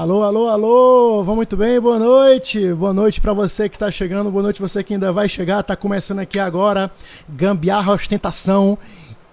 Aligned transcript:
Alô, 0.00 0.22
alô, 0.22 0.48
alô, 0.48 1.22
vão 1.22 1.36
muito 1.36 1.58
bem? 1.58 1.78
Boa 1.78 1.98
noite, 1.98 2.72
boa 2.72 2.90
noite 2.90 3.20
para 3.20 3.34
você 3.34 3.68
que 3.68 3.78
tá 3.78 3.90
chegando, 3.90 4.30
boa 4.30 4.44
noite 4.44 4.58
você 4.58 4.82
que 4.82 4.94
ainda 4.94 5.12
vai 5.12 5.28
chegar, 5.28 5.62
tá 5.62 5.76
começando 5.76 6.20
aqui 6.20 6.38
agora, 6.38 6.90
Gambiarra 7.28 7.92
Ostentação, 7.92 8.78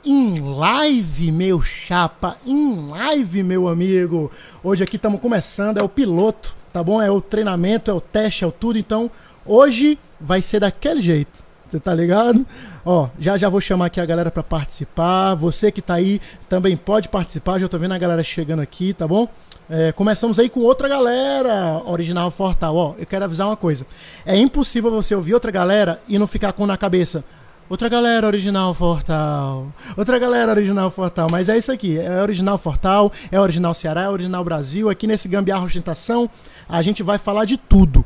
em 0.04 0.42
live, 0.42 1.32
meu 1.32 1.62
chapa, 1.62 2.36
em 2.46 2.90
live, 2.90 3.44
meu 3.44 3.70
amigo. 3.70 4.30
Hoje 4.62 4.84
aqui 4.84 4.98
estamos 4.98 5.22
começando, 5.22 5.78
é 5.78 5.82
o 5.82 5.88
piloto, 5.88 6.54
tá 6.74 6.84
bom? 6.84 7.02
É 7.02 7.10
o 7.10 7.22
treinamento, 7.22 7.90
é 7.90 7.94
o 7.94 8.02
teste, 8.02 8.44
é 8.44 8.48
o 8.48 8.52
tudo, 8.52 8.78
então 8.78 9.10
hoje 9.46 9.98
vai 10.20 10.42
ser 10.42 10.60
daquele 10.60 11.00
jeito, 11.00 11.46
você 11.66 11.80
tá 11.80 11.94
ligado? 11.94 12.46
Ó, 12.86 13.08
já 13.18 13.38
já 13.38 13.48
vou 13.48 13.62
chamar 13.62 13.86
aqui 13.86 14.02
a 14.02 14.06
galera 14.06 14.30
para 14.30 14.44
participar, 14.44 15.34
você 15.34 15.72
que 15.72 15.82
tá 15.82 15.94
aí 15.94 16.20
também 16.50 16.76
pode 16.76 17.08
participar, 17.08 17.58
já 17.58 17.70
tô 17.70 17.78
vendo 17.78 17.94
a 17.94 17.98
galera 17.98 18.22
chegando 18.22 18.60
aqui, 18.60 18.92
tá 18.94 19.08
bom? 19.08 19.30
É, 19.70 19.92
começamos 19.92 20.40
aí 20.40 20.50
com 20.50 20.62
outra 20.62 20.88
galera, 20.88 21.82
Original 21.86 22.32
Fortal. 22.32 22.76
Ó, 22.76 22.96
eu 22.98 23.06
quero 23.06 23.26
avisar 23.26 23.48
uma 23.48 23.58
coisa. 23.58 23.86
É 24.26 24.36
impossível 24.38 24.90
você 24.90 25.14
ouvir 25.14 25.34
outra 25.34 25.52
galera 25.52 26.02
e 26.08 26.18
não 26.18 26.26
ficar 26.26 26.54
com 26.54 26.66
na 26.66 26.78
cabeça. 26.78 27.24
Outra 27.70 27.90
galera 27.90 28.26
original 28.26 28.74
Fortal. 28.74 29.68
Outra 29.98 30.18
galera 30.18 30.54
original 30.54 30.90
Fortal. 30.90 31.28
Mas 31.30 31.50
é 31.50 31.58
isso 31.58 31.70
aqui. 31.70 32.00
É 32.00 32.22
original 32.22 32.58
Fortal, 32.58 33.12
é 33.30 33.38
original 33.38 33.74
Ceará, 33.74 34.04
é 34.04 34.10
original 34.10 34.42
Brasil. 34.42 34.90
Aqui 34.90 35.06
nesse 35.06 35.28
Gambiarra 35.28 35.66
Ostentação, 35.66 36.30
a 36.70 36.82
gente 36.82 37.04
vai 37.04 37.18
falar 37.18 37.44
de 37.44 37.58
tudo. 37.58 38.06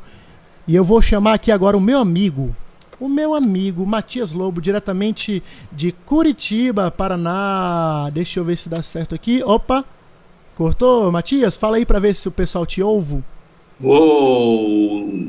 E 0.67 0.75
eu 0.75 0.84
vou 0.84 1.00
chamar 1.00 1.34
aqui 1.34 1.52
agora 1.52 1.78
o 1.78 1.81
meu 1.81 2.00
amigo. 2.00 2.55
O 3.00 3.08
meu 3.08 3.36
amigo 3.36 3.86
Matias 3.86 4.31
Lobo, 4.31 4.59
diretamente 4.59 5.44
de 5.72 5.91
Curitiba, 5.91 6.89
Paraná. 6.89 8.09
Deixa 8.12 8.39
eu 8.39 8.44
ver 8.44 8.55
se 8.55 8.67
dá 8.67 8.81
certo 8.81 9.14
aqui. 9.14 9.44
Opa! 9.44 9.86
Cortou? 10.55 11.12
Matias, 11.12 11.55
fala 11.58 11.78
aí 11.78 11.86
pra 11.86 12.00
ver 12.00 12.14
se 12.14 12.28
o 12.28 12.32
pessoal 12.32 12.66
te 12.66 12.82
ouve. 12.82 13.23
Uou! 13.82 15.28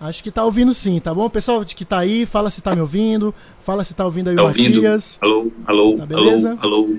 Acho 0.00 0.22
que 0.22 0.30
tá 0.30 0.44
ouvindo 0.44 0.74
sim, 0.74 1.00
tá 1.00 1.14
bom? 1.14 1.28
Pessoal 1.30 1.64
que 1.64 1.84
tá 1.84 1.98
aí, 2.00 2.26
fala 2.26 2.50
se 2.50 2.60
tá 2.60 2.74
me 2.74 2.80
ouvindo, 2.80 3.34
fala 3.64 3.82
se 3.84 3.94
tá 3.94 4.04
ouvindo 4.04 4.28
aí 4.28 4.36
Tá 4.36 4.42
o 4.42 4.46
ouvindo? 4.46 4.74
Matias. 4.82 5.18
Alô, 5.20 5.50
alô, 5.66 5.94
Tá 5.96 6.04
beleza? 6.06 6.58
alô, 6.62 6.76
alô. 6.76 6.96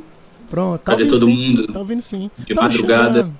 Pronto, 0.49 0.79
tá 0.81 0.91
Cadê 0.91 1.03
ouvindo 1.03 1.19
todo 1.19 1.29
sim, 1.29 1.35
mundo? 1.49 1.67
Tá 1.73 1.79
ouvindo 1.79 2.01
sim. 2.01 2.31
De 2.39 2.55
Tá 2.55 2.63
madrugada. 2.63 3.13
chegando. 3.13 3.33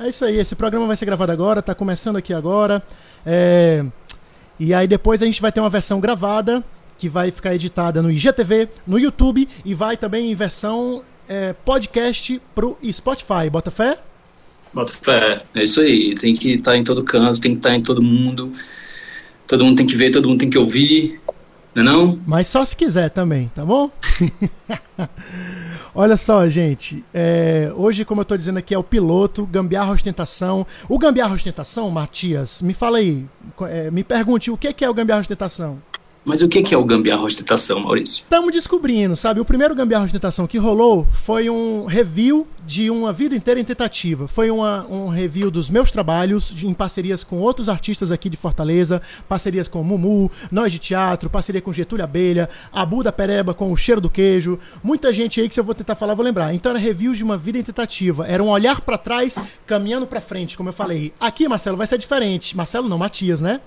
É 0.00 0.08
isso 0.08 0.24
aí, 0.24 0.36
esse 0.38 0.56
programa 0.56 0.86
vai 0.88 0.96
ser 0.96 1.04
gravado 1.06 1.30
agora, 1.30 1.62
tá 1.62 1.74
começando 1.74 2.16
aqui 2.16 2.32
agora. 2.34 2.82
É, 3.24 3.84
E 4.58 4.74
aí 4.74 4.86
depois 4.88 5.22
a 5.22 5.26
gente 5.26 5.40
vai 5.40 5.52
ter 5.52 5.60
uma 5.60 5.70
versão 5.70 6.00
gravada 6.00 6.62
que 6.98 7.08
vai 7.08 7.30
ficar 7.30 7.54
editada 7.54 8.00
no 8.02 8.10
IGTV, 8.10 8.68
no 8.86 8.98
YouTube 8.98 9.48
e 9.64 9.74
vai 9.74 9.96
também 9.96 10.30
em 10.30 10.34
versão 10.34 11.02
é, 11.28 11.52
podcast 11.52 12.40
pro 12.54 12.76
Spotify. 12.92 13.50
Bota 13.50 13.70
fé? 13.70 13.98
Bota 14.72 14.92
fé. 14.92 15.38
É 15.54 15.62
isso 15.62 15.80
aí. 15.80 16.14
Tem 16.14 16.34
que 16.34 16.54
estar 16.54 16.76
em 16.76 16.84
todo 16.84 17.04
canto, 17.04 17.40
tem 17.40 17.52
que 17.52 17.58
estar 17.58 17.74
em 17.74 17.82
todo 17.82 18.02
mundo. 18.02 18.50
Todo 19.46 19.64
mundo 19.64 19.76
tem 19.76 19.86
que 19.86 19.94
ver, 19.94 20.10
todo 20.10 20.28
mundo 20.28 20.40
tem 20.40 20.50
que 20.50 20.58
ouvir. 20.58 21.20
Não 21.74 21.82
é 21.82 21.84
não? 21.84 22.20
Mas 22.26 22.48
só 22.48 22.64
se 22.64 22.76
quiser 22.76 23.10
também, 23.10 23.50
tá 23.54 23.64
bom? 23.64 23.90
Olha 25.94 26.16
só, 26.16 26.48
gente. 26.48 27.04
é, 27.12 27.72
hoje, 27.74 28.04
como 28.04 28.20
eu 28.20 28.24
tô 28.24 28.36
dizendo 28.36 28.58
aqui, 28.58 28.74
é 28.74 28.78
o 28.78 28.82
piloto, 28.82 29.46
Gambiarra 29.46 29.92
Ostentação. 29.92 30.66
O 30.88 30.98
Gambiarra 30.98 31.34
Ostentação, 31.34 31.90
Matias, 31.90 32.62
me 32.62 32.74
fala 32.74 32.98
aí. 32.98 33.24
é, 33.68 33.90
me 33.90 34.02
pergunte, 34.02 34.50
o 34.50 34.56
que 34.56 34.72
que 34.72 34.84
é 34.84 34.90
o 34.90 34.94
Gambiarra 34.94 35.20
Ostentação? 35.22 35.80
Mas 36.24 36.40
o 36.40 36.48
que 36.48 36.74
é 36.74 36.78
o 36.78 36.84
gambiarra 36.84 37.22
ostentação, 37.22 37.80
Maurício? 37.80 38.22
Estamos 38.22 38.50
descobrindo, 38.50 39.14
sabe? 39.14 39.40
O 39.40 39.44
primeiro 39.44 39.74
Gambiarra 39.74 40.06
Ostentação 40.06 40.46
que 40.46 40.56
rolou 40.56 41.06
foi 41.12 41.50
um 41.50 41.84
review 41.84 42.46
de 42.64 42.88
uma 42.90 43.12
vida 43.12 43.36
inteira 43.36 43.60
em 43.60 43.64
tentativa. 43.64 44.26
Foi 44.26 44.50
uma- 44.50 44.86
um 44.88 45.08
review 45.08 45.50
dos 45.50 45.68
meus 45.68 45.90
trabalhos 45.90 46.48
de- 46.48 46.66
em 46.66 46.72
parcerias 46.72 47.22
com 47.22 47.36
outros 47.40 47.68
artistas 47.68 48.10
aqui 48.10 48.30
de 48.30 48.38
Fortaleza, 48.38 49.02
parcerias 49.28 49.68
com 49.68 49.82
Mumu, 49.84 50.30
Nós 50.50 50.72
de 50.72 50.78
Teatro, 50.78 51.28
parceria 51.28 51.60
com 51.60 51.74
Getúlio 51.74 52.02
Abelha, 52.04 52.48
Abu 52.72 53.02
da 53.02 53.12
Pereba 53.12 53.52
com 53.52 53.70
o 53.70 53.76
Cheiro 53.76 54.00
do 54.00 54.08
Queijo. 54.08 54.58
Muita 54.82 55.12
gente 55.12 55.42
aí 55.42 55.46
que 55.48 55.52
se 55.54 55.60
eu 55.60 55.64
vou 55.64 55.74
tentar 55.74 55.94
falar, 55.94 56.14
vou 56.14 56.24
lembrar. 56.24 56.54
Então 56.54 56.70
era 56.70 56.78
review 56.78 57.12
de 57.12 57.22
uma 57.22 57.36
vida 57.36 57.58
em 57.58 57.62
tentativa. 57.62 58.26
Era 58.26 58.42
um 58.42 58.48
olhar 58.48 58.80
pra 58.80 58.96
trás, 58.96 59.38
caminhando 59.66 60.06
pra 60.06 60.22
frente, 60.22 60.56
como 60.56 60.70
eu 60.70 60.72
falei. 60.72 61.12
Aqui, 61.20 61.46
Marcelo, 61.46 61.76
vai 61.76 61.86
ser 61.86 61.98
diferente. 61.98 62.56
Marcelo 62.56 62.88
não, 62.88 62.96
Matias, 62.96 63.42
né? 63.42 63.60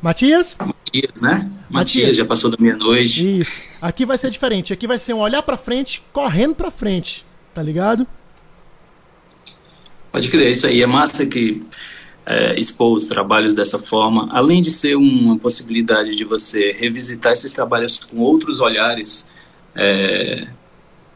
Matias? 0.00 0.56
Matias, 0.58 1.20
né? 1.20 1.30
Matias. 1.30 1.50
Matias, 1.70 2.16
já 2.16 2.24
passou 2.24 2.50
da 2.50 2.56
meia-noite. 2.58 3.40
Isso. 3.40 3.60
Aqui 3.82 4.06
vai 4.06 4.16
ser 4.16 4.30
diferente. 4.30 4.72
Aqui 4.72 4.86
vai 4.86 4.98
ser 4.98 5.12
um 5.14 5.18
olhar 5.20 5.42
pra 5.42 5.56
frente, 5.56 6.02
correndo 6.12 6.54
pra 6.54 6.70
frente. 6.70 7.26
Tá 7.52 7.62
ligado? 7.62 8.06
Pode 10.12 10.28
crer, 10.28 10.52
isso 10.52 10.66
aí. 10.66 10.80
É 10.82 10.86
massa 10.86 11.26
que 11.26 11.62
é, 12.24 12.58
expor 12.58 12.92
os 12.96 13.08
trabalhos 13.08 13.54
dessa 13.54 13.78
forma, 13.78 14.28
além 14.30 14.62
de 14.62 14.70
ser 14.70 14.96
uma 14.96 15.38
possibilidade 15.38 16.14
de 16.14 16.24
você 16.24 16.72
revisitar 16.72 17.32
esses 17.32 17.52
trabalhos 17.52 17.98
com 17.98 18.18
outros 18.18 18.60
olhares, 18.60 19.28
é, 19.74 20.46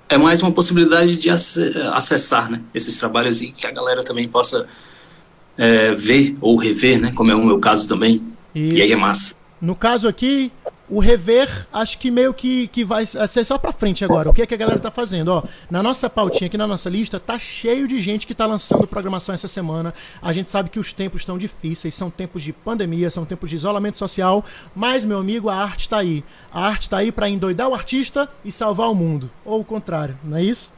é 0.08 0.18
mais 0.18 0.42
uma 0.42 0.52
possibilidade 0.52 1.16
de 1.16 1.30
ace- 1.30 1.72
acessar 1.92 2.50
né, 2.50 2.60
esses 2.74 2.98
trabalhos 2.98 3.40
e 3.40 3.50
que 3.52 3.66
a 3.66 3.70
galera 3.70 4.02
também 4.04 4.28
possa 4.28 4.66
é, 5.56 5.92
ver 5.92 6.36
ou 6.40 6.56
rever, 6.56 7.00
né, 7.00 7.12
como 7.14 7.30
é 7.30 7.34
o 7.34 7.44
meu 7.44 7.58
caso 7.58 7.88
também. 7.88 8.22
Isso. 8.54 8.76
E 8.76 8.82
aí 8.82 8.92
é 8.92 8.96
massa. 8.96 9.34
No 9.60 9.76
caso 9.76 10.08
aqui, 10.08 10.50
o 10.92 10.98
rever, 10.98 11.48
acho 11.72 11.98
que 11.98 12.10
meio 12.10 12.34
que, 12.34 12.66
que 12.68 12.84
vai 12.84 13.06
ser 13.06 13.44
só 13.44 13.56
pra 13.56 13.72
frente 13.72 14.04
agora. 14.04 14.28
O 14.28 14.34
que, 14.34 14.42
é 14.42 14.46
que 14.46 14.52
a 14.52 14.56
galera 14.58 14.78
tá 14.78 14.90
fazendo? 14.90 15.28
Ó, 15.28 15.42
na 15.70 15.82
nossa 15.82 16.10
pautinha 16.10 16.48
aqui, 16.48 16.58
na 16.58 16.66
nossa 16.66 16.90
lista, 16.90 17.18
tá 17.18 17.38
cheio 17.38 17.88
de 17.88 17.98
gente 17.98 18.26
que 18.26 18.34
tá 18.34 18.44
lançando 18.44 18.86
programação 18.86 19.34
essa 19.34 19.48
semana. 19.48 19.94
A 20.20 20.32
gente 20.32 20.50
sabe 20.50 20.68
que 20.68 20.78
os 20.78 20.92
tempos 20.92 21.22
estão 21.22 21.38
difíceis, 21.38 21.94
são 21.94 22.10
tempos 22.10 22.42
de 22.42 22.52
pandemia, 22.52 23.10
são 23.10 23.24
tempos 23.24 23.48
de 23.48 23.56
isolamento 23.56 23.96
social, 23.96 24.44
mas, 24.74 25.04
meu 25.04 25.18
amigo, 25.18 25.48
a 25.48 25.54
arte 25.54 25.88
tá 25.88 25.98
aí. 25.98 26.22
A 26.52 26.66
arte 26.66 26.90
tá 26.90 26.98
aí 26.98 27.10
pra 27.10 27.28
endoidar 27.28 27.68
o 27.68 27.74
artista 27.74 28.28
e 28.44 28.52
salvar 28.52 28.90
o 28.90 28.94
mundo. 28.94 29.30
Ou 29.46 29.60
o 29.60 29.64
contrário, 29.64 30.18
não 30.22 30.36
é 30.36 30.42
isso? 30.42 30.74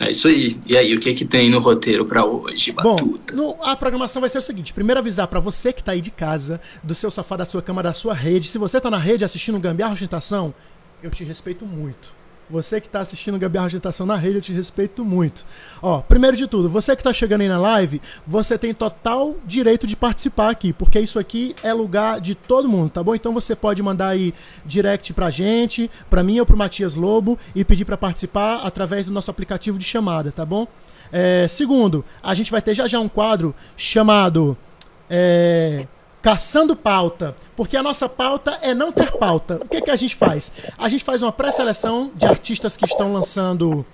É 0.00 0.10
isso 0.10 0.26
aí. 0.28 0.58
E 0.66 0.76
aí, 0.78 0.94
o 0.96 0.98
que 1.00 1.12
que 1.14 1.24
tem 1.26 1.50
no 1.50 1.60
roteiro 1.60 2.06
pra 2.06 2.24
hoje, 2.24 2.72
Bom, 2.72 2.96
Batuta? 2.96 3.34
no- 3.34 3.56
a 3.62 3.76
programação 3.76 4.20
vai 4.20 4.30
ser 4.30 4.38
o 4.38 4.42
seguinte: 4.42 4.72
primeiro 4.72 4.98
avisar 4.98 5.28
pra 5.28 5.38
você 5.40 5.72
que 5.72 5.84
tá 5.84 5.92
aí 5.92 6.00
de 6.00 6.10
casa, 6.10 6.60
do 6.82 6.94
seu 6.94 7.10
sofá, 7.10 7.36
da 7.36 7.44
sua 7.44 7.60
cama, 7.60 7.82
da 7.82 7.92
sua 7.92 8.14
rede. 8.14 8.48
Se 8.48 8.56
você 8.58 8.80
tá 8.80 8.90
na 8.90 8.96
rede 8.98 9.24
assistindo 9.24 9.58
Gambiarra 9.60 9.92
Ostentação, 9.92 10.54
eu 11.02 11.10
te 11.10 11.22
respeito 11.22 11.66
muito. 11.66 12.18
Você 12.50 12.80
que 12.80 12.88
tá 12.88 13.00
assistindo 13.00 13.38
Gambiarra 13.38 13.68
Ostentação 13.68 14.04
na 14.04 14.16
rede, 14.16 14.36
eu 14.36 14.42
te 14.42 14.52
respeito 14.52 15.04
muito. 15.04 15.46
Ó, 15.80 16.00
primeiro 16.00 16.36
de 16.36 16.48
tudo, 16.48 16.68
você 16.68 16.96
que 16.96 17.02
tá 17.02 17.12
chegando 17.12 17.42
aí 17.42 17.48
na 17.48 17.58
live, 17.58 18.02
você 18.26 18.58
tem 18.58 18.74
total 18.74 19.36
direito 19.44 19.86
de 19.86 19.94
participar 19.94 20.50
aqui, 20.50 20.72
porque 20.72 20.98
isso 20.98 21.18
aqui 21.18 21.54
é 21.62 21.72
lugar 21.72 22.20
de 22.20 22.34
todo 22.34 22.68
mundo, 22.68 22.90
tá 22.90 23.02
bom? 23.04 23.14
Então 23.14 23.32
você 23.32 23.54
pode 23.54 23.80
mandar 23.82 24.08
aí 24.08 24.34
direct 24.66 25.12
pra 25.12 25.30
gente, 25.30 25.88
pra 26.10 26.24
mim 26.24 26.40
ou 26.40 26.46
pro 26.46 26.56
Matias 26.56 26.94
Lobo 26.94 27.38
e 27.54 27.64
pedir 27.64 27.84
pra 27.84 27.96
participar 27.96 28.62
através 28.64 29.06
do 29.06 29.12
nosso 29.12 29.30
aplicativo 29.30 29.78
de 29.78 29.84
chamada, 29.84 30.32
tá 30.32 30.44
bom? 30.44 30.66
É, 31.12 31.46
segundo, 31.48 32.04
a 32.20 32.34
gente 32.34 32.50
vai 32.50 32.60
ter 32.60 32.74
já 32.74 32.88
já 32.88 32.98
um 32.98 33.08
quadro 33.08 33.54
chamado 33.76 34.56
é, 35.08 35.86
Caçando 36.22 36.76
Pauta, 36.76 37.34
porque 37.56 37.76
a 37.76 37.82
nossa 37.82 38.06
pauta 38.08 38.58
é 38.60 38.74
não 38.74 38.92
ter 38.92 39.10
pauta. 39.12 39.58
O 39.62 39.66
que, 39.68 39.80
que 39.80 39.90
a 39.90 39.96
gente 39.96 40.14
faz? 40.14 40.52
A 40.76 40.88
gente 40.88 41.02
faz 41.02 41.22
uma 41.22 41.32
pré-seleção 41.32 42.10
de 42.14 42.26
artistas 42.26 42.76
que 42.76 42.84
estão 42.84 43.12
lançando. 43.12 43.86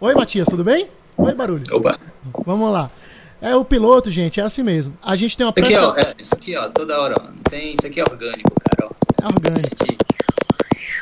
Oi, 0.00 0.14
Matias, 0.14 0.48
tudo 0.48 0.64
bem? 0.64 0.88
Oi, 1.16 1.34
barulho. 1.34 1.64
Opa. 1.72 1.98
Vamos 2.46 2.72
lá. 2.72 2.90
É 3.40 3.54
o 3.54 3.64
piloto, 3.64 4.10
gente, 4.10 4.40
é 4.40 4.42
assim 4.44 4.62
mesmo. 4.62 4.96
A 5.02 5.14
gente 5.14 5.36
tem 5.36 5.44
uma 5.46 5.52
Isso 5.54 5.66
pré-seleção. 5.66 5.98
é, 5.98 6.14
isso 6.18 6.34
aqui, 6.34 6.56
ó, 6.56 6.68
toda 6.70 6.98
hora, 6.98 7.14
ó. 7.20 7.24
Não 7.24 7.42
tem, 7.42 7.74
isso 7.74 7.86
aqui 7.86 8.00
é 8.00 8.04
orgânico, 8.04 8.50
cara, 8.60 8.90
ó. 8.90 9.22
É 9.22 9.26
orgânico. 9.26 9.76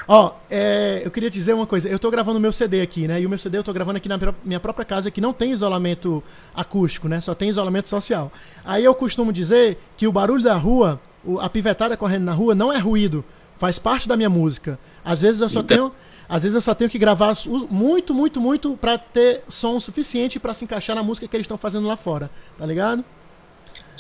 Ó, 0.08 0.32
é, 0.50 1.02
eu 1.04 1.10
queria 1.10 1.30
dizer 1.30 1.52
uma 1.54 1.66
coisa. 1.66 1.88
Eu 1.88 1.98
tô 1.98 2.10
gravando 2.10 2.40
meu 2.40 2.52
CD 2.52 2.80
aqui, 2.80 3.06
né? 3.06 3.20
E 3.20 3.26
o 3.26 3.28
meu 3.28 3.38
CD 3.38 3.58
eu 3.58 3.62
tô 3.64 3.72
gravando 3.72 3.96
aqui 3.98 4.08
na 4.08 4.18
minha 4.44 4.58
própria 4.60 4.84
casa, 4.84 5.10
que 5.10 5.20
não 5.20 5.32
tem 5.32 5.52
isolamento 5.52 6.22
acústico, 6.54 7.08
né? 7.08 7.20
Só 7.20 7.34
tem 7.34 7.48
isolamento 7.48 7.88
social. 7.88 8.32
Aí 8.64 8.84
eu 8.84 8.94
costumo 8.94 9.32
dizer 9.32 9.78
que 9.96 10.06
o 10.06 10.12
barulho 10.12 10.42
da 10.42 10.54
rua, 10.56 11.00
o- 11.24 11.38
a 11.38 11.48
pivetada 11.48 11.96
correndo 11.96 12.24
na 12.24 12.32
rua, 12.32 12.54
não 12.54 12.72
é 12.72 12.78
ruído. 12.78 13.24
Faz 13.58 13.78
parte 13.78 14.08
da 14.08 14.16
minha 14.16 14.30
música. 14.30 14.78
Às 15.04 15.20
vezes 15.20 15.40
eu 15.40 15.48
só 15.48 15.60
Então- 15.60 15.76
tenho. 15.76 15.92
Às 16.28 16.42
vezes 16.44 16.54
eu 16.54 16.60
só 16.62 16.74
tenho 16.74 16.88
que 16.88 16.98
gravar 16.98 17.32
muito, 17.68 18.14
muito, 18.14 18.40
muito 18.40 18.76
pra 18.80 18.96
ter 18.96 19.42
som 19.48 19.78
suficiente 19.78 20.40
pra 20.40 20.54
se 20.54 20.64
encaixar 20.64 20.96
na 20.96 21.02
música 21.02 21.28
que 21.28 21.36
eles 21.36 21.44
estão 21.44 21.58
fazendo 21.58 21.86
lá 21.86 21.96
fora. 21.96 22.30
Tá 22.56 22.64
ligado? 22.64 23.04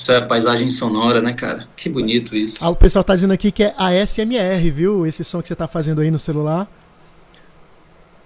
Isso 0.02 0.10
é 0.10 0.20
paisagem 0.20 0.68
sonora, 0.68 1.22
né, 1.22 1.32
cara? 1.32 1.68
Que 1.76 1.88
bonito 1.88 2.34
isso. 2.34 2.64
Ah, 2.64 2.70
o 2.70 2.74
pessoal 2.74 3.04
tá 3.04 3.14
dizendo 3.14 3.32
aqui 3.32 3.52
que 3.52 3.62
é 3.62 3.72
ASMR, 3.78 4.68
viu? 4.68 5.06
Esse 5.06 5.22
som 5.22 5.40
que 5.40 5.46
você 5.46 5.54
tá 5.54 5.68
fazendo 5.68 6.00
aí 6.00 6.10
no 6.10 6.18
celular. 6.18 6.68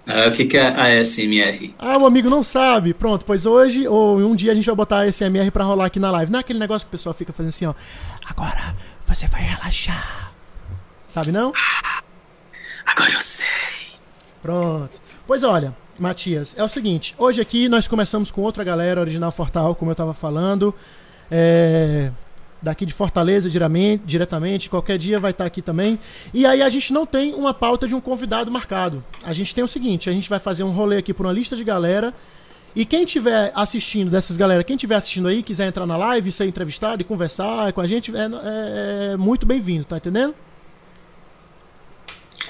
É, 0.07 0.27
o 0.27 0.31
que, 0.31 0.45
que 0.45 0.57
é 0.57 0.99
ASMR? 0.99 1.75
Ah, 1.77 1.99
o 1.99 2.07
amigo 2.07 2.31
não 2.31 2.41
sabe. 2.41 2.95
Pronto, 2.95 3.25
pois 3.25 3.45
hoje 3.45 3.87
ou 3.87 4.17
um 4.17 4.35
dia 4.35 4.53
a 4.53 4.55
gente 4.55 4.65
vai 4.65 4.73
botar 4.73 5.01
a 5.01 5.11
SMR 5.11 5.51
pra 5.51 5.65
rolar 5.65 5.85
aqui 5.85 5.99
na 5.99 6.09
live. 6.09 6.31
Não 6.31 6.39
é 6.39 6.41
aquele 6.41 6.57
negócio 6.57 6.87
que 6.87 6.89
o 6.89 6.97
pessoal 6.97 7.13
fica 7.13 7.31
fazendo 7.31 7.49
assim, 7.49 7.67
ó. 7.67 7.75
Agora 8.27 8.75
você 9.05 9.27
vai 9.27 9.43
relaxar. 9.43 10.33
Sabe 11.05 11.31
não? 11.31 11.53
Agora 12.87 13.11
eu 13.11 13.21
sei. 13.21 13.45
Pronto. 14.41 14.99
Pois 15.27 15.43
olha, 15.43 15.75
Matias, 15.99 16.55
é 16.57 16.63
o 16.63 16.69
seguinte, 16.69 17.13
hoje 17.19 17.39
aqui 17.39 17.69
nós 17.69 17.87
começamos 17.87 18.31
com 18.31 18.41
outra 18.41 18.63
galera, 18.63 18.99
Original 18.99 19.31
Fortal, 19.31 19.75
como 19.75 19.91
eu 19.91 19.93
estava 19.93 20.15
falando, 20.15 20.73
é, 21.31 22.11
daqui 22.61 22.85
de 22.85 22.93
Fortaleza 22.93 23.49
diretamente, 23.49 24.69
qualquer 24.69 24.97
dia 24.97 25.19
vai 25.19 25.31
estar 25.31 25.45
aqui 25.45 25.61
também. 25.61 25.99
E 26.33 26.45
aí 26.45 26.61
a 26.61 26.69
gente 26.69 26.91
não 26.91 27.05
tem 27.05 27.33
uma 27.33 27.53
pauta 27.53 27.87
de 27.87 27.95
um 27.95 28.01
convidado 28.01 28.51
marcado. 28.51 29.03
A 29.23 29.33
gente 29.33 29.53
tem 29.53 29.63
o 29.63 29.67
seguinte, 29.67 30.09
a 30.09 30.13
gente 30.13 30.29
vai 30.29 30.39
fazer 30.39 30.63
um 30.63 30.71
rolê 30.71 30.97
aqui 30.97 31.13
por 31.13 31.25
uma 31.25 31.33
lista 31.33 31.55
de 31.55 31.63
galera, 31.63 32.13
e 32.75 32.85
quem 32.85 33.05
estiver 33.05 33.51
assistindo 33.55 34.11
dessas 34.11 34.37
galera, 34.37 34.63
quem 34.63 34.75
estiver 34.75 34.95
assistindo 34.95 35.27
aí, 35.27 35.41
quiser 35.41 35.67
entrar 35.67 35.85
na 35.85 35.97
live, 35.97 36.31
ser 36.31 36.45
entrevistado 36.45 37.01
e 37.01 37.05
conversar 37.05 37.73
com 37.73 37.81
a 37.81 37.87
gente, 37.87 38.15
é, 38.15 38.19
é, 38.19 39.13
é 39.13 39.17
muito 39.17 39.45
bem-vindo, 39.45 39.83
tá 39.83 39.97
entendendo? 39.97 40.35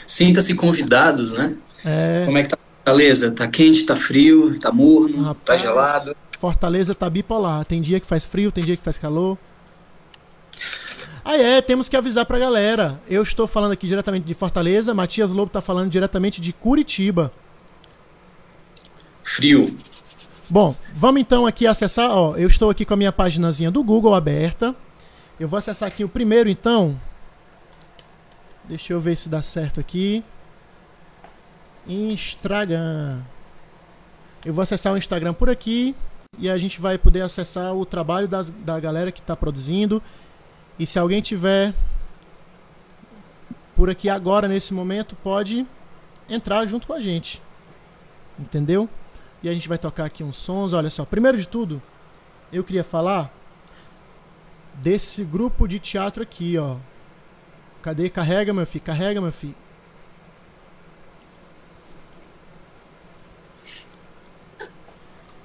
Sinta-se 0.06 0.54
convidados, 0.56 1.34
né? 1.34 1.56
É... 1.86 2.24
Como 2.26 2.38
é 2.38 2.44
que 2.44 2.50
tá 2.50 2.58
Fortaleza? 2.58 3.32
Tá 3.32 3.48
quente, 3.48 3.86
tá 3.86 3.96
frio, 3.96 4.58
tá 4.60 4.72
morno, 4.72 5.18
tá 5.18 5.28
Rapaz, 5.30 5.62
tá 5.62 5.68
gelado? 5.68 6.16
Fortaleza 6.40 6.94
tá 6.94 7.10
bipolar. 7.10 7.66
Tem 7.66 7.82
dia 7.82 8.00
que 8.00 8.06
faz 8.06 8.24
frio, 8.24 8.52
tem 8.52 8.64
dia 8.64 8.78
que 8.78 8.84
faz 8.84 8.98
calor. 8.98 9.38
Ah, 11.26 11.36
é, 11.36 11.62
temos 11.62 11.90
que 11.90 11.98
avisar 11.98 12.26
pra 12.26 12.38
galera. 12.38 13.02
Eu 13.08 13.24
estou 13.24 13.48
falando 13.48 13.72
aqui 13.72 13.88
diretamente 13.88 14.26
de 14.26 14.34
Fortaleza, 14.34 14.94
Matias 14.94 15.32
Lobo 15.32 15.52
tá 15.52 15.62
falando 15.62 15.90
diretamente 15.90 16.40
de 16.40 16.54
Curitiba. 16.54 17.32
Frio. 19.24 19.76
Bom, 20.50 20.74
vamos 20.94 21.20
então 21.20 21.46
aqui 21.46 21.68
acessar, 21.68 22.10
ó, 22.10 22.38
eu 22.38 22.48
estou 22.48 22.70
aqui 22.70 22.86
com 22.86 22.94
a 22.94 22.98
minha 22.98 23.12
paginazinha 23.12 23.70
do 23.70 23.84
Google 23.84 24.14
aberta. 24.14 24.74
Eu 25.40 25.48
vou 25.48 25.58
acessar 25.58 25.88
aqui 25.88 26.04
o 26.04 26.10
primeiro 26.10 26.48
então. 26.48 27.00
Deixa 28.64 28.94
eu 28.94 29.00
ver 29.00 29.18
se 29.18 29.28
dá 29.28 29.42
certo 29.42 29.80
aqui. 29.80 30.24
Instagram. 31.86 33.20
Eu 34.46 34.54
vou 34.54 34.62
acessar 34.62 34.94
o 34.94 34.98
Instagram 34.98 35.34
por 35.34 35.50
aqui 35.50 35.96
e 36.38 36.50
a 36.50 36.58
gente 36.58 36.80
vai 36.80 36.98
poder 36.98 37.22
acessar 37.22 37.74
o 37.74 37.86
trabalho 37.86 38.28
das, 38.28 38.50
da 38.50 38.80
galera 38.80 39.12
que 39.12 39.20
está 39.20 39.36
produzindo. 39.36 40.02
E 40.78 40.86
se 40.86 41.00
alguém 41.00 41.22
tiver 41.22 41.74
por 43.76 43.90
aqui 43.90 44.10
agora, 44.10 44.48
nesse 44.48 44.74
momento, 44.74 45.16
pode 45.16 45.66
entrar 46.30 46.66
junto 46.66 46.88
com 46.88 46.94
a 46.94 47.00
gente. 47.00 47.42
Entendeu? 48.40 48.88
E 49.42 49.50
a 49.50 49.52
gente 49.52 49.68
vai 49.68 49.78
tocar 49.78 50.06
aqui 50.06 50.24
uns 50.24 50.38
sons. 50.38 50.74
Olha 50.74 50.90
só, 50.90 51.06
primeiro 51.06 51.38
de 51.38 51.48
tudo, 51.48 51.82
eu 52.52 52.64
queria 52.64 52.84
falar 52.84 53.34
desse 54.76 55.24
grupo 55.24 55.68
de 55.68 55.80
teatro 55.80 56.22
aqui, 56.22 56.58
ó. 56.58 56.78
Cadê? 57.82 58.10
Carrega, 58.10 58.54
meu 58.54 58.66
filho, 58.66 58.84
carrega, 58.84 59.22
meu 59.22 59.32
filho. 59.32 59.56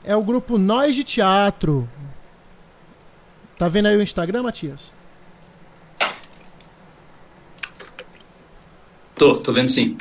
É 0.04 0.16
o 0.16 0.22
grupo 0.22 0.58
Nós 0.58 0.94
de 0.94 1.04
Teatro. 1.04 1.88
Tá 3.58 3.68
vendo 3.68 3.86
aí 3.86 3.96
o 3.96 4.02
Instagram, 4.02 4.42
Matias? 4.42 4.94
Tô, 9.14 9.36
tô 9.36 9.52
vendo 9.52 9.68
sim. 9.68 9.96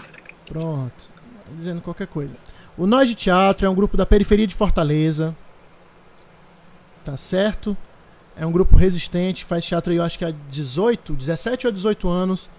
Pronto. 0.45 1.11
Dizendo 1.55 1.81
qualquer 1.81 2.07
coisa. 2.07 2.35
O 2.77 2.87
Nós 2.87 3.07
de 3.07 3.15
Teatro 3.15 3.67
é 3.67 3.69
um 3.69 3.75
grupo 3.75 3.95
da 3.95 4.05
periferia 4.05 4.47
de 4.47 4.55
Fortaleza. 4.55 5.35
Tá 7.03 7.17
certo? 7.17 7.77
É 8.35 8.45
um 8.45 8.51
grupo 8.51 8.75
resistente, 8.75 9.43
faz 9.43 9.65
teatro 9.65 9.91
aí, 9.91 9.97
eu 9.97 10.03
acho 10.03 10.17
que 10.17 10.25
há 10.25 10.33
18, 10.49 11.13
17 11.13 11.67
ou 11.67 11.73
18 11.73 12.07
anos. 12.07 12.49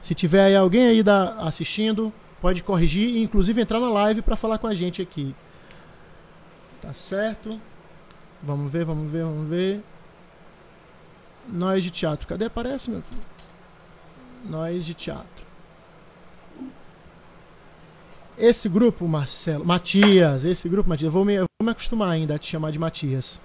Se 0.00 0.14
tiver 0.14 0.44
aí 0.44 0.56
alguém 0.56 0.86
aí 0.88 1.02
da, 1.02 1.34
assistindo, 1.38 2.12
pode 2.40 2.62
corrigir 2.62 3.08
e 3.08 3.22
inclusive 3.22 3.60
entrar 3.60 3.80
na 3.80 3.88
live 3.90 4.20
para 4.22 4.36
falar 4.36 4.58
com 4.58 4.66
a 4.66 4.74
gente 4.74 5.00
aqui. 5.00 5.34
Tá 6.82 6.92
certo? 6.92 7.60
Vamos 8.42 8.70
ver, 8.70 8.84
vamos 8.84 9.10
ver, 9.10 9.22
vamos 9.22 9.48
ver. 9.48 9.80
Nós 11.48 11.84
de 11.84 11.92
teatro. 11.92 12.26
Cadê? 12.26 12.46
Aparece, 12.46 12.90
meu 12.90 13.00
filho. 13.02 13.22
Nós 14.44 14.84
de 14.84 14.92
teatro. 14.92 15.46
Esse 18.36 18.68
grupo, 18.68 19.06
Marcelo. 19.06 19.64
Matias, 19.64 20.44
esse 20.44 20.68
grupo, 20.68 20.88
Matias. 20.88 21.06
Eu 21.06 21.12
vou 21.12 21.24
me, 21.24 21.38
vou 21.38 21.46
me 21.62 21.70
acostumar 21.70 22.10
ainda 22.10 22.34
a 22.34 22.38
te 22.38 22.50
chamar 22.50 22.72
de 22.72 22.78
Matias. 22.80 23.40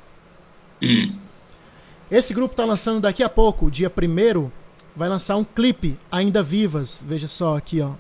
Esse 2.10 2.34
grupo 2.34 2.56
tá 2.56 2.66
lançando 2.66 3.02
daqui 3.02 3.22
a 3.22 3.30
pouco, 3.30 3.70
dia 3.70 3.92
1 3.92 4.50
vai 4.96 5.10
lançar 5.10 5.36
um 5.36 5.44
clipe, 5.44 6.00
Ainda 6.12 6.42
Vivas. 6.42 7.04
Veja 7.06 7.28
só 7.28 7.56
aqui, 7.56 7.82
ó. 7.82 7.92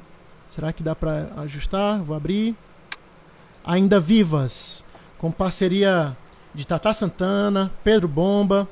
Será 0.49 0.73
que 0.73 0.81
dá 0.81 0.95
para 0.95 1.29
ajustar? 1.37 2.01
Vou 2.01 2.15
abrir. 2.15 2.55
Ainda 3.63 3.99
Vivas 3.99 4.83
com 5.17 5.31
parceria 5.31 6.15
de 6.53 6.65
Tata 6.65 6.93
Santana, 6.93 7.71
Pedro 7.83 8.07
Bomba. 8.07 8.67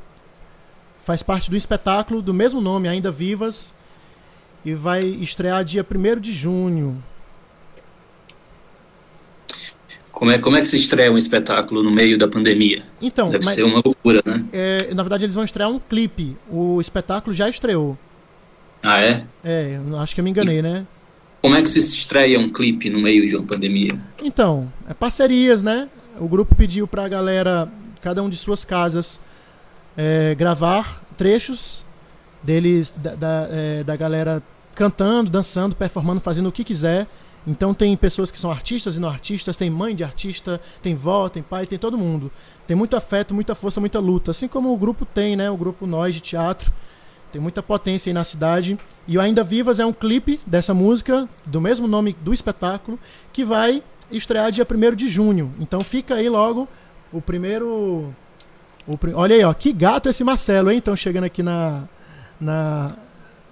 Faz 1.04 1.22
parte 1.22 1.50
do 1.50 1.56
espetáculo 1.56 2.22
do 2.22 2.34
mesmo 2.34 2.60
nome, 2.60 2.88
Ainda 2.88 3.12
Vivas. 3.12 3.74
E 4.64 4.74
vai 4.74 5.04
estrear 5.06 5.64
dia 5.64 5.86
1 5.86 6.20
de 6.20 6.34
junho. 6.34 7.04
Como 10.12 10.32
é, 10.32 10.40
como 10.40 10.56
é 10.56 10.62
que 10.62 10.68
se 10.68 10.78
estreia 10.78 11.12
um 11.12 11.18
espetáculo 11.18 11.84
no 11.84 11.92
meio 11.92 12.18
da 12.18 12.28
pandemia? 12.28 12.82
Então, 13.02 13.30
Deve 13.30 13.46
mas, 13.46 13.54
ser 13.54 13.64
uma 13.64 13.82
loucura, 13.84 14.24
né? 14.26 14.46
É, 14.54 14.94
na 14.94 15.04
verdade, 15.04 15.26
eles 15.26 15.36
vão 15.36 15.44
estrear 15.44 15.70
um 15.70 15.78
clipe. 15.78 16.38
O 16.50 16.80
espetáculo 16.80 17.34
já 17.34 17.50
estreou. 17.50 17.98
Ah, 18.82 19.00
é? 19.02 19.26
É, 19.44 19.80
acho 20.00 20.16
que 20.16 20.22
eu 20.22 20.24
me 20.24 20.30
enganei, 20.30 20.60
e, 20.60 20.62
né? 20.62 20.88
Como 21.42 21.54
é 21.54 21.62
que 21.62 21.70
se 21.70 21.80
estreia 21.80 22.40
um 22.40 22.50
clipe 22.50 22.90
no 22.90 23.00
meio 23.00 23.28
de 23.28 23.36
uma 23.36 23.46
pandemia? 23.46 23.92
Então, 24.24 24.72
é 24.90 24.94
parcerias, 24.94 25.62
né? 25.62 25.90
O 26.20 26.28
grupo 26.28 26.56
pediu 26.56 26.88
para 26.88 27.06
a 27.06 27.08
galera, 27.08 27.70
cada 28.02 28.22
um 28.22 28.30
de 28.30 28.38
suas 28.38 28.64
casas, 28.64 29.20
é, 29.98 30.36
gravar 30.36 31.04
trechos 31.18 31.86
deles, 32.44 32.94
da, 32.96 33.16
da, 33.16 33.48
é, 33.50 33.84
da 33.84 33.96
galera 33.96 34.44
cantando, 34.74 35.30
dançando, 35.30 35.76
performando, 35.76 36.20
fazendo 36.20 36.50
o 36.50 36.52
que 36.52 36.64
quiser. 36.64 37.08
Então 37.48 37.74
tem 37.74 37.96
pessoas 37.96 38.32
que 38.32 38.40
são 38.40 38.50
artistas 38.50 38.98
e 38.98 39.00
não 39.00 39.08
artistas, 39.08 39.56
tem 39.56 39.70
mãe 39.70 39.96
de 39.96 40.04
artista, 40.04 40.60
tem 40.82 40.96
vó, 40.96 41.30
tem 41.30 41.44
pai, 41.44 41.68
tem 41.68 41.78
todo 41.78 41.98
mundo. 41.98 42.32
Tem 42.66 42.76
muito 42.76 42.96
afeto, 42.96 43.34
muita 43.34 43.54
força, 43.54 43.80
muita 43.80 44.00
luta. 44.00 44.32
Assim 44.32 44.48
como 44.48 44.74
o 44.74 44.78
grupo 44.78 45.06
tem, 45.06 45.36
né? 45.36 45.50
O 45.50 45.58
grupo 45.58 45.86
Nós 45.86 46.16
de 46.16 46.22
Teatro. 46.22 46.72
Tem 47.32 47.42
muita 47.42 47.62
potência 47.62 48.10
aí 48.10 48.14
na 48.14 48.24
cidade. 48.24 48.80
E 49.08 49.18
o 49.18 49.22
Ainda 49.22 49.44
Vivas 49.44 49.80
é 49.80 49.86
um 49.86 49.94
clipe 49.94 50.40
dessa 50.46 50.74
música, 50.74 51.30
do 51.46 51.62
mesmo 51.62 51.88
nome 51.88 52.16
do 52.22 52.34
espetáculo, 52.34 52.98
que 53.32 53.44
vai 53.44 53.84
estrear 54.12 54.52
dia 54.52 54.68
1 54.70 54.96
de 54.96 55.08
junho. 55.08 55.54
Então 55.60 55.82
fica 55.82 56.16
aí 56.16 56.30
logo 56.30 56.68
o 57.12 57.22
primeiro. 57.22 58.14
O, 58.88 58.98
olha 59.14 59.36
aí, 59.36 59.44
ó, 59.44 59.54
que 59.54 59.72
gato 59.74 60.10
esse 60.10 60.24
Marcelo, 60.24 60.72
hein? 60.72 60.78
Então 60.78 60.96
chegando 60.96 61.24
aqui 61.24 61.42
na, 61.42 61.84
na, 62.40 62.96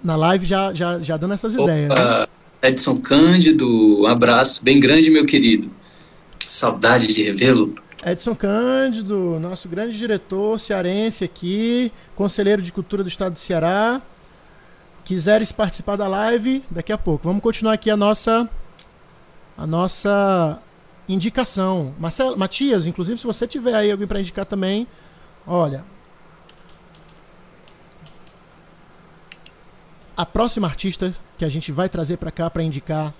na 0.02 0.16
live 0.16 0.44
já, 0.46 0.72
já, 0.72 1.00
já 1.00 1.16
dando 1.16 1.34
essas 1.34 1.54
Opa, 1.54 1.64
ideias. 1.64 1.88
Né? 1.88 2.26
Edson 2.62 2.96
Cândido, 2.96 4.02
um 4.02 4.06
abraço 4.06 4.62
bem 4.64 4.80
grande, 4.80 5.10
meu 5.10 5.26
querido. 5.26 5.70
Saudade 6.46 7.06
de 7.08 7.22
revê-lo. 7.22 7.74
Edson 8.04 8.34
Cândido, 8.34 9.38
nosso 9.40 9.68
grande 9.68 9.96
diretor 9.96 10.60
cearense 10.60 11.24
aqui, 11.24 11.90
conselheiro 12.14 12.60
de 12.60 12.70
cultura 12.70 13.02
do 13.02 13.08
estado 13.08 13.32
do 13.32 13.38
Ceará. 13.38 14.00
Quiseres 15.04 15.52
participar 15.52 15.96
da 15.96 16.06
live, 16.06 16.62
daqui 16.70 16.92
a 16.92 16.98
pouco. 16.98 17.26
Vamos 17.28 17.42
continuar 17.42 17.74
aqui 17.74 17.90
a 17.90 17.96
nossa 17.96 18.48
a 19.56 19.66
nossa 19.66 20.60
indicação. 21.08 21.94
Marcelo, 21.98 22.36
Matias, 22.36 22.86
inclusive, 22.86 23.18
se 23.18 23.26
você 23.26 23.46
tiver 23.46 23.74
aí 23.74 23.90
alguém 23.90 24.06
para 24.06 24.20
indicar 24.20 24.46
também, 24.46 24.86
olha. 25.46 25.84
A 30.16 30.24
próxima 30.24 30.68
artista 30.68 31.12
que 31.36 31.44
a 31.44 31.48
gente 31.48 31.72
vai 31.72 31.88
trazer 31.88 32.16
para 32.16 32.30
cá 32.30 32.48
para 32.48 32.62
indicar 32.62 33.12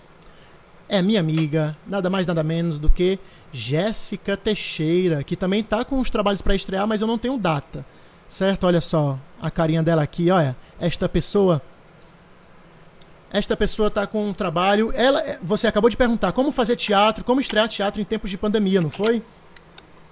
é 0.89 1.03
minha 1.03 1.19
amiga, 1.19 1.77
nada 1.87 2.09
mais 2.09 2.27
nada 2.27 2.43
menos 2.43 2.79
do 2.79 2.89
que 2.89 3.19
Jéssica 3.53 4.37
Teixeira, 4.37 5.25
que 5.25 5.35
também 5.35 5.63
tá 5.63 5.85
com 5.85 5.99
os 5.99 6.11
trabalhos 6.11 6.43
para 6.43 6.55
estrear, 6.55 6.87
mas 6.87 7.01
eu 7.01 7.07
não 7.07 7.19
tenho 7.19 7.39
data. 7.39 7.85
Certo? 8.29 8.65
Olha 8.65 8.81
só 8.81 9.19
a 9.41 9.51
carinha 9.51 9.83
dela 9.83 10.03
aqui, 10.03 10.31
olha. 10.31 10.57
Esta 10.79 11.09
pessoa 11.09 11.63
esta 13.35 13.57
pessoa 13.57 13.89
está 13.89 14.07
com 14.07 14.29
um 14.29 14.33
trabalho. 14.33 14.93
Ela, 14.95 15.41
você 15.43 15.67
acabou 15.67 15.91
de 15.91 15.97
perguntar 15.97 16.31
como 16.31 16.53
fazer 16.53 16.77
teatro, 16.77 17.25
como 17.25 17.41
estrear 17.41 17.67
teatro 17.67 18.01
em 18.01 18.05
tempos 18.05 18.31
de 18.31 18.39
pandemia, 18.39 18.81
não 18.81 18.91
foi? 18.91 19.21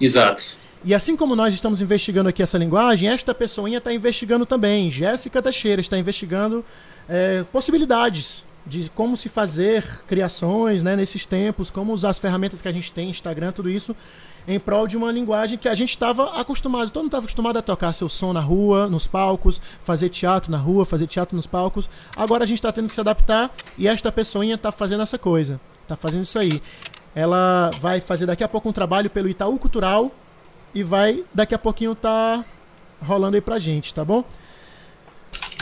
Exato. 0.00 0.57
E 0.85 0.93
assim 0.93 1.17
como 1.17 1.37
nós 1.37 1.55
estamos 1.55 1.81
investigando 1.81 2.29
aqui 2.29 2.43
essa 2.43 2.59
linguagem, 2.59 3.09
esta 3.09 3.33
pessoinha 3.33 3.79
está 3.79 3.93
investigando 3.93 4.45
também. 4.45 4.91
Jéssica 4.91 5.41
Teixeira 5.41 5.81
está 5.81 5.97
investigando 5.97 6.64
é, 7.09 7.45
possibilidades 7.52 8.45
de 8.67 8.91
como 8.91 9.17
se 9.17 9.29
fazer 9.29 9.85
criações 10.09 10.83
né, 10.83 10.97
nesses 10.97 11.25
tempos, 11.25 11.71
como 11.71 11.93
usar 11.93 12.11
as 12.11 12.19
ferramentas 12.19 12.61
que 12.61 12.67
a 12.67 12.73
gente 12.73 12.91
tem, 12.91 13.09
Instagram, 13.09 13.52
tudo 13.52 13.71
isso 13.71 13.95
em 14.47 14.59
prol 14.59 14.87
de 14.87 14.97
uma 14.97 15.11
linguagem 15.13 15.59
que 15.59 15.69
a 15.69 15.75
gente 15.75 15.91
estava 15.91 16.41
acostumado, 16.41 16.91
todo 16.91 17.03
mundo 17.03 17.09
estava 17.09 17.25
acostumado 17.25 17.57
a 17.59 17.63
tocar 17.63 17.93
seu 17.93 18.09
som 18.09 18.33
na 18.33 18.41
rua, 18.41 18.89
nos 18.89 19.07
palcos, 19.07 19.61
fazer 19.85 20.09
teatro 20.09 20.51
na 20.51 20.59
rua, 20.59 20.85
fazer 20.85 21.07
teatro 21.07 21.37
nos 21.37 21.47
palcos. 21.47 21.89
Agora 22.17 22.45
a 22.45 22.47
gente 22.47 22.59
está 22.59 22.73
tendo 22.73 22.89
que 22.89 22.95
se 22.95 23.01
adaptar 23.01 23.51
e 23.79 23.87
esta 23.87 24.11
pessoinha 24.11 24.55
está 24.55 24.73
fazendo 24.73 25.03
essa 25.03 25.19
coisa, 25.19 25.61
está 25.83 25.97
fazendo 25.97 26.25
isso 26.25 26.39
aí. 26.39 26.63
Ela 27.15 27.71
vai 27.81 28.01
fazer 28.01 28.27
daqui 28.27 28.43
a 28.43 28.49
pouco 28.49 28.69
um 28.69 28.73
trabalho 28.73 29.11
pelo 29.11 29.29
Itaú 29.29 29.59
Cultural 29.59 30.11
e 30.75 30.83
vai 30.83 31.25
daqui 31.33 31.55
a 31.55 31.59
pouquinho 31.59 31.95
tá 31.95 32.45
rolando 33.01 33.37
aí 33.37 33.41
pra 33.41 33.59
gente, 33.59 33.93
tá 33.93 34.05
bom? 34.05 34.25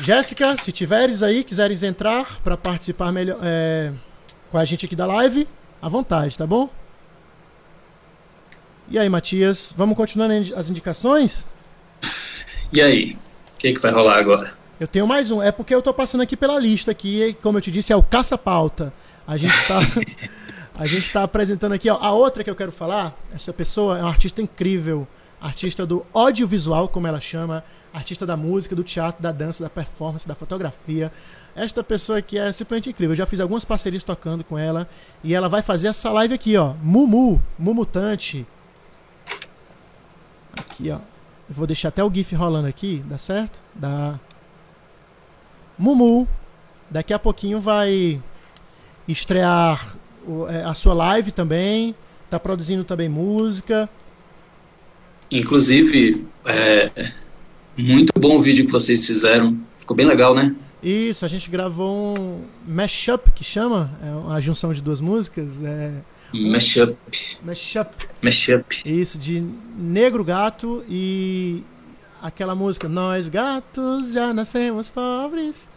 Jéssica, 0.03 0.57
se 0.59 0.73
tiveres 0.73 1.23
aí, 1.23 1.45
quiseres 1.45 1.83
entrar 1.83 2.41
para 2.43 2.57
participar 2.57 3.13
melhor 3.13 3.39
é, 3.43 3.93
com 4.51 4.57
a 4.57 4.65
gente 4.65 4.87
aqui 4.87 4.97
da 4.97 5.07
live, 5.07 5.47
à 5.83 5.89
vontade, 5.89 6.39
tá 6.39 6.47
bom? 6.47 6.71
E 8.90 8.99
aí, 8.99 9.09
Matias, 9.09 9.73
vamos 9.76 9.97
continuando 9.97 10.52
as 10.56 10.68
indicações? 10.68 11.47
E 12.73 12.82
aí, 12.82 13.16
o 13.54 13.56
que, 13.56 13.73
que 13.73 13.78
vai 13.78 13.92
rolar 13.92 14.18
agora? 14.18 14.52
Eu 14.80 14.88
tenho 14.88 15.06
mais 15.06 15.30
um. 15.30 15.40
É 15.40 15.52
porque 15.52 15.73
eu 15.73 15.80
tô 15.80 15.94
passando 15.94 16.23
aqui 16.23 16.37
pela 16.37 16.59
lista 16.59 16.90
aqui, 16.90 17.23
e, 17.23 17.35
como 17.35 17.56
eu 17.56 17.62
te 17.62 17.70
disse, 17.70 17.92
é 17.92 17.97
o 17.97 18.02
caça-pauta. 18.02 18.92
A 19.25 19.37
gente 19.37 19.54
tá. 19.68 19.78
a 20.75 20.87
gente 20.87 21.12
tá 21.12 21.23
apresentando 21.23 21.73
aqui, 21.73 21.88
ó. 21.88 21.99
A 22.00 22.11
outra 22.11 22.42
que 22.42 22.50
eu 22.50 22.56
quero 22.56 22.73
falar, 22.73 23.16
essa 23.32 23.52
pessoa 23.52 23.97
é 23.97 24.00
uma 24.02 24.09
artista 24.09 24.42
incrível. 24.42 25.06
Artista 25.40 25.87
do 25.87 26.04
audiovisual, 26.12 26.88
como 26.88 27.06
ela 27.06 27.20
chama, 27.20 27.62
artista 27.94 28.26
da 28.26 28.37
música, 28.37 28.75
do 28.75 28.82
teatro, 28.82 29.23
da 29.23 29.30
dança, 29.30 29.62
da 29.62 29.70
performance, 29.70 30.26
da 30.26 30.35
fotografia. 30.35 31.12
Esta 31.54 31.85
pessoa 31.85 32.18
aqui 32.18 32.37
é 32.37 32.50
simplesmente 32.50 32.90
incrível. 32.90 33.12
Eu 33.12 33.18
já 33.18 33.26
fiz 33.26 33.38
algumas 33.38 33.64
parcerias 33.64 34.02
tocando 34.02 34.42
com 34.42 34.59
ela. 34.59 34.88
E 35.23 35.32
ela 35.32 35.49
vai 35.49 35.62
fazer 35.62 35.87
essa 35.87 36.11
live 36.11 36.35
aqui, 36.35 36.56
ó. 36.56 36.75
Mumu, 36.82 37.40
Mumutante. 37.56 38.44
Aqui, 40.81 40.91
ó. 40.91 40.97
Eu 40.97 41.55
vou 41.55 41.67
deixar 41.67 41.89
até 41.89 42.03
o 42.03 42.13
GIF 42.13 42.35
rolando 42.35 42.67
aqui, 42.67 43.05
dá 43.07 43.19
certo? 43.19 43.63
Dá. 43.75 44.19
Mumu, 45.77 46.27
daqui 46.91 47.13
a 47.13 47.19
pouquinho 47.19 47.61
vai 47.61 48.21
estrear 49.07 49.97
é, 50.49 50.63
a 50.63 50.73
sua 50.73 50.95
live 50.95 51.33
também. 51.33 51.95
Tá 52.31 52.39
produzindo 52.39 52.85
também 52.85 53.09
música. 53.09 53.91
Inclusive, 55.31 56.27
é, 56.47 57.13
muito 57.77 58.13
bom 58.19 58.37
o 58.37 58.41
vídeo 58.41 58.65
que 58.65 58.73
vocês 58.73 59.05
fizeram. 59.05 59.59
Ficou 59.77 59.97
bem 59.97 60.07
legal, 60.07 60.35
né? 60.35 60.55
Isso, 60.83 61.25
a 61.27 61.29
gente 61.29 61.51
gravou 61.51 62.19
um 62.19 62.45
mashup, 62.67 63.31
que 63.33 63.45
chama, 63.45 63.91
é 64.03 64.11
uma 64.13 64.41
junção 64.41 64.73
de 64.73 64.81
duas 64.81 65.01
músicas. 65.01 65.63
É, 65.63 65.93
mashup. 66.33 66.97
Mashup. 67.43 68.09
Mashup. 68.23 68.83
Isso, 68.85 69.19
de 69.19 69.43
Negro 69.77 70.25
Gato 70.25 70.85
e 70.89 71.63
aquela 72.23 72.55
música 72.55 72.89
Nós 72.89 73.29
Gatos 73.29 74.13
Já 74.13 74.33
Nascemos 74.33 74.91
Pobres. 74.91 75.69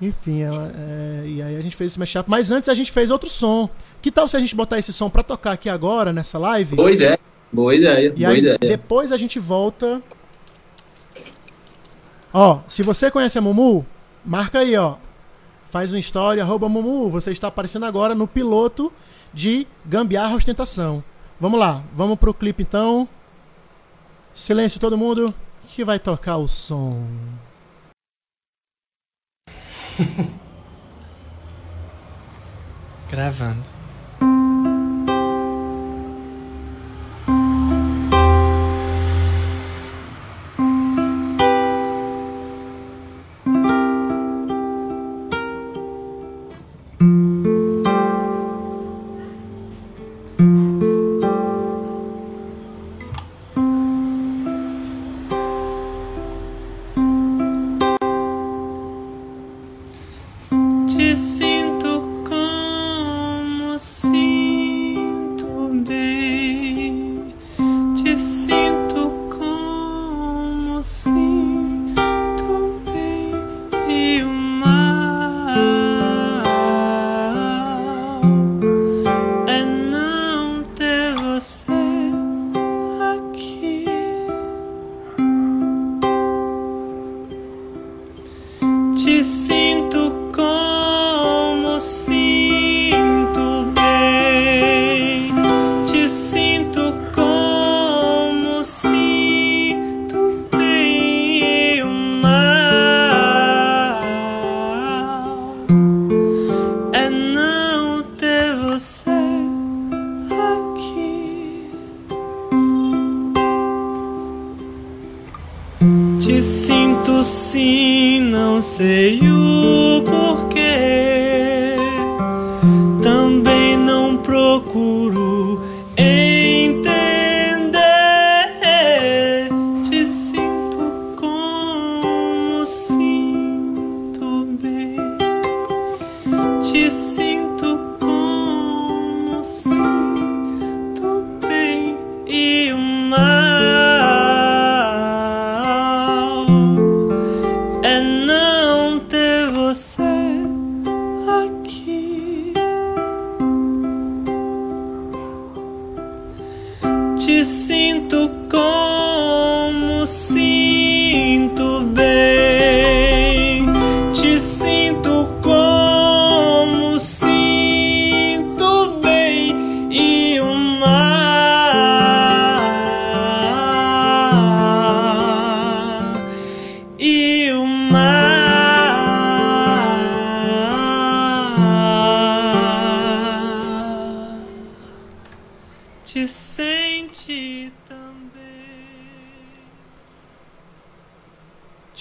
Enfim, 0.00 0.42
ela, 0.42 0.72
é, 0.76 1.24
e 1.26 1.42
aí 1.42 1.56
a 1.56 1.60
gente 1.60 1.76
fez 1.76 1.92
esse 1.92 1.98
mashup. 1.98 2.28
Mas 2.28 2.50
antes 2.50 2.68
a 2.68 2.74
gente 2.74 2.90
fez 2.92 3.10
outro 3.10 3.30
som. 3.30 3.68
Que 4.02 4.10
tal 4.10 4.26
se 4.28 4.36
a 4.36 4.40
gente 4.40 4.54
botar 4.54 4.78
esse 4.78 4.92
som 4.92 5.08
pra 5.08 5.22
tocar 5.22 5.52
aqui 5.52 5.68
agora, 5.68 6.12
nessa 6.12 6.38
live? 6.38 6.76
Boa 6.76 6.92
ideia. 6.92 7.18
Boa 7.52 7.74
ideia. 7.74 8.08
E 8.08 8.10
boa 8.10 8.30
aí, 8.30 8.38
ideia. 8.38 8.58
depois 8.58 9.12
a 9.12 9.16
gente 9.16 9.38
volta. 9.38 10.02
Ó, 12.32 12.60
se 12.66 12.82
você 12.82 13.10
conhece 13.10 13.38
a 13.38 13.40
Mumu, 13.40 13.86
marca 14.24 14.58
aí, 14.58 14.76
ó. 14.76 14.96
Faz 15.74 15.90
uma 15.90 15.98
história, 15.98 16.40
arroba 16.40 16.68
Mumu. 16.68 17.10
Você 17.10 17.32
está 17.32 17.48
aparecendo 17.48 17.84
agora 17.84 18.14
no 18.14 18.28
piloto 18.28 18.92
de 19.32 19.66
Gambiarra 19.84 20.36
Ostentação. 20.36 21.02
Vamos 21.40 21.58
lá, 21.58 21.82
vamos 21.92 22.16
pro 22.16 22.32
clipe 22.32 22.62
então. 22.62 23.08
Silêncio 24.32 24.78
todo 24.78 24.96
mundo, 24.96 25.34
que 25.66 25.82
vai 25.82 25.98
tocar 25.98 26.36
o 26.36 26.46
som. 26.46 27.04
Gravando. 33.10 33.83
Te 68.14 68.63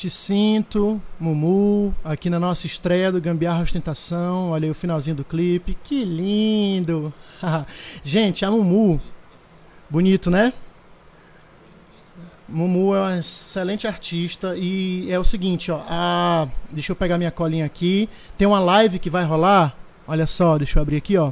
Te 0.03 0.09
sinto, 0.09 1.01
Mumu, 1.17 1.95
aqui 2.03 2.29
na 2.29 2.37
nossa 2.37 2.67
estreia 2.67 3.09
do 3.09 3.21
Gambiarra 3.21 3.63
Ostentação. 3.63 4.49
Olha 4.49 4.65
aí 4.65 4.69
o 4.69 4.75
finalzinho 4.75 5.15
do 5.15 5.23
clipe. 5.23 5.77
Que 5.81 6.03
lindo! 6.03 7.13
Gente, 8.03 8.43
a 8.43 8.51
Mumu, 8.51 8.99
bonito, 9.89 10.29
né? 10.29 10.51
Mumu 12.49 12.93
é 12.93 12.99
uma 12.99 13.17
excelente 13.17 13.87
artista 13.87 14.57
e 14.57 15.09
é 15.09 15.17
o 15.17 15.23
seguinte, 15.23 15.71
ó, 15.71 15.81
a... 15.87 16.49
deixa 16.69 16.91
eu 16.91 16.97
pegar 16.97 17.17
minha 17.17 17.31
colinha 17.31 17.65
aqui. 17.65 18.09
Tem 18.37 18.45
uma 18.45 18.59
live 18.59 18.99
que 18.99 19.09
vai 19.09 19.23
rolar. 19.23 19.73
Olha 20.05 20.27
só, 20.27 20.57
deixa 20.57 20.79
eu 20.79 20.81
abrir 20.81 20.97
aqui, 20.97 21.15
ó. 21.15 21.31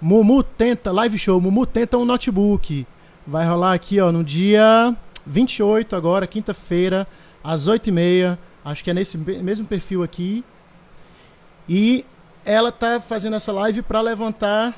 Mumu 0.00 0.44
tenta, 0.44 0.92
live 0.92 1.18
show, 1.18 1.40
Mumu 1.40 1.66
tenta 1.66 1.98
um 1.98 2.04
notebook. 2.04 2.86
Vai 3.26 3.48
rolar 3.48 3.72
aqui, 3.72 3.98
ó, 3.98 4.12
no 4.12 4.22
dia 4.22 4.96
28 5.26 5.94
agora, 5.96 6.26
quinta-feira, 6.26 7.06
às 7.42 7.68
8h30. 7.68 8.38
Acho 8.64 8.84
que 8.84 8.90
é 8.90 8.94
nesse 8.94 9.16
mesmo 9.18 9.66
perfil 9.66 10.02
aqui. 10.02 10.44
E 11.68 12.04
ela 12.44 12.72
tá 12.72 13.00
fazendo 13.00 13.36
essa 13.36 13.52
live 13.52 13.82
para 13.82 14.00
levantar 14.00 14.74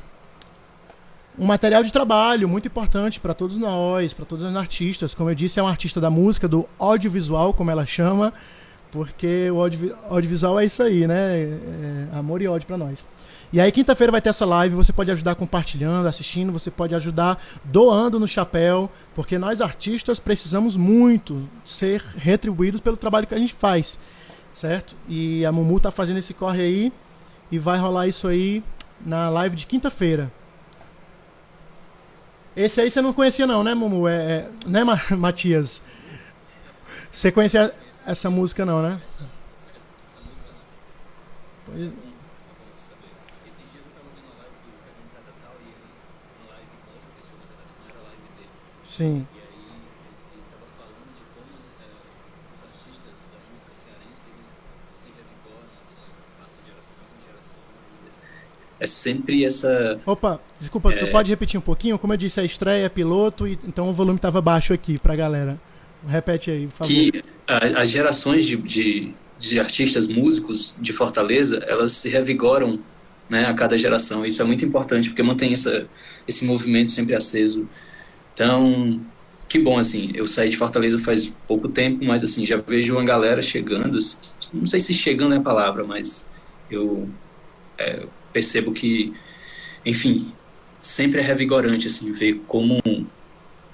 um 1.39 1.47
material 1.47 1.83
de 1.83 1.93
trabalho 1.93 2.49
muito 2.49 2.69
importante 2.69 3.19
para 3.19 3.33
todos 3.33 3.57
nós, 3.57 4.13
para 4.13 4.25
todos 4.25 4.45
os 4.45 4.57
artistas. 4.57 5.15
Como 5.15 5.31
eu 5.31 5.35
disse, 5.35 5.59
é 5.59 5.63
uma 5.63 5.71
artista 5.71 6.01
da 6.01 6.11
música, 6.11 6.47
do 6.47 6.69
audiovisual, 6.79 7.55
como 7.55 7.71
ela 7.71 7.87
chama, 7.87 8.33
porque 8.91 9.51
o 9.51 9.61
audiovisual 10.13 10.61
é 10.61 10.67
isso 10.67 10.83
aí, 10.83 11.07
né? 11.07 11.59
É 12.13 12.19
amor 12.19 12.43
e 12.43 12.49
ódio 12.49 12.67
para 12.67 12.77
nós. 12.77 13.07
E 13.53 13.61
aí, 13.61 13.71
quinta-feira 13.71 14.11
vai 14.11 14.21
ter 14.23 14.31
essa 14.31 14.47
live. 14.47 14.75
Você 14.75 14.95
pode 14.95 15.11
ajudar 15.11 15.35
compartilhando, 15.35 16.07
assistindo, 16.07 16.51
você 16.51 16.71
pode 16.71 16.95
ajudar 16.95 17.43
doando 17.63 18.19
no 18.19 18.27
chapéu, 18.27 18.91
porque 19.15 19.37
nós 19.37 19.61
artistas 19.61 20.19
precisamos 20.19 20.75
muito 20.75 21.47
ser 21.63 22.03
retribuídos 22.17 22.81
pelo 22.81 22.97
trabalho 22.97 23.27
que 23.27 23.35
a 23.35 23.39
gente 23.39 23.53
faz, 23.53 23.99
certo? 24.55 24.97
E 25.07 25.45
a 25.45 25.53
Mumu 25.53 25.79
tá 25.79 25.91
fazendo 25.91 26.17
esse 26.17 26.33
corre 26.33 26.63
aí 26.63 26.93
e 27.51 27.59
vai 27.59 27.79
rolar 27.79 28.07
isso 28.07 28.27
aí 28.27 28.65
na 29.05 29.29
live 29.29 29.55
de 29.55 29.67
quinta-feira. 29.67 30.33
Esse 32.57 32.81
aí 32.81 32.91
você 32.91 33.03
não 33.03 33.13
conhecia 33.13 33.47
não, 33.47 33.63
né, 33.63 33.75
Mumu? 33.75 34.09
É, 34.09 34.15
é, 34.15 34.49
né, 34.67 34.83
Matias? 35.17 35.83
Você 37.11 37.31
conhecia 37.31 37.75
essa 38.07 38.31
música 38.31 38.65
não, 38.65 38.81
né? 38.81 38.99
Pois... 41.67 42.12
Sim. 48.93 49.27
é 58.79 58.87
sempre 58.87 59.45
essa. 59.45 59.99
Opa, 60.05 60.41
desculpa, 60.59 60.93
é... 60.93 60.97
tu 60.97 61.07
pode 61.07 61.31
repetir 61.31 61.57
um 61.57 61.63
pouquinho? 61.63 61.97
Como 61.97 62.13
eu 62.13 62.17
disse, 62.17 62.41
a 62.41 62.45
estreia 62.45 62.85
é 62.85 62.89
piloto, 62.89 63.47
e, 63.47 63.57
então 63.67 63.89
o 63.89 63.93
volume 63.93 64.17
estava 64.17 64.43
baixo 64.43 64.73
aqui 64.73 64.99
pra 64.99 65.15
galera. 65.15 65.59
Repete 66.07 66.51
aí, 66.51 66.67
por 66.67 66.79
favor. 66.79 66.93
Que 66.93 67.23
a, 67.47 67.81
as 67.81 67.89
gerações 67.91 68.45
de, 68.45 68.57
de, 68.57 69.15
de, 69.39 69.61
artistas 69.61 70.09
músicos 70.09 70.77
de 70.81 70.93
Fortaleza, 70.93 71.65
elas 71.69 71.93
se 71.93 72.09
revigoram 72.09 72.81
né, 73.31 73.47
a 73.47 73.55
cada 73.55 73.79
geração. 73.79 74.27
Isso 74.27 74.43
é 74.43 74.45
muito 74.45 74.65
importante, 74.65 75.09
porque 75.09 75.23
mantém 75.23 75.53
essa, 75.53 75.87
esse 76.27 76.45
movimento 76.45 76.91
sempre 76.91 77.15
aceso. 77.15 77.69
Então, 78.35 79.01
que 79.49 79.59
bom, 79.59 79.79
assim, 79.79 80.11
eu 80.15 80.27
saí 80.27 80.49
de 80.49 80.57
Fortaleza 80.57 80.99
faz 80.99 81.29
pouco 81.47 81.69
tempo, 81.69 82.05
mas 82.05 82.25
assim, 82.25 82.47
já 82.47 82.57
vejo 82.57 82.95
uma 82.95 83.05
galera 83.05 83.43
chegando, 83.43 83.99
não 84.53 84.67
sei 84.67 84.81
se 84.81 84.95
chegando 84.95 85.35
é 85.35 85.39
a 85.39 85.43
palavra, 85.43 85.85
mas 85.85 86.27
eu 86.71 87.09
é, 87.79 88.07
percebo 88.33 88.73
que, 88.73 89.13
enfim, 89.85 90.33
sempre 90.81 91.21
é 91.21 91.23
revigorante 91.23 91.87
assim 91.87 92.11
ver 92.13 92.41
como 92.47 92.81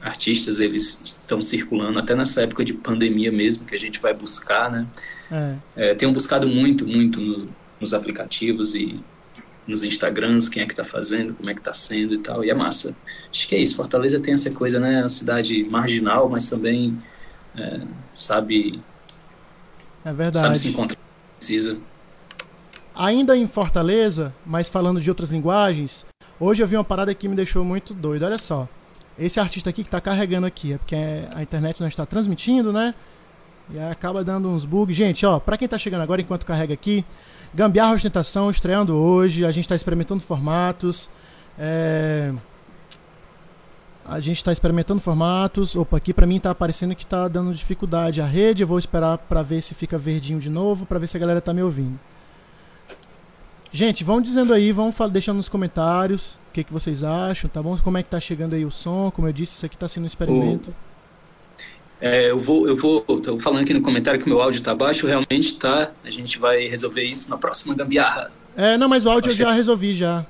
artistas 0.01 0.61
eles 0.61 1.01
estão 1.05 1.41
circulando 1.43 1.99
até 1.99 2.15
nessa 2.15 2.43
época 2.43 2.65
de 2.65 2.73
pandemia 2.73 3.33
mesmo 3.33 3.65
que 3.65 3.75
a 3.75 3.79
gente 3.79 3.99
vai 3.99 4.15
buscar, 4.15 4.71
né? 4.71 4.87
É. 5.31 5.55
É, 5.77 5.95
tenho 5.95 6.13
buscado 6.13 6.47
muito, 6.49 6.87
muito 6.87 7.21
no, 7.21 7.49
nos 7.81 7.95
aplicativos 7.95 8.75
e 8.75 9.01
nos 9.69 9.85
Instagrams, 9.85 10.49
quem 10.49 10.63
é 10.63 10.67
que 10.67 10.75
tá 10.75 10.83
fazendo, 10.83 11.35
como 11.35 11.51
é 11.51 11.55
que 11.55 11.61
tá 11.61 11.75
sendo 11.75 12.15
e 12.15 12.19
tal, 12.19 12.43
e 12.43 12.51
é 12.51 12.55
massa. 12.55 12.97
Acho 13.31 13.47
que 13.47 13.55
é 13.55 13.59
isso, 13.61 13.77
Fortaleza 13.77 14.19
tem 14.19 14.33
essa 14.35 14.51
coisa, 14.51 14.81
né, 14.81 15.01
uma 15.01 15.09
cidade 15.09 15.63
marginal, 15.65 16.29
mas 16.29 16.49
também 16.49 16.99
é, 17.55 17.83
sabe... 18.13 18.81
É 20.05 20.13
verdade. 20.13 20.39
Sabe 20.39 20.59
se 20.59 20.69
encontrar, 20.69 20.99
precisa. 21.37 21.79
Ainda 22.95 23.37
em 23.37 23.47
Fortaleza, 23.47 24.35
mas 24.45 24.69
falando 24.69 25.01
de 25.01 25.11
outras 25.11 25.29
linguagens, 25.31 26.07
hoje 26.41 26.63
eu 26.63 26.67
vi 26.67 26.77
uma 26.77 26.85
parada 26.85 27.15
que 27.15 27.29
me 27.29 27.37
deixou 27.37 27.63
muito 27.65 27.93
doido. 27.93 28.25
Olha 28.25 28.39
só. 28.39 28.67
Esse 29.19 29.39
artista 29.39 29.71
aqui 29.71 29.83
que 29.83 29.89
está 29.89 30.01
carregando 30.01 30.47
aqui, 30.47 30.73
é 30.73 30.79
porque 30.79 30.97
a 31.35 31.43
internet 31.43 31.81
não 31.81 31.89
está 31.89 32.07
transmitindo, 32.07 32.73
né? 32.73 32.95
E 33.71 33.79
aí 33.79 33.91
acaba 33.91 34.25
dando 34.25 34.49
uns 34.49 34.65
bugs. 34.65 34.97
Gente, 34.97 35.27
ó, 35.27 35.39
para 35.39 35.59
quem 35.59 35.67
está 35.67 35.77
chegando 35.77 36.03
agora 36.03 36.21
enquanto 36.21 36.47
carrega 36.47 36.73
aqui, 36.73 37.05
Gambiarra 37.55 37.95
Ostentação 37.95 38.51
estreando 38.51 38.95
hoje, 38.95 39.45
a 39.45 39.51
gente 39.51 39.65
está 39.65 39.75
experimentando 39.75 40.23
formatos. 40.23 41.09
É... 41.59 42.33
A 44.05 44.21
gente 44.21 44.39
está 44.39 44.53
experimentando 44.53 45.01
formatos. 45.01 45.77
Opa, 45.77 45.99
aqui 45.99 46.15
para 46.15 46.27
mim 46.27 46.37
está 46.37 46.51
aparecendo 46.51 46.95
que 46.95 47.05
está 47.05 47.29
dando 47.29 47.53
dificuldade 47.53 48.23
a 48.23 48.27
rede. 48.27 48.63
Eu 48.63 48.67
vou 48.67 48.79
esperar 48.79 49.19
para 49.19 49.43
ver 49.43 49.61
se 49.61 49.75
fica 49.75 49.99
verdinho 49.99 50.41
de 50.41 50.49
novo, 50.49 50.87
para 50.87 50.99
ver 50.99 51.07
se 51.07 51.17
a 51.17 51.21
galera 51.21 51.41
está 51.41 51.53
me 51.53 51.63
ouvindo. 51.63 51.99
Gente, 53.71 54.03
vão 54.03 54.21
dizendo 54.21 54.55
aí, 54.55 54.73
vão 54.73 54.95
deixando 55.11 55.37
nos 55.37 55.49
comentários 55.49 56.39
o 56.49 56.53
que, 56.55 56.65
que 56.65 56.73
vocês 56.73 57.05
acham, 57.05 57.51
tá 57.51 57.63
bom? 57.63 57.77
Como 57.77 57.99
é 57.99 58.03
que 58.03 58.09
tá 58.09 58.19
chegando 58.19 58.55
aí 58.55 58.65
o 58.65 58.71
som? 58.71 59.11
Como 59.11 59.29
eu 59.29 59.33
disse, 59.33 59.53
isso 59.53 59.67
aqui 59.67 59.77
tá 59.77 59.87
sendo 59.87 60.05
um 60.05 60.07
experimento. 60.07 60.75
É, 62.01 62.31
eu 62.31 62.39
vou, 62.39 62.69
eu 62.69 62.77
vou, 62.77 63.01
tô 63.01 63.39
falando 63.39 63.63
aqui 63.63 63.75
no 63.75 63.81
comentário 63.81 64.21
que 64.21 64.27
o 64.27 64.29
meu 64.29 64.41
áudio 64.41 64.63
tá 64.63 64.75
baixo, 64.75 65.07
realmente 65.07 65.57
tá. 65.57 65.91
A 66.05 66.11
gente 66.11 66.39
vai 66.39 66.65
resolver 66.67 67.03
isso 67.03 67.29
na 67.29 67.37
próxima 67.37 67.75
gambiarra. 67.75 68.31
É, 68.57 68.77
não, 68.77 68.89
mas 68.89 69.05
o 69.05 69.11
áudio 69.11 69.31
Acho 69.31 69.41
eu 69.41 69.47
já 69.47 69.51
que... 69.51 69.57
resolvi 69.57 69.95
já. 69.95 70.25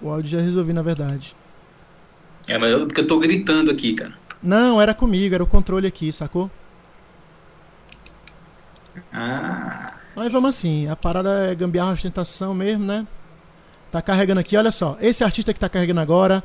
O 0.00 0.10
áudio 0.10 0.30
já 0.30 0.40
resolvi, 0.40 0.72
na 0.72 0.82
verdade. 0.82 1.34
É, 2.46 2.58
mas 2.58 2.70
eu, 2.70 2.86
porque 2.86 3.00
eu 3.00 3.06
tô 3.06 3.18
gritando 3.18 3.70
aqui, 3.70 3.94
cara. 3.94 4.14
Não, 4.42 4.80
era 4.80 4.94
comigo, 4.94 5.34
era 5.34 5.42
o 5.42 5.46
controle 5.46 5.86
aqui, 5.86 6.12
sacou? 6.12 6.50
Ah. 9.12 9.94
Mas 10.14 10.30
vamos 10.30 10.50
assim, 10.50 10.88
a 10.88 10.96
parada 10.96 11.50
é 11.50 11.54
gambiarra 11.54 11.92
ostentação 11.92 12.54
mesmo, 12.54 12.84
né? 12.84 13.06
Tá 13.90 14.02
carregando 14.02 14.40
aqui, 14.40 14.56
olha 14.56 14.70
só. 14.70 14.96
Esse 15.00 15.24
artista 15.24 15.54
que 15.54 15.60
tá 15.60 15.68
carregando 15.68 16.00
agora 16.00 16.44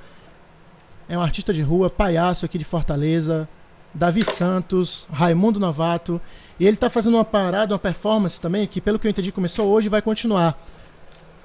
é 1.08 1.18
um 1.18 1.22
artista 1.22 1.54
de 1.54 1.62
rua, 1.62 1.90
palhaço 1.90 2.46
aqui 2.46 2.58
de 2.58 2.64
Fortaleza, 2.64 3.48
Davi 3.94 4.24
Santos, 4.24 5.08
Raimundo 5.12 5.60
Novato. 5.60 6.20
E 6.60 6.66
ele 6.66 6.78
tá 6.78 6.90
fazendo 6.90 7.16
uma 7.16 7.26
parada, 7.26 7.74
uma 7.74 7.80
performance 7.80 8.40
também, 8.40 8.66
que 8.66 8.82
pelo 8.82 8.98
que 8.98 9.08
eu 9.08 9.12
entendi 9.12 9.32
começou 9.32 9.68
hoje 9.68 9.88
e 9.88 9.90
vai 9.90 10.02
continuar. 10.02 10.58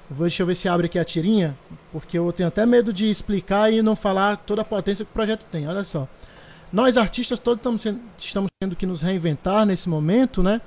Vou, 0.09 0.25
deixa 0.25 0.41
eu 0.41 0.47
ver 0.47 0.55
se 0.55 0.67
abre 0.67 0.87
aqui 0.87 0.97
a 0.97 1.05
tirinha, 1.05 1.55
porque 1.91 2.17
eu 2.17 2.31
tenho 2.33 2.47
até 2.47 2.65
medo 2.65 2.91
de 2.91 3.09
explicar 3.09 3.71
e 3.71 3.81
não 3.81 3.95
falar 3.95 4.37
toda 4.37 4.63
a 4.63 4.65
potência 4.65 5.05
que 5.05 5.11
o 5.11 5.13
projeto 5.13 5.45
tem. 5.45 5.67
Olha 5.67 5.83
só. 5.83 6.07
Nós 6.71 6.97
artistas 6.97 7.39
todos 7.39 7.59
estamos, 7.59 7.81
sendo, 7.81 7.99
estamos 8.17 8.49
tendo 8.59 8.75
que 8.75 8.85
nos 8.85 9.01
reinventar 9.01 9.65
nesse 9.65 9.89
momento, 9.89 10.41
né? 10.41 10.61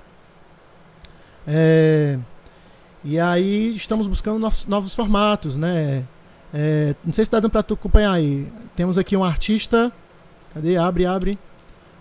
É, 1.46 2.18
e 3.05 3.18
aí 3.18 3.74
estamos 3.74 4.07
buscando 4.07 4.38
novos, 4.38 4.66
novos 4.66 4.94
formatos, 4.94 5.57
né? 5.57 6.05
É, 6.53 6.95
não 7.05 7.12
sei 7.12 7.25
se 7.25 7.29
está 7.29 7.41
dando 7.41 7.51
para 7.51 7.62
tu 7.62 7.75
acompanhar 7.75 8.12
aí. 8.12 8.47
Temos 8.77 8.99
aqui 8.99 9.17
um 9.17 9.25
artista. 9.25 9.93
Cadê? 10.53 10.77
Abre, 10.77 11.07
abre. 11.07 11.38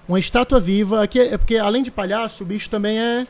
Uma 0.07 0.19
estátua 0.19 0.59
viva. 0.59 1.01
Aqui 1.03 1.19
é, 1.19 1.33
é 1.33 1.37
porque 1.37 1.57
além 1.57 1.83
de 1.83 1.91
palhaço, 1.91 2.43
o 2.43 2.45
bicho 2.45 2.69
também 2.69 2.99
é 2.99 3.27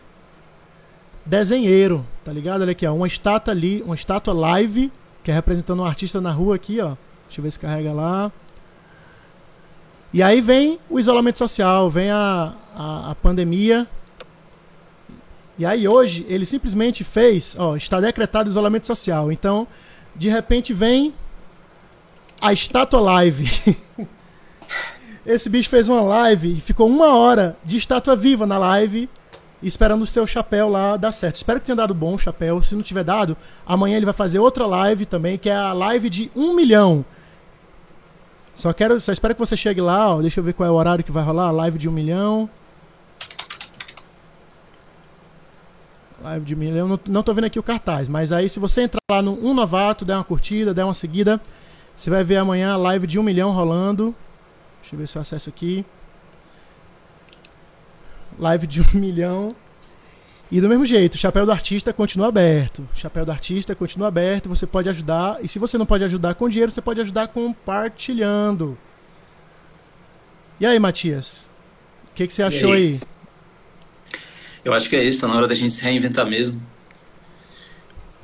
desenheiro, 1.26 2.06
tá 2.24 2.34
ligado? 2.34 2.62
Olha 2.62 2.72
aqui, 2.72 2.86
ó, 2.86 2.94
uma 2.94 3.08
estátua 3.08 3.54
ali, 3.54 3.82
uma 3.84 3.96
estátua 3.96 4.34
live, 4.34 4.92
que 5.24 5.30
é 5.30 5.34
representando 5.34 5.82
um 5.82 5.86
artista 5.86 6.20
na 6.20 6.32
rua 6.32 6.56
aqui, 6.56 6.80
ó. 6.80 6.96
Deixa 7.28 7.40
eu 7.40 7.44
ver 7.44 7.52
se 7.52 7.60
carrega 7.60 7.94
lá. 7.94 8.32
E 10.14 10.22
aí 10.22 10.42
vem 10.42 10.80
o 10.90 11.00
isolamento 11.00 11.38
social, 11.38 11.90
vem 11.90 12.10
a, 12.10 12.54
a, 12.76 13.12
a 13.12 13.16
pandemia, 13.16 13.88
e 15.58 15.66
aí 15.66 15.88
hoje 15.88 16.26
ele 16.28 16.46
simplesmente 16.46 17.04
fez, 17.04 17.56
ó, 17.58 17.76
está 17.76 18.02
decretado 18.02 18.50
isolamento 18.50 18.88
social. 18.88 19.32
Então, 19.32 19.68
de 20.22 20.30
repente 20.30 20.72
vem 20.72 21.16
a 22.40 22.54
estátua 22.54 23.00
live. 23.00 23.76
Esse 25.26 25.50
bicho 25.50 25.68
fez 25.68 25.90
uma 25.90 26.04
live 26.04 26.54
e 26.54 26.62
ficou 26.62 26.88
uma 26.88 27.18
hora 27.18 27.58
de 27.66 27.76
estátua 27.76 28.16
viva 28.16 28.46
na 28.46 28.56
live, 28.60 29.10
esperando 29.64 30.04
o 30.04 30.06
seu 30.06 30.28
chapéu 30.28 30.70
lá 30.70 30.96
dar 30.96 31.12
certo. 31.12 31.38
Espero 31.38 31.60
que 31.60 31.66
tenha 31.66 31.76
dado 31.76 31.96
bom 31.96 32.14
o 32.14 32.20
chapéu. 32.20 32.62
Se 32.62 32.76
não 32.76 32.84
tiver 32.84 33.04
dado, 33.04 33.36
amanhã 33.66 33.98
ele 33.98 34.06
vai 34.06 34.14
fazer 34.14 34.38
outra 34.38 34.68
live 34.68 35.08
também, 35.08 35.40
que 35.40 35.50
é 35.50 35.56
a 35.56 35.74
live 35.74 36.08
de 36.08 36.32
um 36.36 36.54
milhão. 36.54 37.04
Só 38.54 38.72
quero, 38.74 39.00
só 39.00 39.12
espero 39.12 39.34
que 39.34 39.40
você 39.40 39.58
chegue 39.58 39.82
lá, 39.82 40.18
ó. 40.18 40.22
Deixa 40.22 40.40
eu 40.40 40.44
ver 40.44 40.54
qual 40.54 40.70
é 40.70 40.72
o 40.72 40.76
horário 40.76 41.04
que 41.04 41.12
vai 41.12 41.24
rolar. 41.24 41.50
Live 41.50 41.80
de 41.80 41.90
um 41.90 41.92
milhão. 41.92 42.48
Live 46.24 46.46
de 46.46 46.56
milhão. 46.56 46.88
Não, 46.88 47.00
não 47.08 47.24
tô 47.24 47.34
vendo 47.34 47.46
aqui 47.46 47.58
o 47.58 47.64
cartaz, 47.64 48.08
mas 48.08 48.32
aí 48.32 48.48
se 48.48 48.60
você 48.60 48.84
entrar 48.84 49.02
lá 49.10 49.22
no 49.22 49.34
Um 49.44 49.54
Novato, 49.54 50.06
der 50.06 50.16
uma 50.16 50.24
curtida, 50.24 50.74
der 50.74 50.84
uma 50.84 50.94
seguida, 50.94 51.42
você 51.96 52.10
vai 52.10 52.24
ver 52.24 52.38
amanhã 52.38 52.74
a 52.74 52.78
live 52.78 53.08
de 53.08 53.18
um 53.18 53.24
milhão 53.24 53.52
rolando. 53.52 54.16
Deixa 54.82 54.96
eu 54.96 55.00
ver 55.00 55.08
se 55.08 55.18
eu 55.18 55.22
acesso 55.22 55.50
aqui. 55.50 55.86
Live 58.38 58.68
de 58.68 58.82
um 58.82 58.86
milhão. 59.00 59.56
E 60.52 60.60
do 60.60 60.68
mesmo 60.68 60.86
jeito, 60.86 61.16
o 61.16 61.18
chapéu 61.18 61.46
do 61.46 61.52
artista 61.52 61.94
continua 61.94 62.28
aberto. 62.28 62.88
O 62.94 62.98
chapéu 62.98 63.26
do 63.26 63.32
artista 63.32 63.74
continua 63.74 64.10
aberto, 64.10 64.50
você 64.50 64.68
pode 64.68 64.90
ajudar. 64.90 65.40
E 65.42 65.48
se 65.48 65.58
você 65.58 65.78
não 65.78 65.86
pode 65.86 66.04
ajudar 66.04 66.36
com 66.36 66.50
dinheiro, 66.50 66.72
você 66.72 66.82
pode 66.82 67.00
ajudar 67.02 67.30
compartilhando. 67.30 68.78
E 70.60 70.66
aí, 70.66 70.78
Matias? 70.78 71.50
O 72.12 72.14
que, 72.14 72.28
que 72.28 72.34
você 72.34 72.44
achou 72.44 72.74
aí? 72.74 73.00
Eu 74.64 74.74
acho 74.74 74.90
que 74.90 74.96
é 74.96 75.04
isso, 75.04 75.22
tá 75.22 75.28
na 75.28 75.36
hora 75.36 75.48
da 75.48 75.56
gente 75.56 75.74
se 75.74 75.84
reinventar 75.84 76.26
mesmo. 76.26 76.62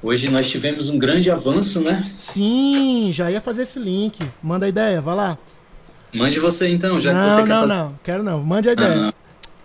Hoje 0.02 0.30
nós 0.30 0.50
tivemos 0.50 0.89
um 0.89 0.97
grande 1.00 1.32
avanço, 1.32 1.82
né? 1.82 2.10
Sim, 2.17 3.10
já 3.12 3.32
ia 3.32 3.41
fazer 3.41 3.63
esse 3.63 3.80
link. 3.80 4.23
Manda 4.41 4.67
a 4.67 4.69
ideia, 4.69 5.02
vai 5.02 5.15
lá. 5.15 5.38
Mande 6.13 6.39
você 6.39 6.69
então, 6.69 7.00
já 7.00 7.12
não, 7.12 7.23
que 7.23 7.30
você 7.30 7.38
não, 7.38 7.47
quer 7.47 7.54
fazer... 7.54 7.73
Não, 7.73 7.86
não, 7.86 8.00
quero 8.04 8.23
não. 8.23 8.43
Mande 8.43 8.69
a 8.69 8.73
ideia. 8.73 9.10
Ah, 9.10 9.13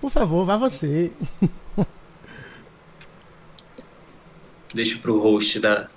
Por 0.01 0.11
favor, 0.11 0.47
vá 0.47 0.57
você. 0.57 1.13
Deixa 4.75 4.99
pro 4.99 5.21
host 5.21 5.61
da, 5.61 5.89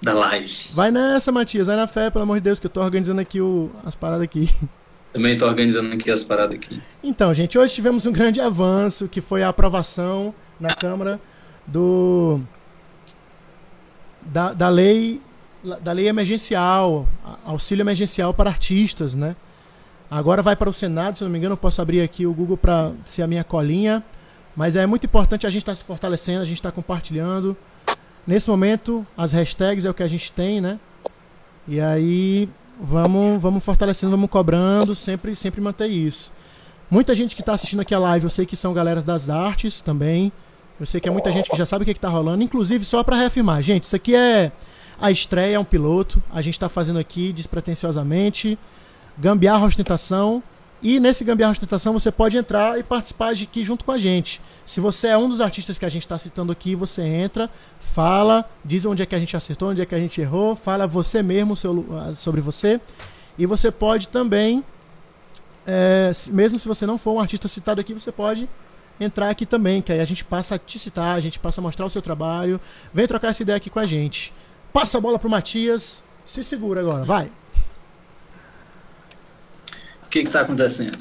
da 0.00 0.14
live. 0.14 0.70
Vai 0.72 0.90
nessa, 0.90 1.30
Matias. 1.30 1.66
Vai 1.66 1.76
na 1.76 1.86
fé, 1.86 2.08
pelo 2.08 2.22
amor 2.22 2.38
de 2.38 2.44
Deus, 2.44 2.58
que 2.58 2.64
eu 2.66 2.70
tô 2.70 2.80
organizando 2.80 3.20
aqui 3.20 3.42
o, 3.42 3.70
as 3.84 3.94
paradas 3.94 4.24
aqui. 4.24 4.48
Também 5.12 5.36
tô 5.36 5.46
organizando 5.46 5.92
aqui 5.92 6.10
as 6.10 6.22
paradas 6.22 6.54
aqui. 6.54 6.80
Então, 7.02 7.34
gente, 7.34 7.58
hoje 7.58 7.74
tivemos 7.74 8.06
um 8.06 8.12
grande 8.12 8.40
avanço, 8.40 9.08
que 9.08 9.20
foi 9.20 9.42
a 9.42 9.48
aprovação 9.48 10.32
na 10.58 10.74
Câmara 10.74 11.20
do 11.66 12.40
da, 14.22 14.52
da 14.52 14.68
lei 14.68 15.20
da 15.82 15.92
lei 15.92 16.08
emergencial, 16.08 17.06
auxílio 17.44 17.82
emergencial 17.82 18.32
para 18.32 18.48
artistas, 18.48 19.14
né? 19.14 19.36
Agora 20.10 20.42
vai 20.42 20.56
para 20.56 20.70
o 20.70 20.72
Senado, 20.72 21.18
se 21.18 21.22
não 21.22 21.30
me 21.30 21.38
engano, 21.38 21.52
eu 21.52 21.56
posso 21.56 21.82
abrir 21.82 22.00
aqui 22.00 22.26
o 22.26 22.32
Google 22.32 22.56
para 22.56 22.92
ser 23.04 23.22
a 23.22 23.26
minha 23.26 23.44
colinha. 23.44 24.02
Mas 24.56 24.74
é 24.74 24.84
muito 24.86 25.04
importante 25.04 25.46
a 25.46 25.50
gente 25.50 25.62
estar 25.62 25.72
tá 25.72 25.76
se 25.76 25.84
fortalecendo, 25.84 26.42
a 26.42 26.44
gente 26.44 26.56
está 26.56 26.72
compartilhando. 26.72 27.56
Nesse 28.26 28.50
momento, 28.50 29.06
as 29.16 29.32
hashtags 29.32 29.84
é 29.84 29.90
o 29.90 29.94
que 29.94 30.02
a 30.02 30.08
gente 30.08 30.32
tem, 30.32 30.60
né? 30.60 30.80
E 31.68 31.80
aí 31.80 32.48
vamos, 32.80 33.40
vamos 33.40 33.62
fortalecendo, 33.62 34.10
vamos 34.10 34.30
cobrando, 34.30 34.94
sempre, 34.94 35.36
sempre 35.36 35.60
manter 35.60 35.88
isso. 35.88 36.32
Muita 36.90 37.14
gente 37.14 37.36
que 37.36 37.42
está 37.42 37.52
assistindo 37.52 37.80
aqui 37.80 37.94
a 37.94 37.98
live, 37.98 38.24
eu 38.24 38.30
sei 38.30 38.44
que 38.44 38.56
são 38.56 38.72
galeras 38.72 39.04
das 39.04 39.30
artes 39.30 39.80
também. 39.80 40.32
Eu 40.78 40.86
sei 40.86 41.00
que 41.00 41.08
é 41.08 41.12
muita 41.12 41.30
gente 41.30 41.50
que 41.50 41.56
já 41.56 41.66
sabe 41.66 41.82
o 41.82 41.84
que 41.84 41.92
está 41.92 42.08
rolando. 42.08 42.42
Inclusive, 42.42 42.84
só 42.84 43.04
para 43.04 43.16
reafirmar, 43.16 43.62
gente, 43.62 43.84
isso 43.84 43.94
aqui 43.94 44.14
é 44.14 44.50
a 45.00 45.10
estreia, 45.10 45.56
é 45.56 45.58
um 45.58 45.64
piloto. 45.64 46.22
A 46.32 46.42
gente 46.42 46.54
está 46.54 46.68
fazendo 46.68 46.98
aqui 46.98 47.32
despretensiosamente. 47.32 48.58
Gambiarra 49.18 49.66
ostentação. 49.66 50.42
E 50.82 50.98
nesse 50.98 51.24
Gambiarra 51.24 51.52
Ostentação 51.52 51.92
você 51.92 52.10
pode 52.10 52.38
entrar 52.38 52.78
e 52.78 52.82
participar 52.82 53.34
de 53.34 53.44
aqui 53.44 53.62
junto 53.62 53.84
com 53.84 53.92
a 53.92 53.98
gente. 53.98 54.40
Se 54.64 54.80
você 54.80 55.08
é 55.08 55.18
um 55.18 55.28
dos 55.28 55.40
artistas 55.40 55.76
que 55.76 55.84
a 55.84 55.88
gente 55.88 56.02
está 56.02 56.16
citando 56.16 56.50
aqui, 56.50 56.74
você 56.74 57.02
entra, 57.02 57.50
fala, 57.80 58.48
diz 58.64 58.86
onde 58.86 59.02
é 59.02 59.06
que 59.06 59.14
a 59.14 59.18
gente 59.18 59.36
acertou, 59.36 59.70
onde 59.70 59.82
é 59.82 59.86
que 59.86 59.94
a 59.94 59.98
gente 59.98 60.18
errou, 60.20 60.56
fala 60.56 60.86
você 60.86 61.22
mesmo 61.22 61.54
seu, 61.54 61.84
ah, 61.92 62.14
sobre 62.14 62.40
você. 62.40 62.80
E 63.38 63.44
você 63.44 63.70
pode 63.70 64.08
também, 64.08 64.64
é, 65.66 66.12
mesmo 66.28 66.58
se 66.58 66.66
você 66.66 66.86
não 66.86 66.96
for 66.96 67.12
um 67.12 67.20
artista 67.20 67.46
citado 67.46 67.80
aqui, 67.80 67.92
você 67.92 68.10
pode 68.10 68.48
entrar 68.98 69.28
aqui 69.28 69.44
também, 69.44 69.82
que 69.82 69.92
aí 69.92 70.00
a 70.00 70.04
gente 70.06 70.24
passa 70.24 70.54
a 70.54 70.58
te 70.58 70.78
citar, 70.78 71.16
a 71.16 71.20
gente 71.20 71.38
passa 71.38 71.60
a 71.60 71.62
mostrar 71.62 71.84
o 71.84 71.90
seu 71.90 72.00
trabalho. 72.00 72.58
Vem 72.92 73.06
trocar 73.06 73.28
essa 73.28 73.42
ideia 73.42 73.56
aqui 73.56 73.68
com 73.68 73.78
a 73.78 73.86
gente. 73.86 74.32
Passa 74.72 74.96
a 74.96 75.00
bola 75.00 75.18
pro 75.18 75.28
Matias. 75.28 76.02
Se 76.24 76.42
segura 76.42 76.80
agora, 76.80 77.02
vai 77.02 77.30
que 80.10 80.18
está 80.20 80.40
acontecendo? 80.40 80.98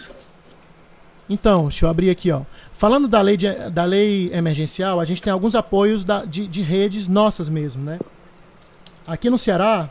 Então, 1.30 1.64
deixa 1.64 1.86
eu 1.86 1.90
abrir 1.90 2.10
aqui, 2.10 2.32
ó. 2.32 2.42
Falando 2.74 3.08
da 3.08 3.22
lei, 3.22 3.38
de, 3.38 3.52
da 3.70 3.84
lei 3.84 4.32
emergencial, 4.34 5.00
a 5.00 5.06
gente 5.06 5.22
tem 5.22 5.32
alguns 5.32 5.54
apoios 5.54 6.06
da, 6.06 6.26
de, 6.26 6.48
de 6.48 6.62
redes 6.62 7.08
nossas 7.08 7.50
mesmo, 7.50 7.84
né? 7.84 8.00
Aqui 9.06 9.30
no 9.30 9.38
Ceará, 9.38 9.90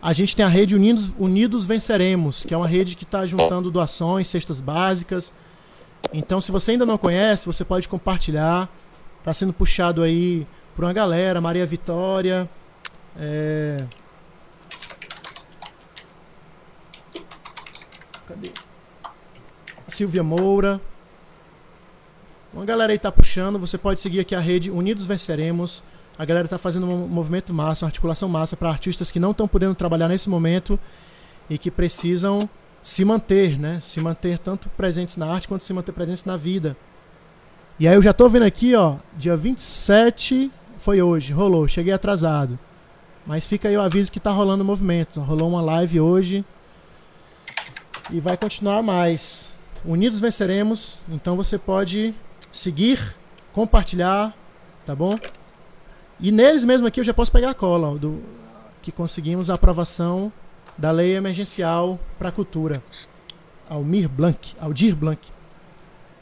a 0.00 0.12
gente 0.12 0.36
tem 0.36 0.44
a 0.44 0.48
rede 0.48 0.74
Unidos, 0.74 1.12
Unidos 1.18 1.66
Venceremos, 1.66 2.44
que 2.44 2.52
é 2.52 2.56
uma 2.56 2.68
rede 2.68 2.96
que 2.96 3.04
está 3.04 3.26
juntando 3.26 3.70
doações, 3.70 4.28
cestas 4.28 4.60
básicas. 4.60 5.32
Então, 6.12 6.40
se 6.40 6.52
você 6.52 6.72
ainda 6.72 6.86
não 6.86 6.98
conhece, 6.98 7.46
você 7.46 7.64
pode 7.64 7.88
compartilhar. 7.88 8.68
Está 9.18 9.34
sendo 9.34 9.52
puxado 9.52 10.02
aí 10.02 10.46
por 10.76 10.84
uma 10.84 10.92
galera, 10.92 11.40
Maria 11.40 11.66
Vitória, 11.66 12.48
é, 13.18 13.78
Cadê? 18.26 18.50
Silvia 19.88 20.22
Moura. 20.22 20.80
Uma 22.52 22.64
galera 22.64 22.92
aí 22.92 22.98
tá 22.98 23.12
puxando. 23.12 23.58
Você 23.58 23.78
pode 23.78 24.00
seguir 24.00 24.20
aqui 24.20 24.34
a 24.34 24.40
rede 24.40 24.70
Unidos 24.70 25.06
Venceremos. 25.06 25.82
A 26.18 26.24
galera 26.24 26.48
tá 26.48 26.58
fazendo 26.58 26.86
um 26.86 27.06
movimento 27.06 27.52
massa, 27.52 27.84
uma 27.84 27.88
articulação 27.88 28.28
massa 28.28 28.56
para 28.56 28.70
artistas 28.70 29.10
que 29.10 29.20
não 29.20 29.32
estão 29.32 29.46
podendo 29.46 29.74
trabalhar 29.74 30.08
nesse 30.08 30.30
momento 30.30 30.78
e 31.48 31.58
que 31.58 31.70
precisam 31.70 32.48
se 32.82 33.04
manter, 33.04 33.58
né? 33.58 33.78
Se 33.80 34.00
manter 34.00 34.38
tanto 34.38 34.68
presentes 34.70 35.16
na 35.16 35.26
arte 35.26 35.46
quanto 35.46 35.62
se 35.64 35.72
manter 35.72 35.92
presentes 35.92 36.24
na 36.24 36.36
vida. 36.36 36.76
E 37.78 37.86
aí 37.86 37.94
eu 37.94 38.00
já 38.00 38.14
tô 38.14 38.28
vendo 38.28 38.44
aqui, 38.44 38.74
ó, 38.74 38.96
dia 39.18 39.36
27 39.36 40.50
foi 40.78 41.02
hoje, 41.02 41.32
rolou, 41.32 41.68
cheguei 41.68 41.92
atrasado. 41.92 42.58
Mas 43.26 43.44
fica 43.44 43.68
aí 43.68 43.76
o 43.76 43.82
aviso 43.82 44.10
que 44.10 44.20
tá 44.20 44.30
rolando 44.30 44.64
movimento. 44.64 45.20
Rolou 45.20 45.50
uma 45.50 45.60
live 45.60 46.00
hoje 46.00 46.44
e 48.10 48.20
vai 48.20 48.36
continuar 48.36 48.82
mais. 48.82 49.58
Unidos 49.84 50.20
venceremos, 50.20 51.00
então 51.08 51.36
você 51.36 51.58
pode 51.58 52.14
seguir, 52.50 53.16
compartilhar, 53.52 54.36
tá 54.84 54.94
bom? 54.94 55.18
E 56.18 56.32
neles 56.32 56.64
mesmo 56.64 56.86
aqui 56.86 57.00
eu 57.00 57.04
já 57.04 57.14
posso 57.14 57.30
pegar 57.30 57.50
a 57.50 57.54
cola 57.54 57.92
ó, 57.92 57.94
do 57.96 58.22
que 58.82 58.90
conseguimos 58.90 59.50
a 59.50 59.54
aprovação 59.54 60.32
da 60.76 60.90
lei 60.90 61.14
emergencial 61.14 62.00
para 62.18 62.30
a 62.30 62.32
cultura. 62.32 62.82
Almir 63.68 64.08
Blanc, 64.08 64.54
Aldir 64.60 64.94
Blanc. 64.94 65.20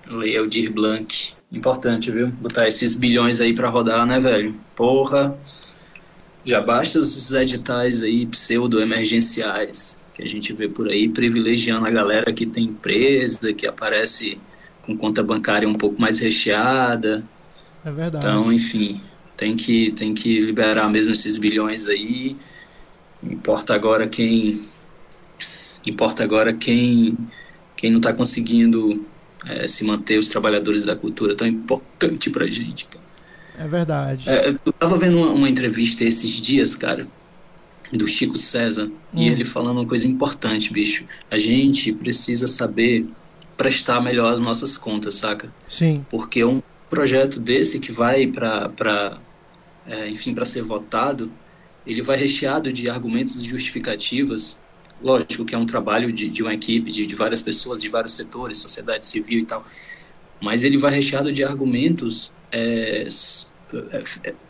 Lei 0.07 0.37
Aldir 0.37 0.73
Blanc. 0.73 1.35
Importante, 1.51 2.11
viu? 2.11 2.29
Botar 2.29 2.67
esses 2.67 2.95
bilhões 2.95 3.41
aí 3.41 3.55
para 3.55 3.69
rodar, 3.69 4.05
né, 4.07 4.19
velho? 4.19 4.55
Porra. 4.75 5.37
Já 6.45 6.61
basta 6.61 6.99
esses 6.99 7.33
editais 7.33 8.03
aí 8.03 8.27
pseudo-emergenciais 8.27 10.04
que 10.15 10.23
a 10.23 10.29
gente 10.29 10.53
vê 10.53 10.69
por 10.69 10.89
aí, 10.89 11.09
privilegiando 11.09 11.87
a 11.87 11.91
galera 11.91 12.33
que 12.33 12.47
tem 12.47 12.65
empresa, 12.65 13.53
que 13.53 13.67
aparece 13.67 14.39
com 14.83 14.97
conta 14.97 15.23
bancária 15.23 15.69
um 15.69 15.75
pouco 15.75 16.01
mais 16.01 16.21
recheada. 16.21 17.25
É 17.85 17.91
verdade. 17.91 18.25
Então, 18.25 18.53
enfim, 18.53 19.01
tem 19.37 19.57
que, 19.57 19.91
tem 19.93 20.15
que 20.15 20.41
liberar 20.41 20.89
mesmo 20.89 21.13
esses 21.13 21.37
bilhões 21.37 21.89
aí. 21.89 22.37
Importa 23.23 23.75
agora 23.75 24.07
quem. 24.07 24.61
Importa 25.87 26.23
agora 26.23 26.53
quem, 26.53 27.19
quem 27.77 27.91
não 27.91 27.99
está 27.99 28.13
conseguindo 28.13 29.05
é, 29.45 29.67
se 29.67 29.85
manter 29.85 30.19
os 30.19 30.29
trabalhadores 30.29 30.85
da 30.85 30.95
cultura 30.95 31.35
tão 31.35 31.47
importante 31.47 32.31
pra 32.31 32.47
gente, 32.47 32.87
cara. 32.87 33.05
É 33.59 33.69
verdade. 33.69 34.31
É, 34.31 34.49
eu 34.65 34.73
tava 34.73 34.97
vendo 34.97 35.19
uma, 35.19 35.31
uma 35.31 35.49
entrevista 35.49 36.05
esses 36.05 36.31
dias, 36.31 36.75
cara, 36.75 37.07
do 37.97 38.07
Chico 38.07 38.37
César, 38.37 38.91
hum. 39.13 39.23
e 39.23 39.29
ele 39.29 39.45
falando 39.45 39.79
uma 39.79 39.87
coisa 39.87 40.07
importante, 40.07 40.73
bicho. 40.73 41.05
A 41.31 41.39
gente 41.39 41.93
precisa 41.93 42.47
saber 42.47 43.07
prestar 43.57 44.01
melhor 44.01 44.33
as 44.33 44.41
nossas 44.41 44.77
contas, 44.77 45.15
saca? 45.15 45.53
Sim. 45.67 46.05
Porque 46.11 46.45
um 46.45 46.61
projeto 46.91 47.39
desse 47.41 47.79
que 47.79 47.93
vai 47.93 48.27
para, 48.27 49.19
é, 49.87 50.09
enfim, 50.09 50.35
para 50.35 50.45
ser 50.45 50.63
votado, 50.63 51.31
ele 51.87 52.03
vai 52.03 52.17
recheado 52.17 52.73
de 52.73 52.89
argumentos 52.89 53.41
e 53.41 53.45
justificativas. 53.45 54.61
Lógico 55.03 55.45
que 55.45 55.55
é 55.55 55.59
um 55.59 55.67
trabalho 55.67 56.13
de, 56.13 56.29
de 56.29 56.43
uma 56.43 56.55
equipe, 56.55 56.91
de, 56.91 57.07
de 57.07 57.15
várias 57.15 57.43
pessoas, 57.43 57.83
de 57.83 57.89
vários 57.89 58.15
setores, 58.15 58.59
sociedade 58.59 59.07
civil 59.07 59.41
e 59.41 59.47
tal. 59.47 59.67
Mas 60.41 60.65
ele 60.65 60.79
vai 60.79 60.93
recheado 60.93 61.33
de 61.33 61.45
argumentos 61.45 62.33
é, 62.51 63.09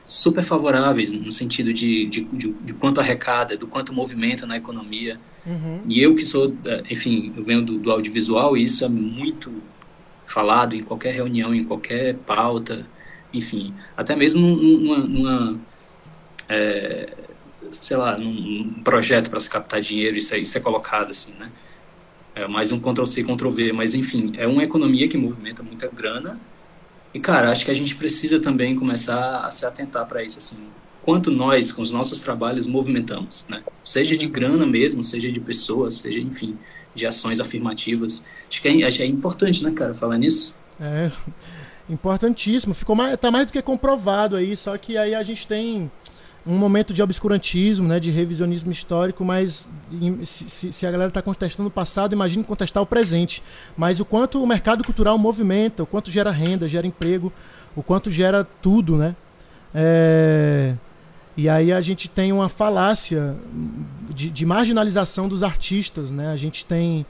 super 0.06 0.42
favoráveis 0.42 1.12
no 1.12 1.30
sentido 1.30 1.72
de, 1.72 2.06
de, 2.06 2.24
de, 2.24 2.52
de, 2.52 2.72
quanto 2.74 3.00
arrecada, 3.00 3.56
do 3.56 3.66
quanto 3.66 3.92
movimenta 3.92 4.46
na 4.46 4.56
economia. 4.56 5.18
Uhum. 5.46 5.80
E 5.88 6.00
eu 6.02 6.14
que 6.14 6.24
sou, 6.24 6.54
é, 6.66 6.82
enfim, 6.90 7.32
eu 7.36 7.44
venho 7.44 7.62
do, 7.62 7.78
do, 7.78 7.90
audiovisual 7.90 8.56
e 8.56 8.64
isso 8.64 8.84
é 8.84 8.88
muito 8.88 9.52
falado 10.26 10.74
em 10.74 10.80
qualquer 10.80 11.14
reunião, 11.14 11.54
em 11.54 11.64
qualquer 11.64 12.14
pauta, 12.26 12.86
enfim, 13.32 13.74
até 13.96 14.16
mesmo 14.16 14.40
numa, 14.40 14.98
numa 14.98 15.60
é, 16.48 17.12
sei 17.70 17.96
lá, 17.96 18.18
num 18.18 18.74
projeto 18.84 19.30
para 19.30 19.40
se 19.40 19.50
captar 19.50 19.80
dinheiro, 19.80 20.16
isso 20.16 20.34
é, 20.34 20.38
isso 20.38 20.56
é 20.56 20.60
colocado 20.60 21.10
assim, 21.10 21.32
né? 21.38 21.50
É 22.34 22.48
mais 22.48 22.72
um 22.72 22.80
Ctrl-C, 22.80 23.22
Ctrl-V, 23.22 23.72
mas 23.72 23.94
enfim, 23.94 24.32
é 24.36 24.46
uma 24.46 24.64
economia 24.64 25.06
que 25.06 25.16
movimenta 25.16 25.62
muita 25.62 25.86
grana 25.88 26.38
e, 27.14 27.20
cara, 27.20 27.52
acho 27.52 27.64
que 27.64 27.70
a 27.70 27.74
gente 27.74 27.94
precisa 27.94 28.40
também 28.40 28.74
começar 28.74 29.46
a 29.46 29.50
se 29.50 29.64
atentar 29.64 30.04
para 30.04 30.24
isso, 30.24 30.38
assim, 30.38 30.58
quanto 31.04 31.30
nós, 31.30 31.70
com 31.70 31.80
os 31.80 31.92
nossos 31.92 32.20
trabalhos, 32.20 32.66
movimentamos, 32.66 33.46
né? 33.48 33.62
Seja 33.84 34.16
de 34.16 34.26
grana 34.26 34.66
mesmo, 34.66 35.04
seja 35.04 35.30
de 35.30 35.38
pessoas, 35.38 35.94
seja, 35.94 36.18
enfim, 36.18 36.58
de 36.92 37.06
ações 37.06 37.38
afirmativas. 37.38 38.24
Acho 38.48 38.60
que 38.60 38.66
é, 38.66 38.84
acho 38.84 38.96
que 38.96 39.02
é 39.04 39.06
importante, 39.06 39.62
né, 39.62 39.70
cara, 39.70 39.94
falar 39.94 40.18
nisso. 40.18 40.54
É, 40.80 41.12
importantíssimo. 41.88 42.74
Ficou 42.74 42.96
mais, 42.96 43.16
tá 43.16 43.30
mais 43.30 43.46
do 43.46 43.52
que 43.52 43.62
comprovado 43.62 44.34
aí, 44.34 44.56
só 44.56 44.76
que 44.76 44.98
aí 44.98 45.14
a 45.14 45.22
gente 45.22 45.46
tem 45.46 45.90
um 46.46 46.58
momento 46.58 46.92
de 46.92 47.02
obscurantismo, 47.02 47.88
né, 47.88 47.98
de 47.98 48.10
revisionismo 48.10 48.70
histórico, 48.70 49.24
mas 49.24 49.68
se, 50.24 50.72
se 50.72 50.86
a 50.86 50.90
galera 50.90 51.08
está 51.08 51.22
contestando 51.22 51.68
o 51.68 51.72
passado, 51.72 52.12
imagine 52.12 52.44
contestar 52.44 52.82
o 52.82 52.86
presente. 52.86 53.42
Mas 53.76 53.98
o 53.98 54.04
quanto 54.04 54.42
o 54.42 54.46
mercado 54.46 54.84
cultural 54.84 55.16
movimenta, 55.16 55.82
o 55.82 55.86
quanto 55.86 56.10
gera 56.10 56.30
renda, 56.30 56.68
gera 56.68 56.86
emprego, 56.86 57.32
o 57.74 57.82
quanto 57.82 58.10
gera 58.10 58.46
tudo, 58.60 58.96
né? 58.96 59.16
É... 59.74 60.74
E 61.36 61.48
aí 61.48 61.72
a 61.72 61.80
gente 61.80 62.08
tem 62.08 62.30
uma 62.30 62.48
falácia 62.48 63.34
de, 64.08 64.30
de, 64.30 64.46
marginalização 64.46 65.26
dos 65.26 65.42
artistas, 65.42 66.10
né? 66.10 66.30
A 66.30 66.36
gente 66.36 66.64
tem 66.64 67.04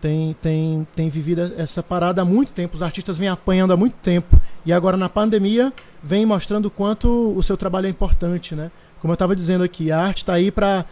tem, 0.00 0.36
tem, 0.40 0.86
tem 0.94 1.08
vivido 1.08 1.52
essa 1.56 1.82
parada 1.82 2.22
há 2.22 2.24
muito 2.24 2.52
tempo, 2.52 2.74
os 2.74 2.82
artistas 2.82 3.18
vêm 3.18 3.28
apanhando 3.28 3.72
há 3.72 3.76
muito 3.76 3.94
tempo. 3.94 4.40
E 4.64 4.72
agora 4.72 4.96
na 4.96 5.08
pandemia 5.08 5.72
vem 6.02 6.26
mostrando 6.26 6.66
o 6.66 6.70
quanto 6.70 7.34
o 7.36 7.42
seu 7.42 7.56
trabalho 7.56 7.86
é 7.86 7.90
importante, 7.90 8.54
né? 8.54 8.70
Como 9.00 9.12
eu 9.12 9.14
estava 9.14 9.34
dizendo 9.34 9.64
aqui, 9.64 9.90
a 9.90 10.00
arte 10.00 10.18
está 10.18 10.34
aí 10.34 10.50
para 10.50 10.84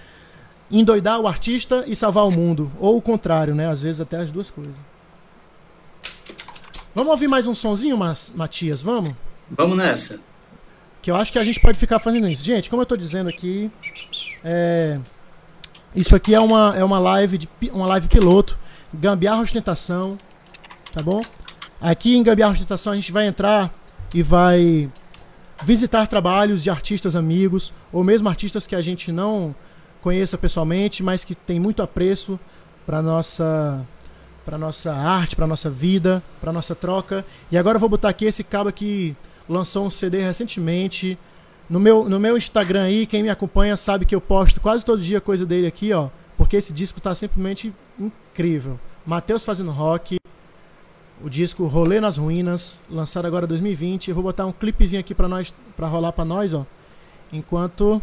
endoidar 0.71 1.21
o 1.21 1.27
artista 1.27 1.85
e 1.87 1.95
salvar 1.95 2.27
o 2.27 2.31
mundo, 2.31 2.71
ou 2.79 2.97
o 2.97 3.03
contrário, 3.03 3.55
né? 3.55 3.69
Às 3.69 3.83
vezes 3.83 4.01
até 4.01 4.19
as 4.19 4.31
duas 4.31 4.51
coisas. 4.51 4.75
Vamos 6.95 7.11
ouvir 7.11 7.29
mais 7.29 7.47
um 7.47 7.55
sonzinho, 7.55 7.99
Matias? 8.35 8.81
Vamos? 8.81 9.15
Vamos 9.51 9.77
nessa. 9.77 10.19
Que 11.03 11.11
eu 11.11 11.17
acho 11.17 11.31
que 11.31 11.39
a 11.39 11.45
gente 11.45 11.61
pode 11.61 11.79
ficar 11.79 11.99
fazendo 11.99 12.27
isso. 12.27 12.45
Gente, 12.45 12.71
como 12.71 12.81
eu 12.81 12.85
estou 12.85 12.97
dizendo 12.97 13.29
aqui, 13.29 13.71
é... 14.43 14.99
isso 15.95 16.17
aqui 16.17 16.35
é 16.35 16.41
uma, 16.41 16.75
é 16.77 16.83
uma 16.83 16.99
live 16.99 17.39
de 17.39 17.49
uma 17.71 17.87
live 17.87 18.09
piloto, 18.09 18.59
Gambiarra 18.99 19.43
Ostentação, 19.43 20.17
tá 20.93 21.03
bom? 21.03 21.21
Aqui 21.81 22.17
em 22.17 22.23
Gambiarra 22.23 22.53
Ostentação 22.53 22.93
a 22.93 22.97
gente 22.97 23.13
vai 23.13 23.27
entrar 23.27 23.73
e 24.15 24.23
vai 24.23 24.91
visitar 25.63 26.07
trabalhos 26.07 26.63
de 26.63 26.71
artistas 26.71 27.15
amigos, 27.15 27.73
ou 27.93 28.03
mesmo 28.03 28.29
artistas 28.29 28.67
que 28.67 28.75
a 28.75 28.81
gente 28.81 29.13
não 29.13 29.55
conheça 30.01 30.39
pessoalmente, 30.39 31.03
mas 31.03 31.25
que 31.25 31.35
tem 31.35 31.59
muito 31.61 31.83
apreço 31.83 32.39
para 32.87 33.03
nossa 33.03 33.85
para 34.45 34.57
nossa 34.57 34.95
arte, 34.95 35.35
para 35.35 35.45
nossa 35.45 35.69
vida, 35.69 36.23
para 36.41 36.53
nossa 36.53 36.73
troca. 36.73 37.27
E 37.51 37.59
agora 37.59 37.77
eu 37.77 37.81
vou 37.81 37.89
botar 37.89 38.11
aqui 38.11 38.27
esse 38.27 38.45
cabo 38.45 38.73
que 38.73 39.17
lançou 39.49 39.85
um 39.85 39.91
CD 39.91 40.23
recentemente. 40.23 41.19
No 41.69 41.81
meu, 41.81 42.09
no 42.09 42.21
meu 42.21 42.37
Instagram 42.37 42.85
aí, 42.85 43.09
quem 43.09 43.25
me 43.25 43.29
acompanha 43.29 43.77
sabe 43.77 44.07
que 44.07 44.15
eu 44.15 44.21
posto 44.21 44.61
quase 44.61 44.85
todo 44.85 45.03
dia 45.03 45.21
coisa 45.21 45.45
dele 45.45 45.67
aqui, 45.67 45.93
ó. 45.93 46.11
Porque 46.39 46.57
esse 46.57 46.73
disco 46.73 47.01
tá 47.01 47.13
simplesmente 47.13 47.75
incrível. 48.37 48.79
Matheus 49.07 49.45
fazendo 49.45 49.71
rock, 49.71 50.19
o 51.23 51.31
disco 51.31 51.65
Rolê 51.65 52.01
nas 52.01 52.19
Ruínas, 52.19 52.83
lançado 52.91 53.25
agora 53.25 53.47
em 53.47 53.49
2020. 53.49 54.09
Eu 54.09 54.15
vou 54.15 54.25
botar 54.25 54.45
um 54.45 54.53
clipezinho 54.53 55.01
aqui 55.01 55.15
para 55.15 55.27
nós, 55.27 55.55
para 55.75 55.87
rolar 55.87 56.13
para 56.13 56.25
nós, 56.25 56.53
ó. 56.53 56.67
Enquanto 57.33 58.03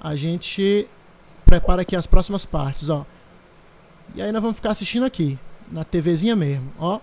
a 0.00 0.14
gente 0.14 0.86
prepara 1.44 1.82
aqui 1.82 1.96
as 1.96 2.06
próximas 2.06 2.46
partes, 2.46 2.88
ó. 2.88 3.04
E 4.14 4.22
aí 4.22 4.30
nós 4.30 4.40
vamos 4.40 4.56
ficar 4.56 4.70
assistindo 4.70 5.04
aqui, 5.04 5.36
na 5.70 5.82
TVzinha 5.82 6.36
mesmo, 6.36 6.72
ó. 6.78 7.00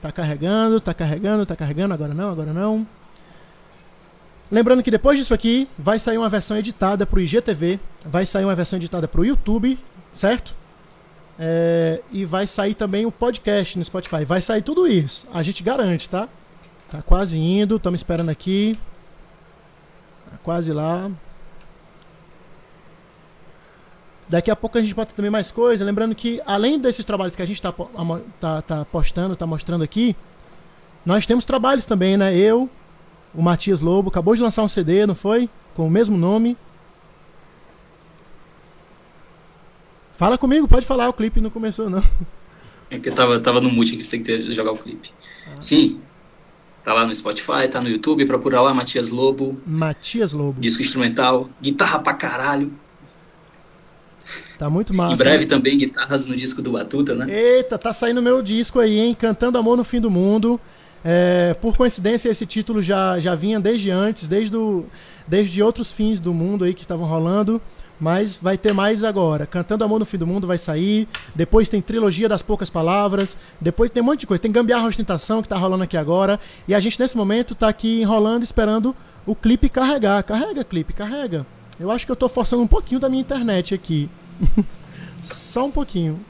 Tá 0.00 0.10
carregando, 0.10 0.80
tá 0.80 0.94
carregando, 0.94 1.44
tá 1.44 1.54
carregando, 1.54 1.92
agora 1.92 2.14
não, 2.14 2.30
agora 2.30 2.52
não. 2.54 2.86
Lembrando 4.50 4.82
que 4.82 4.90
depois 4.90 5.18
disso 5.18 5.34
aqui, 5.34 5.68
vai 5.76 5.98
sair 5.98 6.16
uma 6.16 6.28
versão 6.30 6.56
editada 6.56 7.04
pro 7.04 7.20
IGTV, 7.20 7.78
vai 8.06 8.24
sair 8.24 8.46
uma 8.46 8.54
versão 8.54 8.78
editada 8.78 9.06
pro 9.06 9.26
YouTube, 9.26 9.78
certo? 10.10 10.57
É, 11.38 12.00
e 12.10 12.24
vai 12.24 12.46
sair 12.46 12.74
também 12.74 13.06
o 13.06 13.12
podcast 13.12 13.78
no 13.78 13.84
Spotify. 13.84 14.24
Vai 14.24 14.40
sair 14.40 14.62
tudo 14.62 14.86
isso. 14.86 15.26
A 15.32 15.42
gente 15.42 15.62
garante, 15.62 16.08
tá? 16.08 16.28
Tá 16.90 17.02
quase 17.02 17.38
indo, 17.38 17.76
estamos 17.76 18.00
esperando 18.00 18.30
aqui. 18.30 18.76
Tá 20.30 20.38
quase 20.42 20.72
lá. 20.72 21.10
Daqui 24.28 24.50
a 24.50 24.56
pouco 24.56 24.76
a 24.76 24.82
gente 24.82 24.94
bota 24.94 25.14
também 25.14 25.30
mais 25.30 25.50
coisa. 25.50 25.84
Lembrando 25.84 26.14
que, 26.14 26.40
além 26.44 26.78
desses 26.78 27.04
trabalhos 27.04 27.36
que 27.36 27.42
a 27.42 27.46
gente 27.46 27.56
está 27.56 27.72
tá, 28.40 28.62
tá 28.62 28.84
postando, 28.84 29.32
está 29.32 29.46
mostrando 29.46 29.82
aqui, 29.82 30.14
nós 31.04 31.24
temos 31.24 31.44
trabalhos 31.44 31.86
também, 31.86 32.16
né? 32.16 32.36
Eu, 32.36 32.68
o 33.34 33.40
Matias 33.40 33.80
Lobo, 33.80 34.10
acabou 34.10 34.34
de 34.34 34.42
lançar 34.42 34.62
um 34.62 34.68
CD, 34.68 35.06
não 35.06 35.14
foi? 35.14 35.48
Com 35.74 35.86
o 35.86 35.90
mesmo 35.90 36.18
nome. 36.18 36.56
Fala 40.18 40.36
comigo, 40.36 40.66
pode 40.66 40.84
falar, 40.84 41.08
o 41.08 41.12
clipe 41.12 41.40
não 41.40 41.48
começou, 41.48 41.88
não. 41.88 42.02
É 42.90 42.98
que 42.98 43.08
eu 43.08 43.14
tava, 43.14 43.38
tava 43.38 43.60
no 43.60 43.70
mute 43.70 43.96
que 43.96 44.04
você 44.04 44.18
que 44.18 44.50
jogar 44.50 44.72
o 44.72 44.76
clipe. 44.76 45.12
Ah. 45.46 45.60
Sim. 45.60 46.00
Tá 46.82 46.92
lá 46.92 47.06
no 47.06 47.14
Spotify, 47.14 47.68
tá 47.70 47.80
no 47.80 47.88
YouTube, 47.88 48.26
procura 48.26 48.60
lá 48.60 48.74
Matias 48.74 49.10
Lobo. 49.10 49.60
Matias 49.64 50.32
Lobo. 50.32 50.60
Disco 50.60 50.82
instrumental, 50.82 51.48
guitarra 51.62 52.00
pra 52.00 52.14
caralho. 52.14 52.72
Tá 54.58 54.68
muito 54.68 54.92
massa. 54.92 55.14
Em 55.14 55.16
breve 55.18 55.44
né? 55.44 55.48
também 55.48 55.78
guitarras 55.78 56.26
no 56.26 56.34
disco 56.34 56.60
do 56.60 56.72
Batuta, 56.72 57.14
né? 57.14 57.26
Eita, 57.30 57.78
tá 57.78 57.92
saindo 57.92 58.20
meu 58.20 58.42
disco 58.42 58.80
aí, 58.80 58.98
hein? 58.98 59.14
Cantando 59.14 59.56
Amor 59.56 59.76
no 59.76 59.84
Fim 59.84 60.00
do 60.00 60.10
Mundo. 60.10 60.60
É, 61.04 61.54
por 61.60 61.76
coincidência, 61.76 62.28
esse 62.28 62.44
título 62.44 62.82
já, 62.82 63.20
já 63.20 63.36
vinha 63.36 63.60
desde 63.60 63.92
antes, 63.92 64.26
desde, 64.26 64.50
do, 64.50 64.84
desde 65.28 65.62
outros 65.62 65.92
fins 65.92 66.18
do 66.18 66.34
mundo 66.34 66.64
aí 66.64 66.74
que 66.74 66.80
estavam 66.80 67.06
rolando. 67.06 67.62
Mas 68.00 68.36
vai 68.36 68.56
ter 68.56 68.72
mais 68.72 69.02
agora. 69.02 69.46
Cantando 69.46 69.84
Amor 69.84 69.98
no 69.98 70.04
Fim 70.04 70.18
do 70.18 70.26
Mundo 70.26 70.46
vai 70.46 70.58
sair. 70.58 71.08
Depois 71.34 71.68
tem 71.68 71.80
Trilogia 71.80 72.28
das 72.28 72.42
Poucas 72.42 72.70
Palavras. 72.70 73.36
Depois 73.60 73.90
tem 73.90 74.02
um 74.02 74.06
monte 74.06 74.20
de 74.20 74.26
coisa. 74.26 74.40
Tem 74.40 74.52
Gambiarra 74.52 74.86
Ostentação 74.86 75.42
que 75.42 75.48
tá 75.48 75.56
rolando 75.56 75.84
aqui 75.84 75.96
agora. 75.96 76.38
E 76.66 76.74
a 76.74 76.80
gente 76.80 76.98
nesse 76.98 77.16
momento 77.16 77.54
tá 77.54 77.68
aqui 77.68 78.00
enrolando, 78.00 78.42
esperando 78.42 78.94
o 79.26 79.34
clipe 79.34 79.68
carregar. 79.68 80.22
Carrega, 80.22 80.62
clipe, 80.62 80.92
carrega. 80.92 81.44
Eu 81.78 81.90
acho 81.90 82.06
que 82.06 82.12
eu 82.12 82.16
tô 82.16 82.28
forçando 82.28 82.62
um 82.62 82.66
pouquinho 82.66 83.00
da 83.00 83.08
minha 83.08 83.20
internet 83.20 83.74
aqui. 83.74 84.08
Só 85.22 85.66
um 85.66 85.70
pouquinho. 85.70 86.20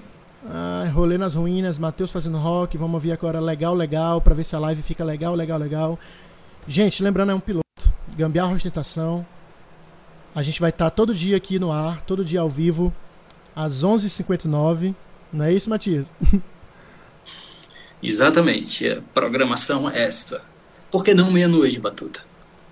Ah, 0.46 0.88
rolê 0.92 1.18
nas 1.18 1.34
ruínas, 1.34 1.78
Matheus 1.78 2.10
fazendo 2.10 2.38
rock. 2.38 2.78
Vamos 2.78 2.94
ouvir 2.94 3.12
agora 3.12 3.40
legal, 3.40 3.74
legal, 3.74 4.20
para 4.20 4.34
ver 4.34 4.44
se 4.44 4.56
a 4.56 4.58
live 4.58 4.82
fica 4.82 5.04
legal, 5.04 5.34
legal, 5.34 5.58
legal. 5.58 5.98
Gente, 6.66 7.02
lembrando, 7.02 7.32
é 7.32 7.34
um 7.34 7.40
piloto. 7.40 7.64
Gambiarra 8.16 8.54
Ostentação. 8.54 9.26
A 10.38 10.42
gente 10.44 10.60
vai 10.60 10.70
estar 10.70 10.88
todo 10.90 11.12
dia 11.12 11.36
aqui 11.36 11.58
no 11.58 11.72
ar, 11.72 12.00
todo 12.02 12.24
dia 12.24 12.38
ao 12.38 12.48
vivo, 12.48 12.94
às 13.56 13.82
11h59. 13.82 14.94
Não 15.32 15.44
é 15.44 15.52
isso, 15.52 15.68
Matias? 15.68 16.06
Exatamente. 18.00 18.88
A 18.88 19.02
programação 19.12 19.90
é 19.90 20.04
essa. 20.04 20.44
Por 20.92 21.02
que 21.02 21.12
não 21.12 21.32
meia-noite, 21.32 21.80
Batuta? 21.80 22.20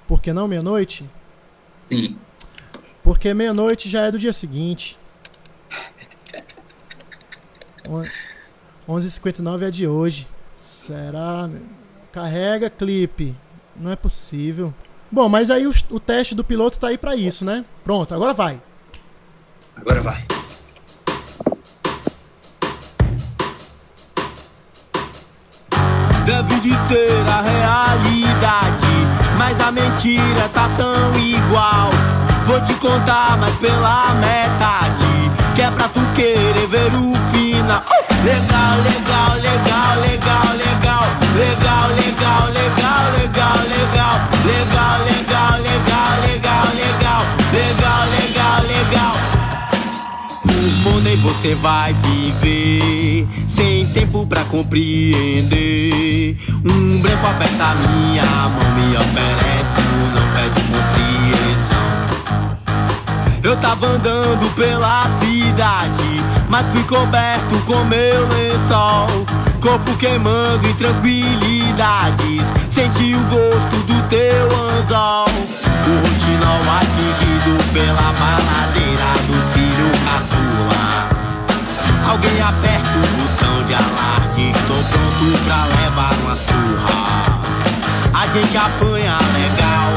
Por 0.07 0.23
que 0.23 0.33
não 0.33 0.47
meia-noite? 0.47 1.05
Sim. 1.91 2.17
Porque 3.03 3.35
meia-noite 3.35 3.89
já 3.89 4.03
é 4.03 4.13
do 4.13 4.19
dia 4.21 4.33
seguinte. 4.33 4.97
11h59 8.89 9.63
é 9.63 9.71
de 9.73 9.89
hoje. 9.89 10.29
Será? 10.55 11.51
Carrega 12.13 12.71
clipe. 12.71 13.35
Não 13.75 13.91
é 13.91 13.97
possível. 13.97 14.73
Bom, 15.11 15.29
mas 15.29 15.51
aí 15.51 15.67
o, 15.67 15.73
o 15.91 16.01
teste 16.01 16.35
do 16.35 16.45
piloto 16.45 16.79
tá 16.79 16.89
aí 16.89 16.99
para 16.99 17.15
isso, 17.15 17.45
né? 17.45 17.65
Pronto, 17.85 18.15
agora 18.15 18.33
vai. 18.33 18.61
Agora 19.77 20.01
vai. 20.01 20.25
Deve 26.25 26.61
de 26.61 26.71
ser 26.89 27.25
a 27.29 27.41
realidade, 27.41 28.87
mas 29.39 29.61
a 29.61 29.71
mentira 29.71 30.49
tá 30.53 30.69
tão 30.77 31.17
igual. 31.17 31.91
Vou 32.47 32.61
te 32.63 32.75
contar, 32.75 33.37
mas 33.39 33.55
pela 33.57 34.15
metade, 34.15 35.05
que 35.55 35.63
é 35.63 35.71
pra 35.71 35.89
tu 35.89 36.01
querer 36.15 36.67
ver 36.67 36.93
o 36.95 37.15
final. 37.31 37.85
Legal, 38.25 38.77
legal, 38.83 39.35
legal, 39.37 40.01
legal, 40.01 40.47
legal, 40.57 40.57
legal, 40.57 41.07
legal, 41.37 41.89
legal, 41.89 42.06
legal, 43.77 44.21
legal, 44.45 44.99
legal, 45.05 45.53
legal, 45.61 46.13
legal, 46.27 46.67
legal, 46.75 47.23
legal, 47.53 48.07
legal, 48.17 48.63
legal, 48.63 48.63
legal. 48.63 49.17
Por 50.43 50.93
money 50.93 51.17
você 51.17 51.55
vai 51.57 51.93
viver 51.95 53.27
sem 53.55 53.87
tempo 53.89 54.27
pra 54.27 54.45
compreender. 54.45 56.37
Um 56.65 56.99
branco 57.01 57.27
aperta 57.27 57.75
minha 57.75 58.25
mão, 58.25 58.71
me 58.75 58.97
oferece, 58.97 59.83
não 60.15 60.27
pede 60.35 60.61
compreensão. 60.63 61.87
Eu 63.43 63.57
tava 63.57 63.87
andando 63.87 64.55
pela 64.55 65.09
cidade, 65.21 66.23
mas 66.49 66.67
fui 66.73 66.83
coberto 66.85 67.57
com 67.67 67.85
meu 67.85 68.29
lençol. 68.29 69.46
Corpo 69.67 69.97
queimando 69.97 70.65
em 70.65 70.75
tranquilidades, 70.75 72.41
senti 72.71 73.17
o 73.17 73.21
gosto 73.25 73.83
do 73.83 74.01
teu 74.09 74.47
anzol. 74.47 75.27
O 75.27 75.93
roxinol 76.07 76.63
atingido 76.79 77.59
pela 77.73 78.13
baladeira 78.13 79.11
do 79.27 79.35
filho 79.53 79.91
caçula. 80.07 81.09
Alguém 82.09 82.41
aperta 82.41 82.97
o 82.97 83.07
botão 83.17 83.65
de 83.67 83.75
alarde, 83.75 84.51
estou 84.51 84.77
pronto 84.77 85.45
pra 85.45 85.67
gente 88.43 88.57
apanha 88.59 89.19
legal. 89.33 89.93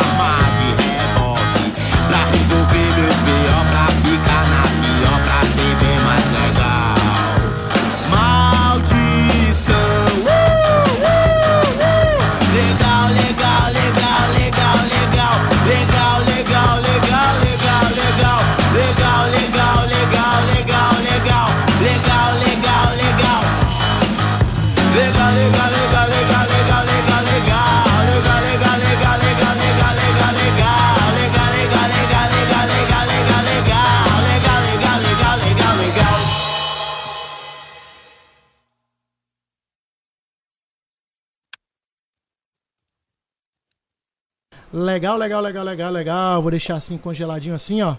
Legal, 44.78 45.18
legal, 45.18 45.42
legal, 45.42 45.64
legal, 45.64 45.90
legal. 45.90 46.40
Vou 46.40 46.52
deixar 46.52 46.76
assim 46.76 46.96
congeladinho 46.96 47.54
assim, 47.54 47.82
ó. 47.82 47.96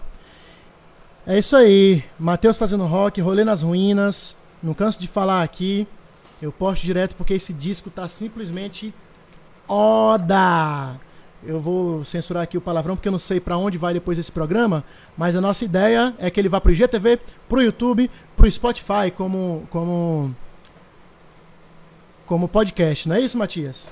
É 1.26 1.38
isso 1.38 1.54
aí. 1.54 2.02
Matheus 2.18 2.56
fazendo 2.56 2.86
rock, 2.86 3.20
rolê 3.20 3.44
nas 3.44 3.60
ruínas. 3.60 4.34
Não 4.62 4.72
canso 4.72 4.98
de 4.98 5.06
falar 5.06 5.42
aqui. 5.42 5.86
Eu 6.40 6.50
posto 6.50 6.82
direto 6.82 7.14
porque 7.16 7.34
esse 7.34 7.52
disco 7.52 7.90
tá 7.90 8.08
simplesmente 8.08 8.94
oda. 9.68 10.98
Eu 11.44 11.60
vou 11.60 12.02
censurar 12.02 12.44
aqui 12.44 12.56
o 12.56 12.62
palavrão 12.62 12.96
porque 12.96 13.08
eu 13.08 13.12
não 13.12 13.18
sei 13.18 13.40
pra 13.40 13.58
onde 13.58 13.76
vai 13.76 13.92
depois 13.92 14.18
esse 14.18 14.32
programa, 14.32 14.82
mas 15.16 15.36
a 15.36 15.40
nossa 15.40 15.64
ideia 15.64 16.14
é 16.18 16.30
que 16.30 16.40
ele 16.40 16.48
vá 16.48 16.60
pro 16.60 16.72
IGTV, 16.72 17.18
pro 17.46 17.62
YouTube, 17.62 18.10
pro 18.34 18.50
Spotify 18.50 19.10
como 19.14 19.66
como 19.70 20.34
como 22.26 22.48
podcast, 22.48 23.08
não 23.08 23.16
é 23.16 23.20
isso, 23.20 23.36
Matias? 23.36 23.90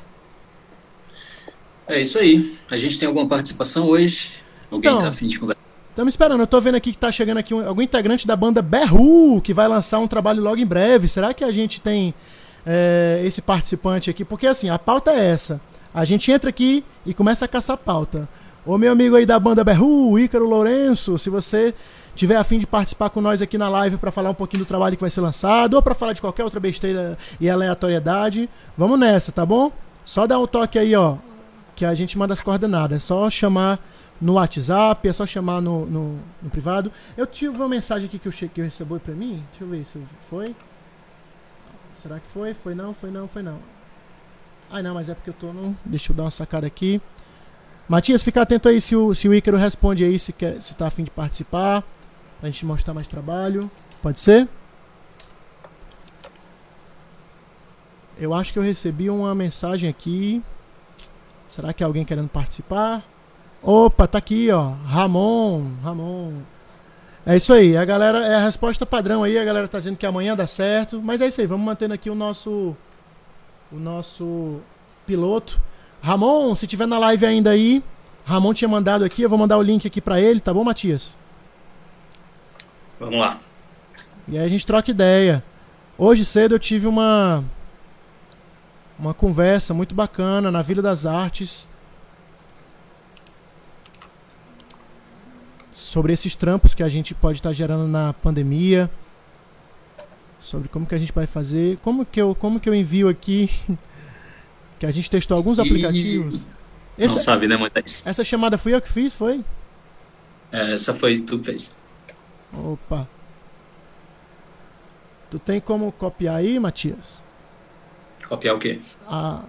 É 1.89 2.01
isso 2.01 2.19
aí. 2.19 2.55
A 2.71 2.77
gente 2.77 2.99
tem 2.99 3.07
alguma 3.07 3.27
participação 3.27 3.87
hoje? 3.89 4.33
Alguém 4.71 4.91
Então. 4.91 5.03
tá 5.03 5.09
afim 5.09 5.27
de 5.27 5.39
conversar? 5.39 5.61
Estamos 5.91 6.13
esperando. 6.15 6.41
Eu 6.41 6.47
tô 6.47 6.61
vendo 6.61 6.75
aqui 6.77 6.93
que 6.93 6.99
tá 6.99 7.11
chegando 7.11 7.39
aqui 7.39 7.53
um- 7.55 7.67
algum 7.67 7.83
integrante 7.83 8.27
da 8.27 8.37
banda 8.37 8.63
Berru, 8.63 9.41
que 9.41 9.53
vai 9.55 9.67
lançar 9.67 9.99
um 9.99 10.07
trabalho 10.07 10.43
logo 10.43 10.59
em 10.59 10.67
breve. 10.67 11.09
Será 11.09 11.33
que 11.35 11.43
a 11.43 11.51
gente 11.53 11.81
tem 11.81 12.15
é, 12.71 13.23
esse 13.25 13.41
participante 13.41 14.11
aqui? 14.11 14.25
Porque 14.25 14.47
assim, 14.47 14.69
a 14.69 14.79
pauta 14.79 15.11
é 15.13 15.31
essa. 15.31 15.61
A 15.95 16.05
gente 16.05 16.31
entra 16.31 16.51
aqui 16.51 16.85
e 17.07 17.15
começa 17.15 17.47
a 17.47 17.49
caçar 17.49 17.79
pauta. 17.79 18.29
Ô 18.67 18.77
meu 18.77 18.93
amigo 18.93 19.17
aí 19.17 19.25
da 19.25 19.39
banda 19.39 19.65
Berru, 19.65 20.19
Ícaro 20.19 20.47
Lourenço, 20.47 21.17
se 21.17 21.31
você 21.31 21.75
tiver 22.15 22.37
afim 22.37 22.59
de 22.59 22.67
participar 22.67 23.09
com 23.09 23.23
nós 23.23 23.41
aqui 23.41 23.57
na 23.57 23.71
live 23.71 23.97
para 23.97 24.11
falar 24.11 24.29
um 24.31 24.35
pouquinho 24.35 24.65
do 24.65 24.69
trabalho 24.69 24.97
que 24.97 25.01
vai 25.01 25.09
ser 25.11 25.23
lançado, 25.23 25.75
ou 25.75 25.83
para 25.83 25.95
falar 25.95 26.13
de 26.13 26.21
qualquer 26.21 26.45
outra 26.45 26.61
besteira 26.61 27.17
e 27.41 27.49
aleatoriedade, 27.49 28.51
vamos 28.77 28.99
nessa, 28.99 29.33
tá 29.33 29.47
bom? 29.47 29.73
Só 30.05 30.27
dá 30.27 30.39
um 30.39 30.47
toque 30.47 30.79
aí, 30.79 30.95
ó, 30.95 31.17
que 31.79 31.85
a 31.85 31.95
gente 31.95 32.19
manda 32.19 32.35
as 32.35 32.41
coordenadas. 32.41 33.05
É 33.05 33.07
só 33.07 33.31
chamar 33.31 33.79
no 34.21 34.33
WhatsApp, 34.33 35.09
é 35.09 35.13
só 35.13 35.25
chamar 35.25 35.63
no, 35.63 35.87
no, 35.87 36.19
no 36.43 36.51
privado. 36.51 36.91
Eu 37.17 37.25
tive 37.25 37.55
uma 37.55 37.69
mensagem 37.69 38.07
aqui 38.07 38.19
que 38.19 38.27
eu, 38.27 38.33
que 38.33 38.61
eu 38.61 38.65
recebi 38.65 38.99
pra 38.99 39.15
mim. 39.15 39.45
Deixa 39.51 39.65
eu 39.65 39.69
ver 39.69 39.87
se 39.87 40.03
foi. 40.29 40.57
Será 41.95 42.19
que 42.19 42.27
foi? 42.27 42.53
Foi 42.53 42.75
não, 42.75 42.93
foi 42.93 43.13
não, 43.13 43.29
foi 43.29 43.45
não. 43.45 43.61
Ai 44.69 44.83
não, 44.83 44.93
mas 44.93 45.09
é 45.09 45.15
porque 45.15 45.31
eu 45.31 45.35
tô 45.35 45.53
no. 45.53 45.77
Deixa 45.85 46.11
eu 46.11 46.17
dar 46.17 46.25
uma 46.25 46.33
sacada 46.33 46.67
aqui. 46.67 47.01
Matias, 47.89 48.25
fica 48.25 48.43
atento 48.43 48.69
aí 48.69 48.81
se 48.81 48.97
o, 48.97 49.15
se 49.15 49.29
o 49.29 49.33
Ícaro 49.33 49.57
responde 49.57 50.03
aí 50.03 50.19
se, 50.19 50.33
quer, 50.33 50.61
se 50.61 50.75
tá 50.75 50.89
afim 50.89 51.05
de 51.05 51.13
participar. 51.13 51.85
Pra 52.41 52.51
gente 52.51 52.67
mostrar 52.67 52.93
mais 52.93 53.07
trabalho. 53.07 53.71
Pode 54.03 54.19
ser? 54.19 54.49
Eu 58.19 58.35
acho 58.35 58.53
que 58.53 58.59
eu 58.59 58.65
recebi 58.65 59.09
uma 59.09 59.33
mensagem 59.33 59.89
aqui. 59.89 60.43
Será 61.49 61.73
que 61.73 61.83
é 61.83 61.87
alguém 61.87 62.05
querendo 62.05 62.29
participar? 62.29 63.03
Opa, 63.63 64.07
tá 64.07 64.19
aqui, 64.19 64.51
ó. 64.51 64.75
Ramon, 64.85 65.65
Ramon. 65.83 66.35
É 67.27 67.37
isso 67.37 67.53
aí, 67.53 67.77
a 67.77 67.85
galera 67.85 68.25
é 68.25 68.37
a 68.37 68.45
resposta 68.45 68.87
padrão 68.87 69.23
aí, 69.23 69.37
a 69.37 69.45
galera 69.45 69.67
tá 69.67 69.79
dizendo 69.79 69.97
que 69.97 70.07
amanhã 70.07 70.37
dá 70.37 70.47
certo, 70.47 71.03
mas 71.03 71.21
é 71.21 71.27
isso 71.27 71.41
aí, 71.41 71.47
vamos 71.47 71.67
mantendo 71.67 71.93
aqui 71.93 72.09
o 72.09 72.15
nosso 72.15 72.77
o 73.71 73.77
nosso 73.77 74.61
piloto. 75.07 75.61
Ramon, 76.01 76.55
se 76.55 76.67
tiver 76.67 76.87
na 76.87 76.99
live 76.99 77.27
ainda 77.27 77.51
aí, 77.51 77.83
Ramon 78.25 78.55
tinha 78.55 78.69
mandado 78.69 79.05
aqui, 79.05 79.23
eu 79.23 79.29
vou 79.29 79.39
mandar 79.39 79.59
o 79.59 79.63
link 79.63 79.87
aqui 79.87 80.01
pra 80.01 80.21
ele, 80.21 80.41
tá 80.41 80.55
bom, 80.55 80.65
Matias? 80.65 81.19
Vamos 83.01 83.19
lá. 83.19 83.37
E 84.27 84.39
aí 84.39 84.45
a 84.45 84.49
gente 84.49 84.67
troca 84.67 84.91
ideia. 84.91 85.43
Hoje 85.97 86.25
cedo 86.25 86.55
eu 86.55 86.59
tive 86.59 86.87
uma 86.87 87.45
uma 88.99 89.15
conversa 89.15 89.73
muito 89.73 89.95
bacana 89.95 90.51
na 90.51 90.61
Vila 90.61 90.83
das 90.83 91.07
Artes 91.07 91.69
sobre 95.71 96.13
esses 96.13 96.35
trampos 96.35 96.75
que 96.75 96.83
a 96.83 96.89
gente 96.89 97.15
pode 97.15 97.39
estar 97.39 97.53
gerando 97.53 97.87
na 97.87 98.13
pandemia, 98.13 98.91
sobre 100.41 100.69
como 100.69 100.87
que 100.87 100.95
a 100.95 100.99
gente 100.99 101.13
vai 101.13 101.27
fazer, 101.27 101.79
como 101.79 102.05
que 102.05 102.21
eu 102.21 102.35
como 102.35 102.59
que 102.59 102.69
eu 102.69 102.75
envio 102.75 103.09
aqui 103.09 103.49
que 104.79 104.87
a 104.87 104.91
gente 104.91 105.09
testou 105.09 105.37
alguns 105.37 105.59
aplicativos. 105.61 106.47
Não 106.47 107.05
Essa, 107.05 107.19
sabe, 107.21 107.47
né, 107.47 107.57
Moisés? 107.57 108.03
essa 108.05 108.25
chamada 108.25 108.59
fui 108.59 108.75
eu 108.75 108.81
que 108.83 108.91
fiz, 108.91 109.15
foi? 109.15 109.45
É, 110.51 110.75
essa 110.75 110.93
foi 110.93 111.19
tu 111.21 111.39
que 111.39 111.45
fez. 111.45 111.77
Opa. 112.53 113.07
Tu 115.31 115.39
tem 115.39 115.61
como 115.61 115.93
copiar 115.93 116.37
aí, 116.37 116.59
Matias? 116.59 117.23
Copiar 118.29 118.55
o 118.57 118.59
quê? 118.59 118.81
a 119.07 119.43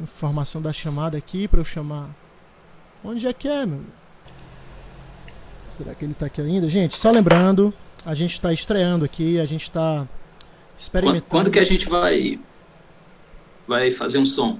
informação 0.00 0.62
da 0.62 0.72
chamada 0.72 1.16
aqui 1.18 1.46
pra 1.48 1.60
eu 1.60 1.64
chamar. 1.64 2.08
Onde 3.04 3.26
é 3.26 3.32
que 3.32 3.48
é, 3.48 3.66
meu? 3.66 3.80
Será 5.76 5.94
que 5.94 6.04
ele 6.04 6.14
tá 6.14 6.26
aqui 6.26 6.40
ainda? 6.40 6.68
Gente, 6.68 6.96
só 6.96 7.10
lembrando, 7.10 7.72
a 8.04 8.14
gente 8.14 8.40
tá 8.40 8.52
estreando 8.52 9.04
aqui, 9.04 9.40
a 9.40 9.46
gente 9.46 9.70
tá 9.70 10.06
Quando, 10.06 10.08
experimentando. 10.78 11.24
quando 11.28 11.50
que 11.50 11.58
a 11.58 11.64
gente 11.64 11.88
vai 11.88 12.38
vai 13.66 13.90
fazer 13.90 14.18
um 14.18 14.24
som? 14.26 14.58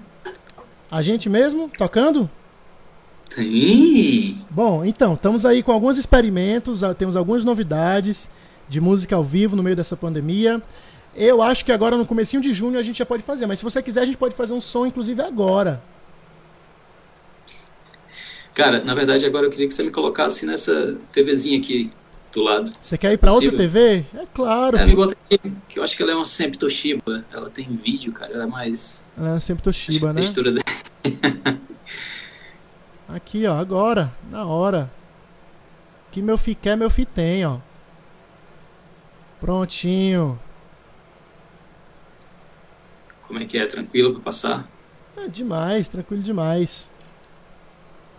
A 0.91 1.03
gente 1.03 1.29
mesmo 1.29 1.71
tocando? 1.71 2.29
Ih, 3.39 4.39
Bom, 4.51 4.85
então, 4.85 5.15
estamos 5.15 5.47
aí 5.47 5.63
com 5.63 5.71
alguns 5.73 5.97
experimentos, 5.97 6.81
temos 6.99 7.17
algumas 7.17 7.45
novidades 7.45 8.29
de 8.69 8.81
música 8.81 9.15
ao 9.15 9.23
vivo 9.23 9.55
no 9.55 9.63
meio 9.63 9.77
dessa 9.77 9.97
pandemia. 9.97 10.61
Eu 11.15 11.43
acho 11.43 11.65
que 11.65 11.73
agora 11.73 11.97
no 11.97 12.07
comecinho 12.07 12.43
de 12.43 12.53
junho 12.53 12.79
a 12.79 12.83
gente 12.83 12.99
já 12.99 13.07
pode 13.07 13.23
fazer, 13.23 13.47
mas 13.47 13.59
se 13.59 13.65
você 13.65 13.83
quiser 13.83 14.03
a 14.03 14.07
gente 14.07 14.17
pode 14.17 14.35
fazer 14.35 14.53
um 14.53 14.61
som 14.61 14.87
inclusive 14.87 15.21
agora. 15.21 15.83
Cara, 18.55 18.85
na 18.85 18.95
verdade 18.95 19.27
agora 19.27 19.47
eu 19.47 19.51
queria 19.51 19.69
que 19.69 19.75
você 19.75 19.83
me 19.83 19.91
colocasse 19.91 20.47
nessa 20.47 20.97
TVzinha 21.13 21.59
aqui 21.59 21.91
do 22.33 22.43
lado. 22.43 22.71
Você 22.81 22.97
quer 22.97 23.13
ir 23.13 23.19
pra 23.19 23.33
outra. 23.33 23.57
TV? 23.57 24.05
É 24.15 24.27
claro. 24.33 24.77
É, 24.77 24.87
me 24.87 24.95
bota 24.95 25.17
aqui, 25.31 25.53
que 25.69 25.79
eu 25.79 25.83
acho 25.83 25.97
que 25.97 26.03
ela 26.03 26.13
é 26.13 26.15
uma 26.15 26.25
Sempre 26.25 26.59
Toshiba. 26.59 27.25
Ela 27.33 27.51
tem 27.51 27.69
vídeo, 27.69 28.13
cara. 28.13 28.33
Ela 28.33 28.45
é 28.45 28.47
mais. 28.47 29.09
Ela 29.17 29.37
é 29.37 29.41
sempre 29.41 29.63
Toshiba, 29.63 30.13
né? 30.13 30.21
textura 30.21 30.53
dela. 30.53 30.65
Aqui, 33.09 33.45
ó, 33.47 33.57
agora, 33.57 34.13
na 34.31 34.45
hora. 34.45 34.91
Que 36.13 36.23
meu 36.23 36.39
fi 36.39 36.55
quer, 36.55 36.77
meu 36.77 36.91
fi 36.91 37.05
tem, 37.05 37.45
ó. 37.45 37.59
Prontinho. 39.41 40.39
Como 43.31 43.41
é 43.41 43.45
que 43.45 43.57
é? 43.57 43.65
Tranquilo 43.65 44.15
pra 44.15 44.23
passar? 44.23 44.69
É 45.17 45.29
demais, 45.29 45.89
tranquilo 45.89 46.21
demais. 46.21 46.91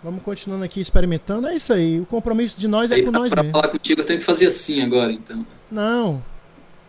Vamos 0.01 0.23
continuando 0.23 0.63
aqui 0.63 0.79
experimentando. 0.79 1.47
É 1.47 1.53
isso 1.53 1.73
aí. 1.73 1.99
O 1.99 2.05
compromisso 2.05 2.57
de 2.57 2.65
nós 2.65 2.91
é 2.91 2.95
Aí, 2.95 3.03
com 3.03 3.11
nós 3.11 3.29
pra 3.29 3.43
mesmo. 3.43 3.51
falar 3.51 3.67
contigo, 3.67 3.99
eu 3.99 4.05
tenho 4.05 4.19
que 4.19 4.25
fazer 4.25 4.45
assim 4.45 4.81
agora, 4.81 5.11
então. 5.11 5.45
Não. 5.69 6.23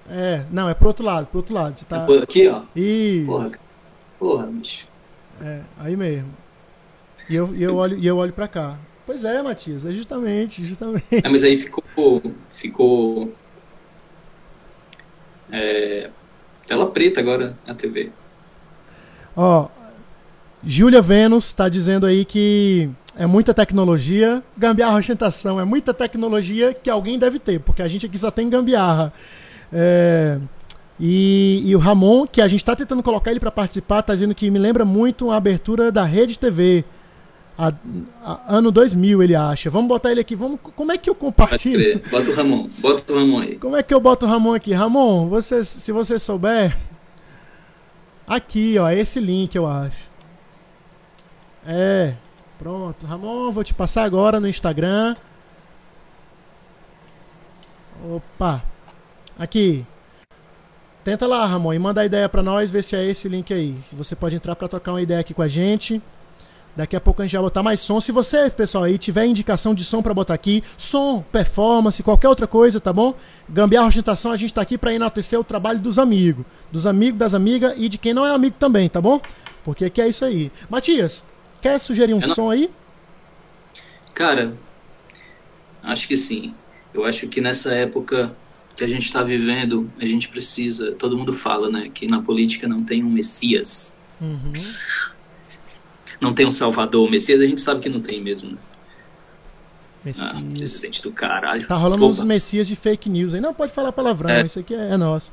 É, 0.08 0.44
não, 0.52 0.68
é 0.68 0.74
pro 0.74 0.86
outro 0.86 1.04
lado, 1.04 1.26
pro 1.26 1.38
outro 1.38 1.52
lado. 1.52 1.76
Você 1.76 1.84
tá. 1.84 2.06
Pô, 2.06 2.14
Aqui, 2.18 2.46
ó. 2.46 2.62
Isso. 2.76 3.26
Porra. 3.26 3.50
Porra, 4.20 4.46
bicho. 4.46 4.86
É, 5.40 5.62
aí 5.80 5.96
mesmo. 5.96 6.32
E 7.28 7.34
eu, 7.34 7.52
e 7.56 7.60
eu 7.64 7.74
olho, 7.74 7.98
e 7.98 8.06
eu 8.06 8.16
olho 8.18 8.32
pra 8.32 8.46
cá. 8.46 8.78
Pois 9.04 9.24
é, 9.24 9.42
Matias, 9.42 9.84
é 9.84 9.90
justamente, 9.90 10.64
justamente. 10.64 11.04
É, 11.10 11.28
mas 11.28 11.42
aí 11.42 11.56
ficou. 11.56 11.82
Ficou. 12.50 13.32
É, 15.50 16.08
tela 16.72 16.86
preta 16.86 17.20
agora 17.20 17.54
na 17.66 17.74
TV. 17.74 18.10
Ó, 19.36 19.68
Júlia 20.64 21.02
Vênus 21.02 21.52
tá 21.52 21.68
dizendo 21.68 22.06
aí 22.06 22.24
que 22.24 22.88
é 23.14 23.26
muita 23.26 23.52
tecnologia. 23.52 24.42
Gambiarra 24.56 24.96
ostentação 24.96 25.60
é 25.60 25.64
muita 25.66 25.92
tecnologia 25.92 26.72
que 26.72 26.88
alguém 26.88 27.18
deve 27.18 27.38
ter, 27.38 27.60
porque 27.60 27.82
a 27.82 27.88
gente 27.88 28.06
aqui 28.06 28.16
só 28.16 28.30
tem 28.30 28.48
gambiarra. 28.48 29.12
É, 29.70 30.38
e, 30.98 31.62
e 31.66 31.76
o 31.76 31.78
Ramon, 31.78 32.26
que 32.26 32.40
a 32.40 32.48
gente 32.48 32.60
está 32.60 32.74
tentando 32.74 33.02
colocar 33.02 33.30
ele 33.30 33.40
para 33.40 33.50
participar, 33.50 34.00
está 34.00 34.14
dizendo 34.14 34.34
que 34.34 34.50
me 34.50 34.58
lembra 34.58 34.82
muito 34.82 35.30
a 35.30 35.36
abertura 35.36 35.92
da 35.92 36.04
Rede 36.04 36.38
TV. 36.38 36.86
A, 37.64 37.72
a- 38.24 38.56
ano 38.56 38.72
2000, 38.72 39.22
ele 39.22 39.36
acha. 39.36 39.70
Vamos 39.70 39.86
botar 39.88 40.10
ele 40.10 40.20
aqui. 40.20 40.34
Vamos, 40.34 40.58
como 40.74 40.90
é 40.90 40.98
que 40.98 41.08
eu 41.08 41.14
compartilho? 41.14 42.00
Bota 42.10 42.30
o 42.30 42.34
Ramon. 42.34 42.68
Bota 42.78 43.12
o 43.12 43.16
Ramon 43.16 43.38
aí. 43.38 43.56
Como 43.56 43.76
é 43.76 43.82
que 43.84 43.94
eu 43.94 44.00
boto 44.00 44.26
o 44.26 44.28
Ramon 44.28 44.54
aqui? 44.54 44.72
Ramon, 44.72 45.28
você, 45.28 45.62
se 45.64 45.92
você 45.92 46.18
souber. 46.18 46.76
Aqui, 48.26 48.78
ó, 48.78 48.90
esse 48.90 49.20
link, 49.20 49.54
eu 49.54 49.66
acho. 49.66 50.10
É. 51.64 52.14
Pronto. 52.58 53.06
Ramon, 53.06 53.52
vou 53.52 53.62
te 53.62 53.74
passar 53.74 54.02
agora 54.04 54.40
no 54.40 54.48
Instagram. 54.48 55.14
Opa. 58.10 58.62
Aqui. 59.38 59.86
Tenta 61.04 61.26
lá, 61.26 61.44
Ramon, 61.46 61.74
e 61.74 61.78
manda 61.78 62.00
a 62.00 62.04
ideia 62.04 62.28
pra 62.28 62.42
nós, 62.42 62.70
ver 62.70 62.82
se 62.82 62.96
é 62.96 63.04
esse 63.04 63.28
link 63.28 63.52
aí. 63.52 63.76
Se 63.88 63.94
você 63.96 64.14
pode 64.14 64.36
entrar 64.36 64.54
pra 64.56 64.68
trocar 64.68 64.92
uma 64.92 65.02
ideia 65.02 65.20
aqui 65.20 65.34
com 65.34 65.42
a 65.42 65.48
gente. 65.48 66.00
Daqui 66.74 66.96
a 66.96 67.00
pouco 67.00 67.20
a 67.20 67.26
gente 67.26 67.32
vai 67.34 67.42
botar 67.42 67.62
mais 67.62 67.80
som. 67.80 68.00
Se 68.00 68.10
você, 68.10 68.48
pessoal, 68.48 68.84
aí 68.84 68.96
tiver 68.96 69.26
indicação 69.26 69.74
de 69.74 69.84
som 69.84 70.00
pra 70.02 70.14
botar 70.14 70.32
aqui, 70.32 70.62
som, 70.78 71.20
performance, 71.30 72.02
qualquer 72.02 72.28
outra 72.28 72.46
coisa, 72.46 72.80
tá 72.80 72.92
bom? 72.92 73.14
Gambiarra 73.48 73.88
Ostentação, 73.88 74.32
a 74.32 74.36
gente 74.38 74.54
tá 74.54 74.62
aqui 74.62 74.78
pra 74.78 74.94
enaltecer 74.94 75.38
o 75.38 75.44
trabalho 75.44 75.78
dos 75.78 75.98
amigos. 75.98 76.46
Dos 76.70 76.86
amigos, 76.86 77.18
das 77.18 77.34
amigas 77.34 77.74
e 77.76 77.88
de 77.90 77.98
quem 77.98 78.14
não 78.14 78.26
é 78.26 78.30
amigo 78.30 78.56
também, 78.58 78.88
tá 78.88 79.00
bom? 79.02 79.20
Porque 79.62 79.84
aqui 79.84 80.00
é 80.00 80.08
isso 80.08 80.24
aí. 80.24 80.50
Matias, 80.70 81.24
quer 81.60 81.78
sugerir 81.78 82.14
um 82.14 82.20
não- 82.20 82.34
som 82.34 82.50
aí? 82.50 82.70
Cara, 84.14 84.54
acho 85.82 86.06
que 86.08 86.16
sim. 86.16 86.54
Eu 86.94 87.04
acho 87.04 87.26
que 87.28 87.40
nessa 87.40 87.72
época 87.74 88.34
que 88.76 88.82
a 88.84 88.88
gente 88.88 89.04
está 89.04 89.22
vivendo, 89.22 89.90
a 90.00 90.06
gente 90.06 90.28
precisa. 90.28 90.92
Todo 90.92 91.16
mundo 91.18 91.32
fala, 91.32 91.70
né, 91.70 91.90
que 91.92 92.06
na 92.06 92.22
política 92.22 92.66
não 92.66 92.82
tem 92.82 93.04
um 93.04 93.10
Messias, 93.10 93.98
Uhum. 94.20 94.52
Não 96.22 96.32
tem 96.32 96.46
um 96.46 96.52
Salvador. 96.52 97.06
O 97.06 97.10
Messias 97.10 97.40
a 97.42 97.46
gente 97.46 97.60
sabe 97.60 97.80
que 97.80 97.88
não 97.88 98.00
tem 98.00 98.22
mesmo. 98.22 98.52
Né? 98.52 98.56
Ah, 100.06 100.34
Messias. 100.34 100.48
presidente 100.48 101.02
do 101.02 101.12
caralho. 101.12 101.66
Tá 101.66 101.76
rolando 101.76 102.06
uns 102.06 102.22
messias 102.22 102.66
de 102.66 102.74
fake 102.74 103.08
news 103.10 103.34
aí. 103.34 103.40
Não, 103.40 103.52
pode 103.54 103.72
falar 103.72 103.92
palavrão, 103.92 104.30
É. 104.30 104.44
isso 104.44 104.58
aqui 104.58 104.74
é, 104.74 104.90
é 104.92 104.96
nosso. 104.96 105.30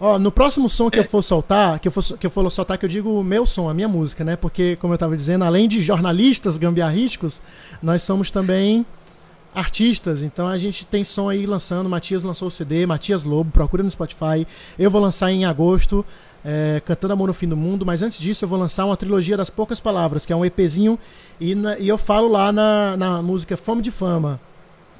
Ó, 0.00 0.18
no 0.18 0.30
próximo 0.30 0.68
som 0.68 0.88
que 0.88 0.98
É. 0.98 1.00
eu 1.00 1.04
for 1.04 1.22
soltar, 1.22 1.78
que 1.80 1.88
eu 1.88 1.92
for, 1.92 2.16
que 2.16 2.26
eu 2.26 2.30
for 2.30 2.48
soltar, 2.50 2.78
que 2.78 2.84
eu 2.84 2.88
digo 2.88 3.18
o 3.20 3.24
meu 3.24 3.44
som, 3.44 3.68
a 3.68 3.74
minha 3.74 3.88
música, 3.88 4.24
né? 4.24 4.36
Porque, 4.36 4.76
como 4.76 4.94
eu 4.94 4.98
tava 4.98 5.16
dizendo, 5.16 5.44
além 5.44 5.68
de 5.68 5.82
jornalistas 5.82 6.56
gambiarrísticos, 6.56 7.42
nós 7.82 8.02
somos 8.02 8.30
também 8.30 8.86
artistas. 9.54 10.22
Então 10.22 10.46
a 10.46 10.56
gente 10.56 10.86
tem 10.86 11.02
som 11.02 11.28
aí 11.28 11.44
lançando. 11.46 11.88
Matias 11.88 12.22
lançou 12.22 12.48
o 12.48 12.50
CD, 12.50 12.86
Matias 12.86 13.24
Lobo, 13.24 13.50
procura 13.50 13.82
no 13.82 13.90
Spotify. 13.90 14.46
Eu 14.78 14.90
vou 14.90 15.00
lançar 15.02 15.30
em 15.32 15.44
agosto, 15.44 16.04
é, 16.50 16.80
Cantando 16.80 17.12
Amor 17.12 17.28
no 17.28 17.34
Fim 17.34 17.46
do 17.48 17.56
Mundo. 17.56 17.84
Mas 17.84 18.00
antes 18.02 18.18
disso, 18.18 18.44
eu 18.44 18.48
vou 18.48 18.58
lançar 18.58 18.86
uma 18.86 18.96
trilogia 18.96 19.36
das 19.36 19.50
poucas 19.50 19.78
palavras, 19.78 20.24
que 20.24 20.32
é 20.32 20.36
um 20.36 20.44
EPzinho. 20.44 20.98
E, 21.38 21.54
na- 21.54 21.78
e 21.78 21.86
eu 21.88 21.98
falo 21.98 22.28
lá 22.28 22.50
na, 22.50 22.96
na 22.96 23.20
música 23.22 23.56
Fome 23.56 23.82
de 23.82 23.90
Fama. 23.90 24.40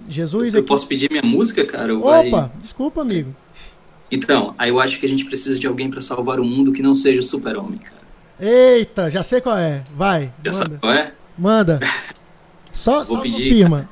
Jesus 0.09 0.53
Eu 0.55 0.61
aqui. 0.61 0.69
posso 0.69 0.87
pedir 0.87 1.11
minha 1.11 1.23
música, 1.23 1.65
cara? 1.67 1.95
Ou 1.95 2.03
vai- 2.03 2.29
Opa, 2.29 2.53
desculpa, 2.59 3.01
amigo. 3.01 3.35
Então, 4.11 4.55
aí 4.59 4.71
eu 4.71 4.79
acho 4.81 4.99
que 5.01 5.07
a 5.07 5.09
gente 5.09 5.25
precisa 5.25 5.59
de 5.59 5.67
alguém 5.67 5.89
pra 5.91 6.01
salvar 6.01 6.39
o 6.41 6.45
mundo 6.45 6.73
que 6.73 6.83
não 6.83 6.95
seja 6.95 7.21
o 7.21 7.23
super-homem, 7.23 7.79
cara. 7.79 7.99
Eita, 8.41 9.11
já 9.11 9.23
sei 9.23 9.41
qual 9.41 9.57
é. 9.59 9.83
Vai, 9.97 10.33
Já 10.45 10.53
sabe 10.53 10.71
manda. 10.71 10.81
qual 10.81 10.93
é? 10.93 11.13
Manda. 11.37 11.81
Só, 12.73 13.03
Vou 13.05 13.17
só 13.17 13.21
pedir, 13.23 13.43
confirma. 13.51 13.89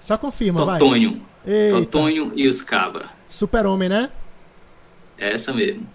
Só 0.00 0.16
confirma, 0.16 0.64
vai. 0.64 0.78
Totonho. 0.78 1.20
Eita, 1.46 1.76
Totonho 1.76 2.32
e 2.34 2.48
os 2.48 2.62
Caba. 2.62 3.10
super-homem, 3.28 3.88
né? 3.88 4.10
É 5.18 5.32
essa 5.34 5.52
mesmo. 5.52 5.86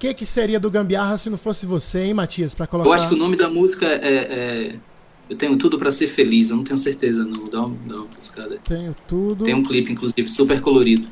O 0.00 0.04
que, 0.08 0.14
que 0.14 0.24
seria 0.24 0.58
do 0.58 0.70
Gambiarra 0.70 1.18
se 1.18 1.28
não 1.28 1.36
fosse 1.36 1.66
você, 1.66 2.04
hein, 2.04 2.14
Matias, 2.14 2.54
pra 2.54 2.66
colocar... 2.66 2.88
Eu 2.88 2.92
acho 2.94 3.06
que 3.06 3.12
o 3.14 3.18
nome 3.18 3.36
da 3.36 3.50
música 3.50 3.84
é. 3.84 3.98
é- 4.72 4.76
Eu 5.28 5.36
tenho 5.36 5.58
tudo 5.58 5.78
pra 5.78 5.90
ser 5.90 6.08
feliz, 6.08 6.48
eu 6.48 6.56
não 6.56 6.64
tenho 6.64 6.78
certeza, 6.78 7.22
não. 7.22 7.44
Dá, 7.44 7.60
um- 7.66 7.76
dá 7.86 7.96
uma 7.96 8.06
buscada. 8.06 8.58
Tenho 8.64 8.96
tudo 9.06 9.44
Tem 9.44 9.52
um 9.52 9.62
clipe, 9.62 9.92
inclusive, 9.92 10.26
super 10.30 10.58
colorido. 10.62 11.06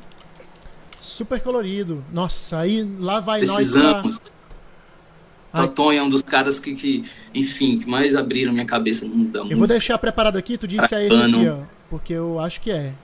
super 0.99 1.39
colorido. 1.43 2.03
Nossa, 2.11 2.61
aí 2.61 2.83
lá 2.99 3.21
vai 3.21 3.41
nós 3.41 3.49
pra... 3.51 3.57
Precisamos. 3.57 4.23
Totonho 5.55 5.99
é 5.99 6.03
um 6.03 6.09
dos 6.09 6.23
caras 6.23 6.59
que, 6.59 6.75
que, 6.75 7.05
enfim, 7.35 7.81
que 7.81 7.87
mais 7.87 8.15
abriram 8.17 8.55
minha 8.55 8.65
cabeça 8.65 9.05
no 9.07 9.15
mundo 9.15 9.31
da 9.33 9.41
música. 9.41 9.55
Eu 9.55 9.59
vou 9.59 9.69
deixar 9.69 9.99
preparado 9.99 10.39
aqui, 10.39 10.57
tu 10.57 10.67
disse 10.67 10.95
é 10.95 11.07
esse 11.07 11.21
aqui, 11.21 11.47
ó. 11.49 11.63
Porque 11.91 12.15
eu 12.15 12.41
acho 12.41 12.59
que 12.63 12.71
é. 12.71 12.95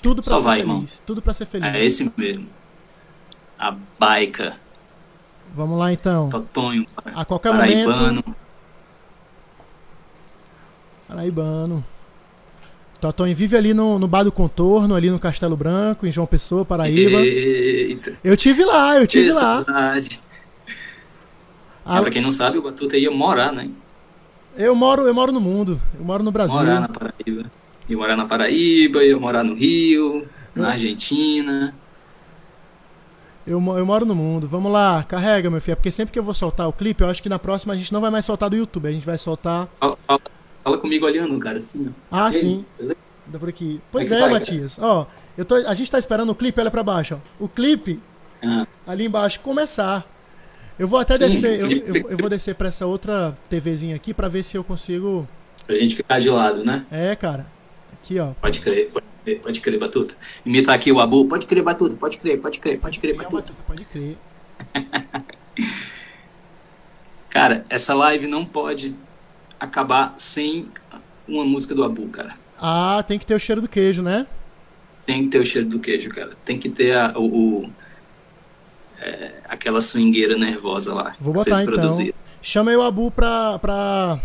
Tudo 0.00 0.22
pra 0.22 0.28
Só 0.30 0.36
ser 0.38 0.44
vai, 0.44 0.58
feliz. 0.60 0.70
irmão. 0.72 0.84
Tudo 1.04 1.20
pra 1.20 1.34
ser 1.34 1.46
feliz. 1.46 1.66
É 1.74 1.84
esse 1.84 2.12
mesmo. 2.16 2.46
A 3.60 3.76
Baica, 3.98 4.54
Vamos 5.54 5.78
lá 5.78 5.92
então. 5.92 6.28
Totonho, 6.30 6.86
A 7.14 7.24
qualquer 7.24 7.50
Paraibano. 7.52 7.98
momento. 8.06 8.36
Paraibano. 11.08 11.84
Totonho 13.00 13.34
vive 13.34 13.56
ali 13.56 13.72
no, 13.74 13.98
no 13.98 14.06
Bar 14.06 14.22
do 14.24 14.30
Contorno, 14.32 14.94
ali 14.94 15.10
no 15.10 15.18
Castelo 15.18 15.56
Branco, 15.56 16.06
em 16.06 16.12
João 16.12 16.26
Pessoa, 16.26 16.64
Paraíba. 16.64 17.18
Eita, 17.20 18.12
Eu 18.22 18.36
tive 18.36 18.64
lá, 18.64 18.96
eu 18.96 19.06
tive 19.06 19.28
que 19.28 19.34
lá. 19.34 19.40
saudade. 19.64 20.20
Ah, 21.84 21.98
Ah, 21.98 22.02
pra 22.02 22.10
quem 22.10 22.22
não 22.22 22.30
sabe, 22.30 22.58
o 22.58 22.62
Batuta 22.62 22.96
ia 22.96 23.10
morar, 23.10 23.52
né? 23.52 23.70
eu 24.56 24.74
moro, 24.74 25.06
eu 25.06 25.14
moro 25.14 25.32
no 25.32 25.40
mundo. 25.40 25.80
Eu 25.98 26.04
moro 26.04 26.22
no 26.22 26.30
Brasil. 26.30 26.58
Morar 26.58 26.80
na 26.80 26.88
Paraíba. 26.88 27.50
Ia 27.88 27.96
morar 27.96 28.16
na 28.16 28.26
Paraíba, 28.26 29.02
ia 29.02 29.18
morar 29.18 29.42
no 29.42 29.54
Rio, 29.54 30.26
na 30.54 30.68
Argentina. 30.72 31.74
Eu, 33.50 33.58
eu 33.78 33.84
moro 33.86 34.06
no 34.06 34.14
mundo. 34.14 34.46
Vamos 34.46 34.70
lá, 34.70 35.02
carrega, 35.02 35.50
meu 35.50 35.60
filho. 35.60 35.72
É 35.72 35.76
Porque 35.76 35.90
sempre 35.90 36.12
que 36.12 36.18
eu 36.18 36.22
vou 36.22 36.34
soltar 36.34 36.68
o 36.68 36.72
clipe, 36.72 37.02
eu 37.02 37.08
acho 37.10 37.22
que 37.22 37.28
na 37.28 37.38
próxima 37.38 37.74
a 37.74 37.76
gente 37.76 37.92
não 37.92 38.00
vai 38.00 38.10
mais 38.10 38.24
soltar 38.24 38.48
do 38.48 38.56
YouTube. 38.56 38.86
A 38.88 38.92
gente 38.92 39.04
vai 39.04 39.18
soltar. 39.18 39.68
Fala, 39.80 39.98
fala- 40.06 40.20
fala 40.62 40.78
comigo 40.78 41.04
olhando, 41.06 41.38
cara, 41.38 41.58
assim, 41.58 41.88
ó. 41.88 42.16
Ah, 42.16 42.24
E 42.24 42.26
aí, 42.26 42.32
sim. 42.40 42.64
beleza? 42.78 42.96
Dá 43.26 43.38
por 43.38 43.48
aqui. 43.48 43.80
Pois 43.90 44.08
que 44.08 44.14
é, 44.14 44.20
vai, 44.20 44.30
Matias. 44.30 44.78
Ó, 44.80 45.06
eu 45.36 45.44
tô, 45.44 45.54
a 45.56 45.74
gente 45.74 45.90
tá 45.90 45.98
esperando 45.98 46.30
o 46.30 46.34
clipe, 46.34 46.60
olha 46.60 46.70
pra 46.70 46.82
baixo, 46.82 47.16
ó. 47.40 47.44
O 47.44 47.48
clipe 47.48 48.00
Ah, 48.42 48.66
ali 48.86 49.06
embaixo 49.06 49.40
começar. 49.40 50.06
Eu 50.78 50.88
vou 50.88 50.98
até 50.98 51.16
Sim, 51.16 51.24
descer, 51.24 51.60
eu, 51.60 51.70
eu, 51.70 52.10
eu 52.10 52.16
vou 52.18 52.28
descer 52.30 52.54
pra 52.54 52.68
essa 52.68 52.86
outra 52.86 53.36
TVzinha 53.50 53.94
aqui 53.96 54.14
pra 54.14 54.28
ver 54.28 54.42
se 54.42 54.56
eu 54.56 54.64
consigo. 54.64 55.28
pra 55.66 55.74
gente 55.76 55.94
ficar 55.96 56.18
de 56.20 56.30
lado, 56.30 56.64
né? 56.64 56.86
É, 56.90 57.14
cara. 57.16 57.46
Aqui, 57.92 58.18
ó. 58.18 58.28
Pode 58.40 58.60
crer, 58.60 58.90
pode 58.92 59.04
crer, 59.30 59.40
pode 59.40 59.60
crer, 59.60 59.78
Batuta. 59.78 60.14
Imitar 60.44 60.74
aqui 60.74 60.90
o 60.92 61.00
Abu. 61.00 61.24
Pode 61.26 61.46
crer, 61.46 61.62
Batuta, 61.62 61.96
pode 61.96 62.18
crer, 62.18 62.40
pode 62.40 62.58
crer, 62.58 62.78
pode 62.78 62.98
crer, 63.00 63.14
Batuta. 63.16 63.52
Pode 63.66 63.84
crer. 63.84 64.16
Cara, 67.30 67.64
essa 67.70 67.94
live 67.94 68.26
não 68.26 68.44
pode 68.44 68.94
acabar 69.58 70.14
sem 70.18 70.68
uma 71.28 71.44
música 71.44 71.74
do 71.74 71.84
Abu, 71.84 72.08
cara. 72.08 72.34
Ah, 72.60 73.02
tem 73.06 73.18
que 73.18 73.26
ter 73.26 73.34
o 73.34 73.38
cheiro 73.38 73.60
do 73.60 73.68
queijo, 73.68 74.02
né? 74.02 74.26
Tem 75.06 75.22
que 75.24 75.28
ter 75.30 75.38
o 75.38 75.46
cheiro 75.46 75.68
do 75.68 75.78
queijo, 75.78 76.10
cara. 76.10 76.30
Tem 76.44 76.58
que 76.58 76.68
ter 76.68 76.96
a- 76.96 77.12
o, 77.16 77.62
o- 77.64 77.70
é, 79.00 79.30
aquela 79.48 79.80
swingueira 79.80 80.36
nervosa 80.36 80.92
lá. 80.92 81.14
Vou 81.20 81.32
botar 81.32 81.44
vocês 81.44 81.60
então. 81.60 81.72
produziram. 81.74 82.14
Chama 82.42 82.72
eu, 82.72 82.82
Abu, 82.82 83.10
pra, 83.10 83.58
pra, 83.60 84.20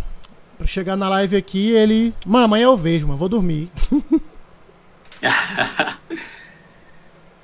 pra 0.58 0.66
chegar 0.68 0.96
na 0.96 1.08
live 1.10 1.36
aqui. 1.36 1.72
Ele. 1.72 2.14
Mano, 2.26 2.46
amanhã 2.46 2.64
eu 2.66 2.76
vejo, 2.78 3.06
mano. 3.08 3.20
Vou 3.20 3.30
dormir. 3.30 3.70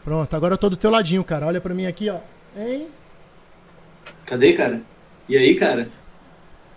Pronto, 0.04 0.36
agora 0.36 0.56
eu 0.56 0.58
tô 0.58 0.70
do 0.70 0.78
teu 0.78 0.90
ladinho, 0.90 1.24
cara. 1.24 1.46
Olha 1.46 1.62
pra 1.62 1.74
mim 1.74 1.86
aqui, 1.86 2.10
ó. 2.10 2.18
Hein? 2.58 2.88
Cadê, 4.26 4.54
cara? 4.54 4.82
E 5.30 5.38
aí, 5.38 5.56
cara? 5.56 5.88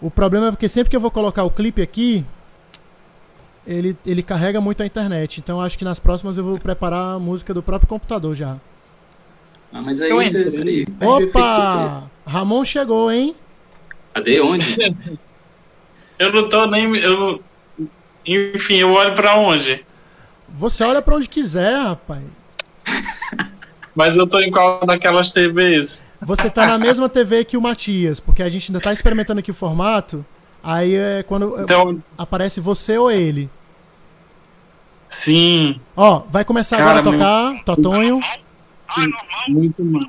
O 0.00 0.10
problema 0.10 0.48
é 0.48 0.50
porque 0.50 0.68
sempre 0.68 0.90
que 0.90 0.96
eu 0.96 1.00
vou 1.00 1.10
colocar 1.10 1.44
o 1.44 1.50
clipe 1.50 1.80
aqui, 1.80 2.24
ele, 3.66 3.96
ele 4.04 4.22
carrega 4.22 4.60
muito 4.60 4.82
a 4.82 4.86
internet. 4.86 5.40
Então 5.40 5.60
acho 5.60 5.78
que 5.78 5.84
nas 5.84 5.98
próximas 5.98 6.36
eu 6.36 6.44
vou 6.44 6.58
preparar 6.58 7.14
a 7.14 7.18
música 7.18 7.54
do 7.54 7.62
próprio 7.62 7.88
computador 7.88 8.34
já. 8.34 8.58
Ah, 9.72 9.80
mas 9.80 10.00
aí 10.00 10.10
Eu 10.10 10.16
você, 10.16 10.50
surpresa. 10.50 10.86
Opa! 11.00 12.10
Ramon 12.26 12.64
chegou, 12.64 13.10
hein? 13.10 13.34
Cadê? 14.12 14.40
Onde? 14.40 14.76
Eu 16.16 16.32
não 16.32 16.48
tô 16.48 16.64
nem. 16.66 16.96
Eu 16.96 17.18
não... 17.18 17.40
Enfim, 18.24 18.76
eu 18.76 18.92
olho 18.92 19.14
pra 19.14 19.36
onde? 19.36 19.84
Você 20.56 20.84
olha 20.84 21.02
pra 21.02 21.16
onde 21.16 21.28
quiser, 21.28 21.76
rapaz. 21.82 22.22
Mas 23.94 24.16
eu 24.16 24.26
tô 24.26 24.40
em 24.40 24.50
qual 24.50 24.84
daquelas 24.86 25.30
TVs? 25.32 26.02
Você 26.22 26.48
tá 26.48 26.66
na 26.66 26.78
mesma 26.78 27.08
TV 27.08 27.44
que 27.44 27.56
o 27.56 27.60
Matias, 27.60 28.18
porque 28.18 28.42
a 28.42 28.48
gente 28.48 28.70
ainda 28.70 28.80
tá 28.80 28.92
experimentando 28.92 29.40
aqui 29.40 29.50
o 29.50 29.54
formato. 29.54 30.24
Aí 30.62 30.94
é 30.94 31.22
quando 31.22 31.60
Então, 31.60 32.02
aparece 32.16 32.60
você 32.60 32.96
ou 32.96 33.10
ele. 33.10 33.50
sim, 35.08 35.78
Ó, 35.96 36.22
vai 36.30 36.44
começar 36.44 36.78
Cara, 36.78 36.98
agora 36.98 37.08
a 37.08 37.52
tocar, 37.52 37.64
Totonho. 37.64 38.20
muito 39.48 39.84
mal. 39.84 40.02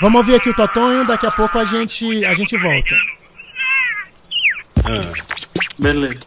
Vamos 0.00 0.18
ouvir 0.18 0.34
aqui 0.36 0.48
o 0.50 0.54
Totonho, 0.54 1.06
daqui 1.06 1.26
a 1.26 1.30
pouco 1.30 1.58
a 1.58 1.64
gente, 1.64 2.24
a 2.24 2.34
gente 2.34 2.56
volta. 2.56 2.94
Beleza. 5.78 6.26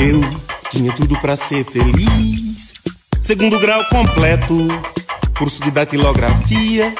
Eu 0.00 0.20
tinha 0.70 0.92
tudo 0.94 1.20
pra 1.20 1.36
ser 1.36 1.64
feliz. 1.64 2.72
Segundo 3.20 3.58
grau 3.58 3.84
completo, 3.86 4.56
curso 5.36 5.62
de 5.62 5.70
datilografia, 5.70 6.94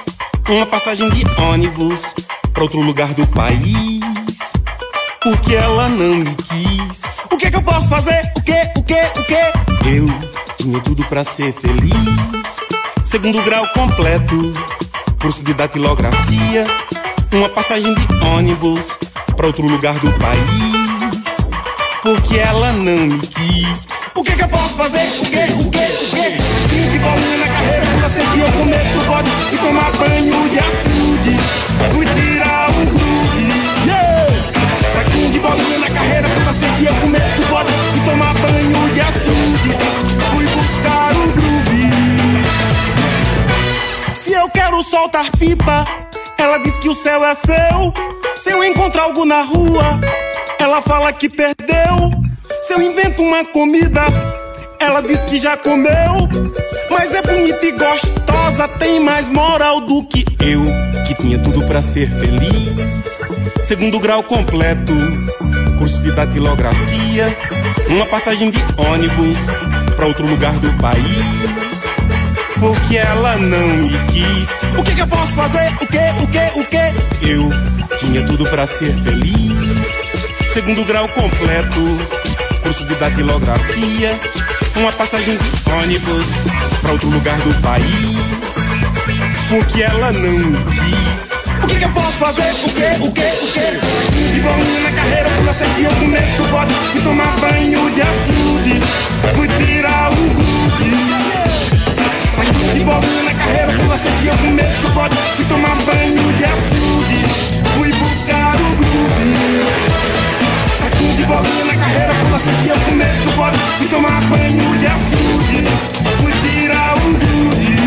uma 0.48 0.66
passagem 0.66 1.08
de 1.10 1.24
ônibus 1.40 2.14
pra 2.52 2.64
outro 2.64 2.80
lugar 2.80 3.14
do 3.14 3.26
país. 3.28 4.00
Porque 5.22 5.54
ela 5.54 5.88
não 5.88 6.16
me 6.16 6.34
quis. 6.34 7.02
O 7.30 7.36
que 7.36 7.46
é 7.46 7.50
que 7.50 7.56
eu 7.56 7.62
posso 7.62 7.88
fazer? 7.88 8.32
O 8.36 8.42
que? 8.42 8.72
O 8.76 8.82
que? 8.82 9.20
O 9.20 9.24
que? 9.24 9.67
Eu 9.94 10.06
tinha 10.56 10.80
tudo 10.80 11.04
pra 11.06 11.24
ser 11.24 11.52
feliz. 11.52 12.60
Segundo 13.04 13.42
grau 13.42 13.66
completo, 13.68 14.52
curso 15.20 15.42
de 15.42 15.54
datilografia, 15.54 16.66
uma 17.32 17.48
passagem 17.48 17.94
de 17.94 18.24
ônibus 18.26 18.98
pra 19.36 19.46
outro 19.46 19.66
lugar 19.66 19.98
do 20.00 20.12
país 20.18 20.78
porque 22.02 22.38
ela 22.38 22.72
não 22.72 23.06
me 23.06 23.18
quis. 23.18 23.86
O 24.14 24.22
que 24.22 24.34
que 24.34 24.42
eu 24.42 24.48
posso 24.48 24.74
fazer? 24.76 25.06
O 25.20 25.24
que, 25.26 25.38
o 25.38 25.70
que, 25.70 25.78
o 25.78 26.10
que? 26.10 26.42
Saquinho 26.62 26.90
de 26.90 26.98
bolinha 26.98 27.38
na 27.38 27.48
carreira, 27.48 27.86
pula 27.86 28.10
que 28.10 28.38
eu 28.40 28.52
comer 28.52 28.84
do 28.94 29.06
bode 29.06 29.30
e 29.52 29.58
tomar 29.58 29.92
banho 29.92 30.48
de 30.48 30.58
açude. 30.58 31.36
Fui 31.92 32.06
tirar 32.06 32.70
o 32.70 32.86
groove, 32.86 33.86
yeah! 33.86 34.26
Saquinho 34.92 35.30
de 35.30 35.38
bolinha 35.38 35.78
na 35.78 35.90
carreira, 35.90 36.28
pula 36.28 36.54
que 36.78 36.84
eu 36.86 36.94
comer 36.94 37.20
do 37.36 37.47
quero 44.78 44.82
soltar 44.82 45.30
pipa, 45.32 45.84
ela 46.36 46.58
diz 46.58 46.76
que 46.78 46.88
o 46.88 46.94
céu 46.94 47.24
é 47.24 47.34
seu. 47.34 47.92
Se 48.36 48.50
eu 48.50 48.62
encontrar 48.62 49.04
algo 49.04 49.24
na 49.24 49.42
rua, 49.42 49.98
ela 50.58 50.80
fala 50.82 51.12
que 51.12 51.28
perdeu. 51.28 52.12
Se 52.62 52.74
eu 52.74 52.82
invento 52.82 53.22
uma 53.22 53.44
comida, 53.44 54.02
ela 54.78 55.00
diz 55.00 55.20
que 55.24 55.36
já 55.36 55.56
comeu. 55.56 56.28
Mas 56.90 57.12
é 57.12 57.22
bonita 57.22 57.66
e 57.66 57.72
gostosa, 57.72 58.68
tem 58.78 59.00
mais 59.00 59.28
moral 59.28 59.80
do 59.80 60.04
que 60.04 60.24
eu, 60.40 60.62
que 61.06 61.14
tinha 61.14 61.38
tudo 61.38 61.66
para 61.66 61.82
ser 61.82 62.08
feliz. 62.10 63.18
Segundo 63.64 63.98
grau 63.98 64.22
completo, 64.22 64.92
curso 65.78 66.00
de 66.02 66.12
datilografia, 66.12 67.36
uma 67.88 68.06
passagem 68.06 68.50
de 68.50 68.60
ônibus 68.76 69.38
para 69.96 70.06
outro 70.06 70.26
lugar 70.26 70.54
do 70.58 70.72
país. 70.74 71.88
Porque 72.60 72.96
ela 72.96 73.36
não 73.36 73.68
me 73.68 73.98
quis. 74.10 74.50
O 74.78 74.82
que, 74.82 74.94
que 74.94 75.02
eu 75.02 75.08
posso 75.08 75.32
fazer? 75.32 75.72
O 75.74 75.86
que, 75.86 75.98
o 76.22 76.26
que, 76.26 76.60
o 76.60 76.64
que? 76.64 77.30
Eu 77.30 77.98
tinha 77.98 78.26
tudo 78.26 78.44
para 78.46 78.66
ser 78.66 78.94
feliz 78.98 80.18
segundo 80.58 80.84
grau 80.86 81.06
completo, 81.10 81.98
curso 82.64 82.84
de 82.86 82.94
datilografia, 82.96 84.18
uma 84.74 84.90
passagem 84.90 85.36
de 85.36 85.72
ônibus 85.72 86.26
para 86.80 86.90
outro 86.90 87.08
lugar 87.10 87.38
do 87.38 87.54
país. 87.62 88.16
Porque 89.48 89.82
ela 89.82 90.10
não 90.10 90.52
quis. 90.72 91.30
O 91.62 91.66
que, 91.68 91.76
que 91.76 91.84
eu 91.84 91.90
posso 91.90 92.12
fazer? 92.14 92.50
O 92.64 92.72
que, 92.72 93.06
o 93.06 93.12
que, 93.12 93.20
o 93.20 93.52
que? 93.52 94.32
De 94.34 94.40
bolinha 94.40 94.80
na 94.80 94.92
carreira, 94.92 95.30
pula 95.30 95.54
que 95.54 95.82
eu 95.84 95.90
comer 95.90 96.36
do 96.36 96.48
bode 96.48 96.74
e 96.96 97.00
tomar 97.02 97.36
banho 97.38 97.90
de 97.92 98.02
açude. 98.02 98.80
Fui 99.36 99.46
tirar 99.46 100.10
o 100.10 100.30
grude. 100.34 101.17
De 102.74 102.84
bolinha 102.84 103.22
na 103.24 103.34
carreira, 103.34 103.72
pula 103.72 103.98
que 103.98 104.26
eu 104.26 104.36
comer 104.36 104.70
do 104.82 104.88
bode 104.94 105.16
e 105.38 105.44
tomar 105.44 105.76
banho 105.76 106.32
de 106.34 106.44
açude. 106.44 107.24
Fui 107.74 107.92
buscar 107.92 108.54
o 108.56 108.76
groove 108.76 110.08
saquinho 110.78 111.16
de 111.16 111.24
bolinha 111.24 111.64
na 111.64 111.76
carreira, 111.76 112.14
pula 112.14 112.38
sequia 112.38 112.74
com 112.84 112.90
medo 112.92 113.24
do 113.24 113.36
bode 113.36 113.58
e 113.80 113.88
tomar 113.88 114.20
banho 114.22 114.78
de 114.78 114.86
açude. 114.86 115.64
Fui 116.20 116.32
tirar 116.32 116.96
um 116.98 117.12
grude. 117.14 117.78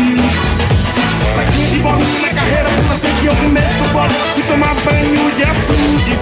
De 1.72 1.78
bolinha 1.78 2.20
na 2.20 2.28
carreira, 2.34 2.68
pula 2.70 2.96
sequia 2.96 3.34
com 3.34 3.48
medo 3.48 3.82
do 3.82 3.92
bode 3.92 4.14
e 4.36 4.42
tomar 4.42 4.74
banho 4.74 5.32
de 5.36 5.42
açude. 5.42 6.18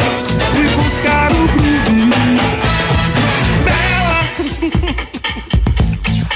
Fui 0.53 0.69
buscar 0.69 1.33
o 1.33 1.49
grude. 1.49 2.11
Bela! 3.65 5.11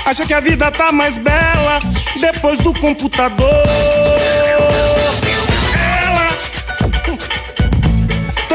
Acha 0.06 0.26
que 0.26 0.34
a 0.34 0.40
vida 0.40 0.70
tá 0.70 0.92
mais 0.92 1.16
bela 1.16 1.80
depois 2.20 2.58
do 2.58 2.72
computador? 2.74 3.64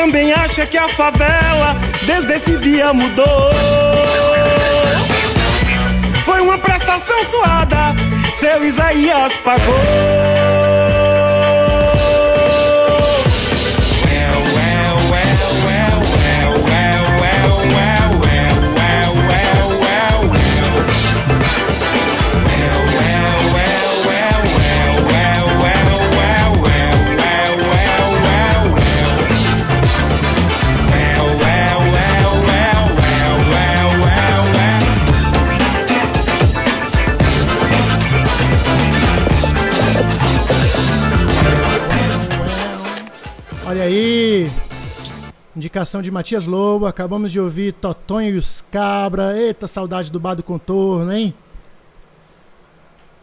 também 0.09 0.33
acha 0.33 0.65
que 0.65 0.77
a 0.77 0.89
favela 0.89 1.75
desde 2.03 2.33
esse 2.33 2.57
dia 2.57 2.91
mudou. 2.91 3.51
Foi 6.25 6.41
uma 6.41 6.57
prestação 6.57 7.23
suada, 7.25 7.95
seu 8.33 8.63
Isaías 8.63 9.33
pagou. 9.43 10.48
Indicação 45.69 46.01
de 46.01 46.09
Matias 46.09 46.47
Lobo. 46.47 46.87
Acabamos 46.87 47.31
de 47.31 47.39
ouvir 47.39 47.73
Totonho 47.73 48.33
e 48.33 48.37
os 48.39 48.65
Cabra. 48.71 49.37
Eita, 49.39 49.67
saudade 49.67 50.11
do 50.11 50.19
bar 50.19 50.33
do 50.33 50.41
contorno, 50.41 51.13
hein? 51.13 51.31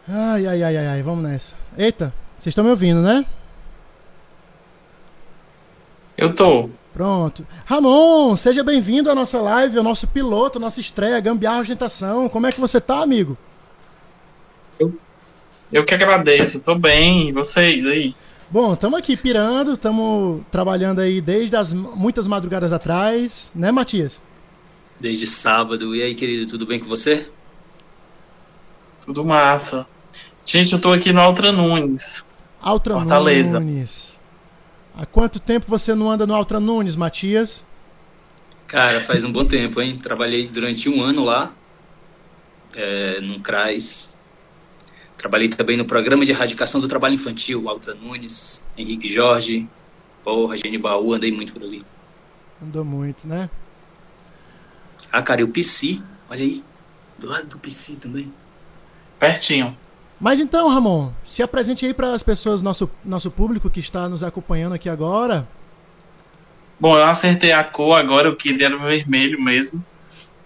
Ai, 0.07 0.47
ai, 0.47 0.63
ai, 0.63 0.77
ai, 0.77 0.87
ai. 0.87 1.03
Vamos 1.03 1.25
nessa. 1.25 1.55
Eita, 1.77 2.13
vocês 2.37 2.51
estão 2.51 2.63
me 2.63 2.69
ouvindo, 2.69 3.01
né? 3.01 3.25
Eu 6.17 6.33
tô. 6.33 6.69
Pronto. 6.93 7.45
Ramon, 7.65 8.33
seja 8.37 8.63
bem-vindo 8.63 9.11
à 9.11 9.13
nossa 9.13 9.41
live, 9.41 9.77
ao 9.77 9.83
nosso 9.83 10.07
piloto, 10.07 10.57
nossa 10.57 10.79
estreia, 10.79 11.19
Gambiarra 11.19 11.59
Ostentação. 11.59 12.29
Como 12.29 12.47
é 12.47 12.51
que 12.53 12.61
você 12.61 12.79
tá, 12.79 13.01
amigo? 13.03 13.37
Eu, 14.79 14.97
eu 15.69 15.83
que 15.83 15.93
agradeço, 15.93 16.61
tô 16.61 16.75
bem. 16.75 17.27
E 17.27 17.31
vocês 17.33 17.85
aí? 17.85 18.15
Bom, 18.49 18.73
estamos 18.73 18.97
aqui 18.97 19.17
pirando, 19.17 19.73
estamos 19.73 20.41
trabalhando 20.49 21.01
aí 21.01 21.19
desde 21.19 21.57
as 21.57 21.73
muitas 21.73 22.27
madrugadas 22.27 22.71
atrás, 22.71 23.51
né, 23.53 23.71
Matias? 23.73 24.21
Desde 24.97 25.27
sábado. 25.27 25.93
E 25.93 26.01
aí, 26.01 26.15
querido, 26.15 26.49
tudo 26.49 26.65
bem 26.65 26.79
com 26.79 26.87
você? 26.87 27.27
Tudo 29.05 29.25
massa. 29.25 29.85
Gente, 30.45 30.71
eu 30.71 30.79
tô 30.79 30.93
aqui 30.93 31.11
no 31.11 31.19
Altra 31.19 31.51
Nunes. 31.51 32.23
Altra 32.61 32.93
Fortaleza. 32.93 33.59
Nunes. 33.59 34.21
Há 34.95 35.05
quanto 35.05 35.41
tempo 35.41 35.65
você 35.67 35.93
não 35.93 36.09
anda 36.09 36.25
no 36.25 36.33
Altra 36.33 36.57
Nunes, 36.57 36.95
Matias? 36.95 37.65
Cara, 38.65 39.01
faz 39.01 39.25
um 39.25 39.31
bom 39.31 39.43
tempo, 39.43 39.81
hein? 39.81 39.97
Trabalhei 39.97 40.47
durante 40.47 40.87
um 40.89 41.01
ano 41.03 41.25
lá, 41.25 41.53
é, 42.75 43.19
num 43.19 43.41
CRAS, 43.41 44.16
Trabalhei 45.17 45.49
também 45.49 45.75
no 45.75 45.85
programa 45.85 46.23
de 46.23 46.31
erradicação 46.31 46.79
do 46.79 46.87
trabalho 46.87 47.15
infantil, 47.15 47.67
Alta 47.67 47.95
Nunes, 47.95 48.63
Henrique 48.77 49.07
Jorge, 49.07 49.67
porra, 50.23 50.55
Gene 50.55 50.77
Baú, 50.77 51.13
andei 51.13 51.31
muito 51.31 51.53
por 51.53 51.63
ali. 51.63 51.81
Andou 52.61 52.85
muito, 52.85 53.27
né? 53.27 53.49
Ah, 55.11 55.21
cara, 55.21 55.41
e 55.41 55.43
o 55.43 55.47
PC, 55.47 56.01
olha 56.29 56.43
aí, 56.43 56.63
do 57.17 57.27
lado 57.27 57.47
do 57.47 57.57
PC 57.57 57.95
também. 57.95 58.31
Pertinho. 59.19 59.75
Mas 60.19 60.39
então, 60.39 60.67
Ramon, 60.67 61.11
se 61.23 61.43
apresente 61.43 61.85
aí 61.85 61.93
para 61.93 62.13
as 62.13 62.23
pessoas, 62.23 62.61
nosso, 62.61 62.89
nosso 63.05 63.29
público 63.31 63.69
que 63.69 63.79
está 63.79 64.09
nos 64.09 64.23
acompanhando 64.23 64.73
aqui 64.73 64.89
agora. 64.89 65.47
Bom, 66.79 66.95
eu 66.95 67.05
acertei 67.05 67.51
a 67.51 67.63
cor 67.63 67.97
agora, 67.97 68.27
eu 68.27 68.35
queria 68.35 68.67
era 68.67 68.77
vermelho 68.77 69.41
mesmo. 69.41 69.83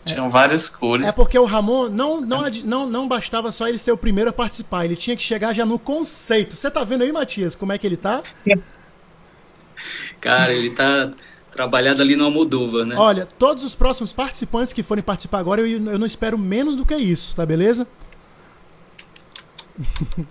Tinham 0.05 0.29
várias 0.29 0.67
cores. 0.67 1.07
É 1.07 1.11
porque 1.11 1.37
o 1.37 1.45
Ramon 1.45 1.87
não, 1.89 2.21
não, 2.21 2.43
não, 2.63 2.89
não 2.89 3.07
bastava 3.07 3.51
só 3.51 3.67
ele 3.67 3.77
ser 3.77 3.91
o 3.91 3.97
primeiro 3.97 4.31
a 4.31 4.33
participar, 4.33 4.85
ele 4.85 4.95
tinha 4.95 5.15
que 5.15 5.21
chegar 5.21 5.53
já 5.53 5.65
no 5.65 5.77
conceito. 5.77 6.55
Você 6.55 6.71
tá 6.71 6.83
vendo 6.83 7.03
aí, 7.03 7.11
Matias, 7.11 7.55
como 7.55 7.71
é 7.71 7.77
que 7.77 7.85
ele 7.85 7.97
tá? 7.97 8.23
Cara, 10.19 10.51
ele 10.53 10.71
tá 10.71 11.11
trabalhado 11.51 12.01
ali 12.01 12.15
no 12.15 12.25
Almodóvar, 12.25 12.85
né? 12.85 12.95
Olha, 12.97 13.27
todos 13.37 13.63
os 13.63 13.75
próximos 13.75 14.11
participantes 14.11 14.73
que 14.73 14.81
forem 14.81 15.03
participar 15.03 15.39
agora, 15.39 15.61
eu, 15.61 15.67
eu 15.67 15.99
não 15.99 16.07
espero 16.07 16.37
menos 16.37 16.75
do 16.75 16.85
que 16.85 16.95
isso, 16.95 17.35
tá 17.35 17.45
beleza? 17.45 17.87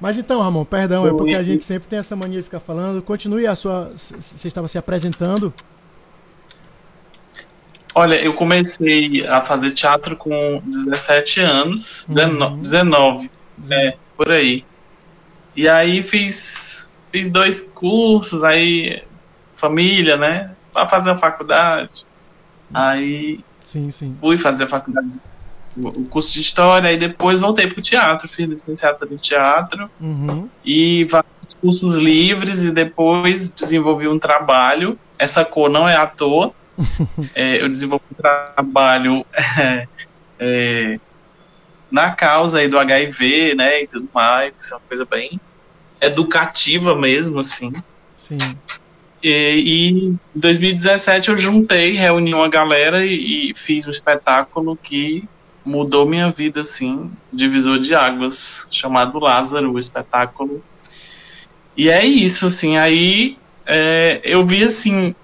Mas 0.00 0.16
então, 0.16 0.40
Ramon, 0.40 0.64
perdão, 0.64 1.06
é 1.06 1.10
porque 1.10 1.34
a 1.34 1.42
gente 1.42 1.64
sempre 1.64 1.88
tem 1.88 1.98
essa 1.98 2.14
mania 2.14 2.38
de 2.38 2.44
ficar 2.44 2.60
falando. 2.60 3.02
Continue 3.02 3.46
a 3.46 3.56
sua. 3.56 3.90
Você 3.96 4.46
estava 4.46 4.68
se 4.68 4.78
apresentando. 4.78 5.52
Olha, 7.98 8.14
eu 8.14 8.32
comecei 8.34 9.26
a 9.26 9.40
fazer 9.40 9.72
teatro 9.72 10.16
com 10.16 10.62
17 10.64 11.40
anos, 11.40 12.06
uhum. 12.08 12.58
19, 12.58 13.28
é, 13.68 13.96
por 14.16 14.30
aí. 14.30 14.64
E 15.56 15.68
aí 15.68 16.04
fiz, 16.04 16.88
fiz 17.10 17.28
dois 17.28 17.60
cursos, 17.60 18.44
aí 18.44 19.02
família, 19.56 20.16
né? 20.16 20.52
Para 20.72 20.86
fazer 20.86 21.10
a 21.10 21.16
faculdade. 21.16 22.06
Aí 22.72 23.40
sim, 23.64 23.90
sim. 23.90 24.16
fui 24.20 24.38
fazer 24.38 24.64
a 24.64 24.68
faculdade, 24.68 25.10
o 25.76 26.04
curso 26.04 26.32
de 26.32 26.40
história, 26.40 26.92
e 26.92 26.96
depois 26.96 27.40
voltei 27.40 27.66
pro 27.66 27.82
teatro, 27.82 28.28
fiz 28.28 28.48
licenciatura 28.48 29.12
em 29.12 29.16
teatro 29.16 29.90
uhum. 30.00 30.48
e 30.64 31.04
vários 31.06 31.54
cursos 31.60 31.96
livres 31.96 32.62
e 32.62 32.70
depois 32.70 33.50
desenvolvi 33.50 34.06
um 34.06 34.20
trabalho. 34.20 34.96
Essa 35.18 35.44
cor 35.44 35.68
não 35.68 35.88
é 35.88 35.96
à 35.96 36.06
toa. 36.06 36.54
É, 37.34 37.62
eu 37.62 37.68
desenvolvi 37.68 38.04
um 38.12 38.14
trabalho 38.14 39.26
é, 39.58 39.88
é, 40.38 41.00
na 41.90 42.10
causa 42.12 42.58
aí 42.58 42.68
do 42.68 42.78
HIV, 42.78 43.54
né, 43.54 43.82
e 43.82 43.86
tudo 43.86 44.08
mais, 44.14 44.70
é 44.70 44.74
uma 44.74 44.80
coisa 44.88 45.04
bem 45.04 45.40
educativa 46.00 46.94
mesmo, 46.94 47.40
assim. 47.40 47.72
Sim. 48.16 48.38
E, 49.22 49.30
e 49.30 49.88
em 49.90 50.20
2017 50.34 51.30
eu 51.30 51.36
juntei, 51.36 51.92
reuni 51.92 52.32
uma 52.34 52.48
galera 52.48 53.04
e, 53.04 53.50
e, 53.50 53.54
fiz 53.54 53.86
um 53.86 53.90
espetáculo 53.90 54.76
que 54.76 55.24
mudou 55.64 56.06
minha 56.06 56.30
vida, 56.30 56.60
assim, 56.60 57.10
divisor 57.32 57.78
de 57.78 57.94
águas, 57.94 58.66
chamado 58.70 59.18
Lázaro, 59.18 59.72
o 59.72 59.78
espetáculo. 59.78 60.62
E 61.76 61.90
é 61.90 62.04
isso, 62.04 62.46
assim, 62.46 62.76
aí 62.76 63.36
é, 63.66 64.20
eu 64.24 64.46
vi, 64.46 64.62
assim, 64.62 65.14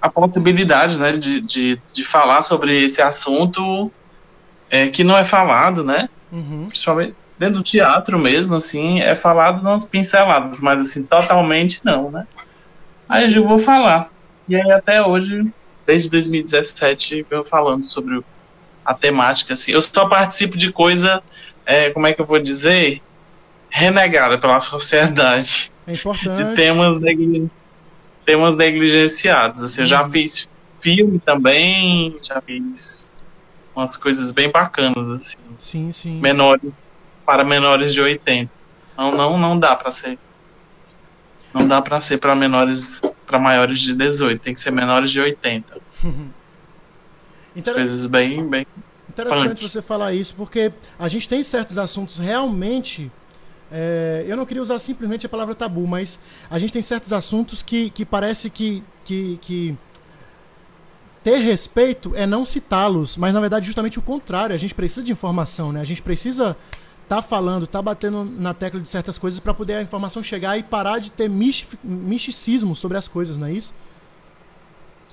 a 0.00 0.08
possibilidade, 0.08 0.98
né, 0.98 1.12
de, 1.12 1.40
de, 1.40 1.80
de 1.92 2.04
falar 2.04 2.42
sobre 2.42 2.84
esse 2.84 3.02
assunto 3.02 3.90
é, 4.70 4.88
que 4.88 5.02
não 5.02 5.16
é 5.16 5.24
falado, 5.24 5.82
né, 5.84 6.08
uhum. 6.30 6.66
principalmente 6.68 7.14
dentro 7.38 7.58
do 7.58 7.62
teatro 7.62 8.18
mesmo, 8.18 8.56
assim, 8.56 9.00
é 9.00 9.14
falado 9.14 9.62
nas 9.62 9.84
pinceladas, 9.84 10.60
mas, 10.60 10.80
assim, 10.80 11.04
totalmente 11.04 11.80
não, 11.84 12.10
né. 12.10 12.26
Aí 13.08 13.32
eu 13.32 13.46
vou 13.46 13.58
falar. 13.58 14.10
E 14.48 14.56
aí 14.56 14.70
até 14.72 15.02
hoje, 15.02 15.50
desde 15.86 16.10
2017, 16.10 17.26
eu 17.30 17.44
falando 17.44 17.84
sobre 17.84 18.22
a 18.84 18.92
temática, 18.92 19.54
assim. 19.54 19.72
Eu 19.72 19.80
só 19.80 20.06
participo 20.08 20.58
de 20.58 20.72
coisa, 20.72 21.22
é, 21.64 21.90
como 21.90 22.06
é 22.06 22.12
que 22.12 22.20
eu 22.20 22.26
vou 22.26 22.38
dizer? 22.38 23.00
Renegada 23.70 24.38
pela 24.38 24.60
sociedade. 24.60 25.70
É 25.86 25.92
importante. 25.92 26.42
De 26.42 26.54
temas, 26.54 26.98
negli 27.00 27.50
temas 28.28 28.54
negligenciados. 28.56 29.62
Assim, 29.62 29.80
Eu 29.80 29.86
já 29.86 30.04
uhum. 30.04 30.10
fiz 30.10 30.46
filme 30.82 31.18
também, 31.18 32.14
já 32.22 32.42
fiz 32.42 33.08
umas 33.74 33.96
coisas 33.96 34.32
bem 34.32 34.50
bacanas, 34.50 35.10
assim. 35.10 35.38
Sim, 35.58 35.90
sim. 35.90 36.20
Menores, 36.20 36.86
para 37.24 37.42
menores 37.42 37.94
de 37.94 38.02
80. 38.02 38.52
Não, 38.98 39.16
não, 39.16 39.38
não 39.38 39.58
dá 39.58 39.74
para 39.74 39.90
ser 39.90 40.18
não 41.54 41.66
dá 41.66 41.80
para 41.80 41.98
ser 42.02 42.18
para 42.18 42.34
menores, 42.34 43.00
para 43.26 43.38
maiores 43.38 43.80
de 43.80 43.94
18, 43.94 44.42
tem 44.42 44.52
que 44.52 44.60
ser 44.60 44.70
menores 44.70 45.10
de 45.10 45.20
80. 45.20 45.80
Inter... 47.56 47.72
coisas 47.74 48.04
bem, 48.04 48.46
bem. 48.46 48.66
Interessante 49.08 49.66
você 49.66 49.80
falar 49.80 50.12
isso, 50.12 50.34
porque 50.34 50.70
a 50.98 51.08
gente 51.08 51.26
tem 51.26 51.42
certos 51.42 51.78
assuntos 51.78 52.18
realmente. 52.18 53.10
É, 53.70 54.24
eu 54.26 54.36
não 54.36 54.46
queria 54.46 54.62
usar 54.62 54.78
simplesmente 54.78 55.26
a 55.26 55.28
palavra 55.28 55.54
tabu, 55.54 55.86
mas 55.86 56.18
a 56.50 56.58
gente 56.58 56.72
tem 56.72 56.82
certos 56.82 57.12
assuntos 57.12 57.62
que, 57.62 57.90
que 57.90 58.04
parece 58.04 58.48
que, 58.48 58.82
que, 59.04 59.38
que 59.42 59.76
ter 61.22 61.38
respeito 61.38 62.12
é 62.14 62.26
não 62.26 62.44
citá-los, 62.44 63.18
mas 63.18 63.34
na 63.34 63.40
verdade 63.40 63.66
justamente 63.66 63.98
o 63.98 64.02
contrário. 64.02 64.54
A 64.54 64.58
gente 64.58 64.74
precisa 64.74 65.02
de 65.02 65.12
informação, 65.12 65.72
né? 65.72 65.80
A 65.80 65.84
gente 65.84 66.02
precisa 66.02 66.56
tá 67.08 67.22
falando, 67.22 67.66
tá 67.66 67.80
batendo 67.80 68.22
na 68.22 68.52
tecla 68.52 68.78
de 68.78 68.88
certas 68.88 69.16
coisas 69.16 69.40
para 69.40 69.54
poder 69.54 69.74
a 69.74 69.82
informação 69.82 70.22
chegar 70.22 70.58
e 70.58 70.62
parar 70.62 70.98
de 70.98 71.10
ter 71.10 71.28
misticismo 71.28 72.76
sobre 72.76 72.98
as 72.98 73.08
coisas, 73.08 73.36
não 73.36 73.46
é 73.46 73.52
isso? 73.52 73.74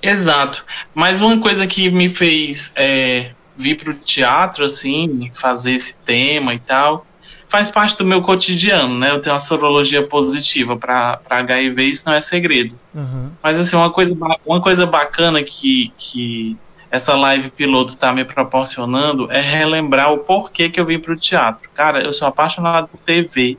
Exato. 0.01 0.66
Mas 0.93 1.22
uma 1.22 1.39
coisa 1.39 1.66
que 1.66 1.89
me 1.89 2.10
fez 2.10 2.74
é, 2.76 3.32
vir 3.56 3.78
para 3.78 3.91
o 3.91 3.93
teatro, 3.93 4.66
assim, 4.66 5.32
fazer 5.34 5.72
esse 5.72 5.95
tema 5.97 6.53
e 6.53 6.60
tal, 6.60 7.08
faz 7.48 7.70
parte 7.70 7.98
do 7.98 8.06
meu 8.06 8.22
cotidiano, 8.22 8.98
né? 8.98 9.12
Eu 9.12 9.22
tenho 9.22 9.34
uma 9.34 9.39
sorologia 9.39 10.06
positiva 10.06 10.76
para 10.76 11.20
HIV, 11.30 11.84
isso 11.84 12.04
não 12.06 12.14
é 12.14 12.22
segredo. 12.22 12.78
Uhum. 12.93 13.32
Mas, 13.41 13.60
assim, 13.60 13.76
uma 13.76 13.91
coisa, 13.91 14.16
uma 14.46 14.62
coisa 14.62 14.86
bacana 14.86 15.43
que, 15.43 15.91
que 15.98 16.58
essa 16.89 17.16
live 17.16 17.50
piloto 17.52 17.93
está 17.93 18.14
me 18.14 18.24
proporcionando 18.24 19.32
é 19.32 19.41
relembrar 19.41 20.14
o 20.14 20.20
porquê 20.20 20.70
que 20.70 20.80
eu 20.80 20.86
vim 20.86 21.00
para 21.00 21.14
o 21.14 21.18
teatro. 21.18 21.70
Cara, 21.74 22.02
eu 22.02 22.14
sou 22.14 22.28
apaixonado 22.28 22.88
por 22.88 23.00
TV. 23.00 23.58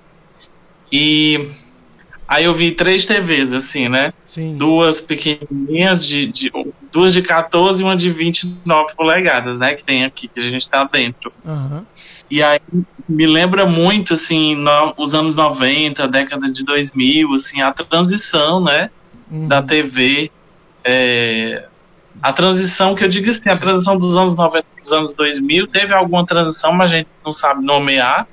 E 0.91 1.49
aí 2.27 2.45
eu 2.45 2.55
vi 2.55 2.73
três 2.73 3.07
TVs, 3.07 3.53
assim, 3.53 3.89
né? 3.89 4.13
Sim. 4.25 4.57
Duas 4.57 5.01
pequenininhas, 5.01 6.07
de, 6.07 6.27
de, 6.27 6.53
duas 6.91 7.13
de 7.13 7.23
14 7.23 7.83
e 7.83 7.85
uma 7.85 7.97
de 7.97 8.11
29 8.11 8.95
polegadas, 8.95 9.59
né? 9.59 9.75
Que 9.75 9.85
tem 9.85 10.05
aqui, 10.05 10.29
que 10.29 10.41
a 10.41 10.43
gente 10.43 10.63
está 10.63 10.85
dentro. 10.85 11.33
Uhum. 11.45 11.85
E 12.31 12.43
aí 12.43 12.61
me 13.09 13.27
lembra 13.27 13.67
muito, 13.67 14.15
assim, 14.15 14.55
no, 14.57 14.95
os 14.97 15.15
anos 15.15 15.37
90, 15.37 16.09
década 16.09 16.51
de 16.51 16.65
2000, 16.65 17.35
assim, 17.35 17.63
a 17.63 17.73
transição, 17.73 18.61
né? 18.63 18.91
Uhum. 19.31 19.49
Da 19.49 19.63
TV. 19.63 20.31
É, 20.85 21.67
a 22.23 22.33
transição, 22.33 22.95
que 22.95 23.05
eu 23.05 23.09
digo 23.09 23.29
assim, 23.29 23.49
a 23.49 23.57
transição 23.57 23.97
dos 23.97 24.17
anos 24.17 24.35
90 24.35 24.67
dos 24.81 24.93
anos 24.93 25.15
2000, 25.15 25.69
teve 25.69 25.93
alguma 25.93 26.25
transição, 26.25 26.73
mas 26.73 26.93
a 26.93 26.97
gente 26.97 27.09
não 27.25 27.33
sabe 27.33 27.65
nomear, 27.65 28.27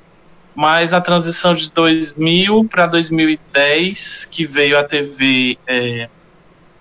mas 0.56 0.94
a 0.94 1.02
transição 1.02 1.54
de 1.54 1.72
2000 1.72 2.66
para 2.66 2.88
2010, 2.88 4.26
que 4.26 4.46
veio 4.46 4.78
a 4.78 4.84
TV 4.84 5.58
é, 5.68 6.10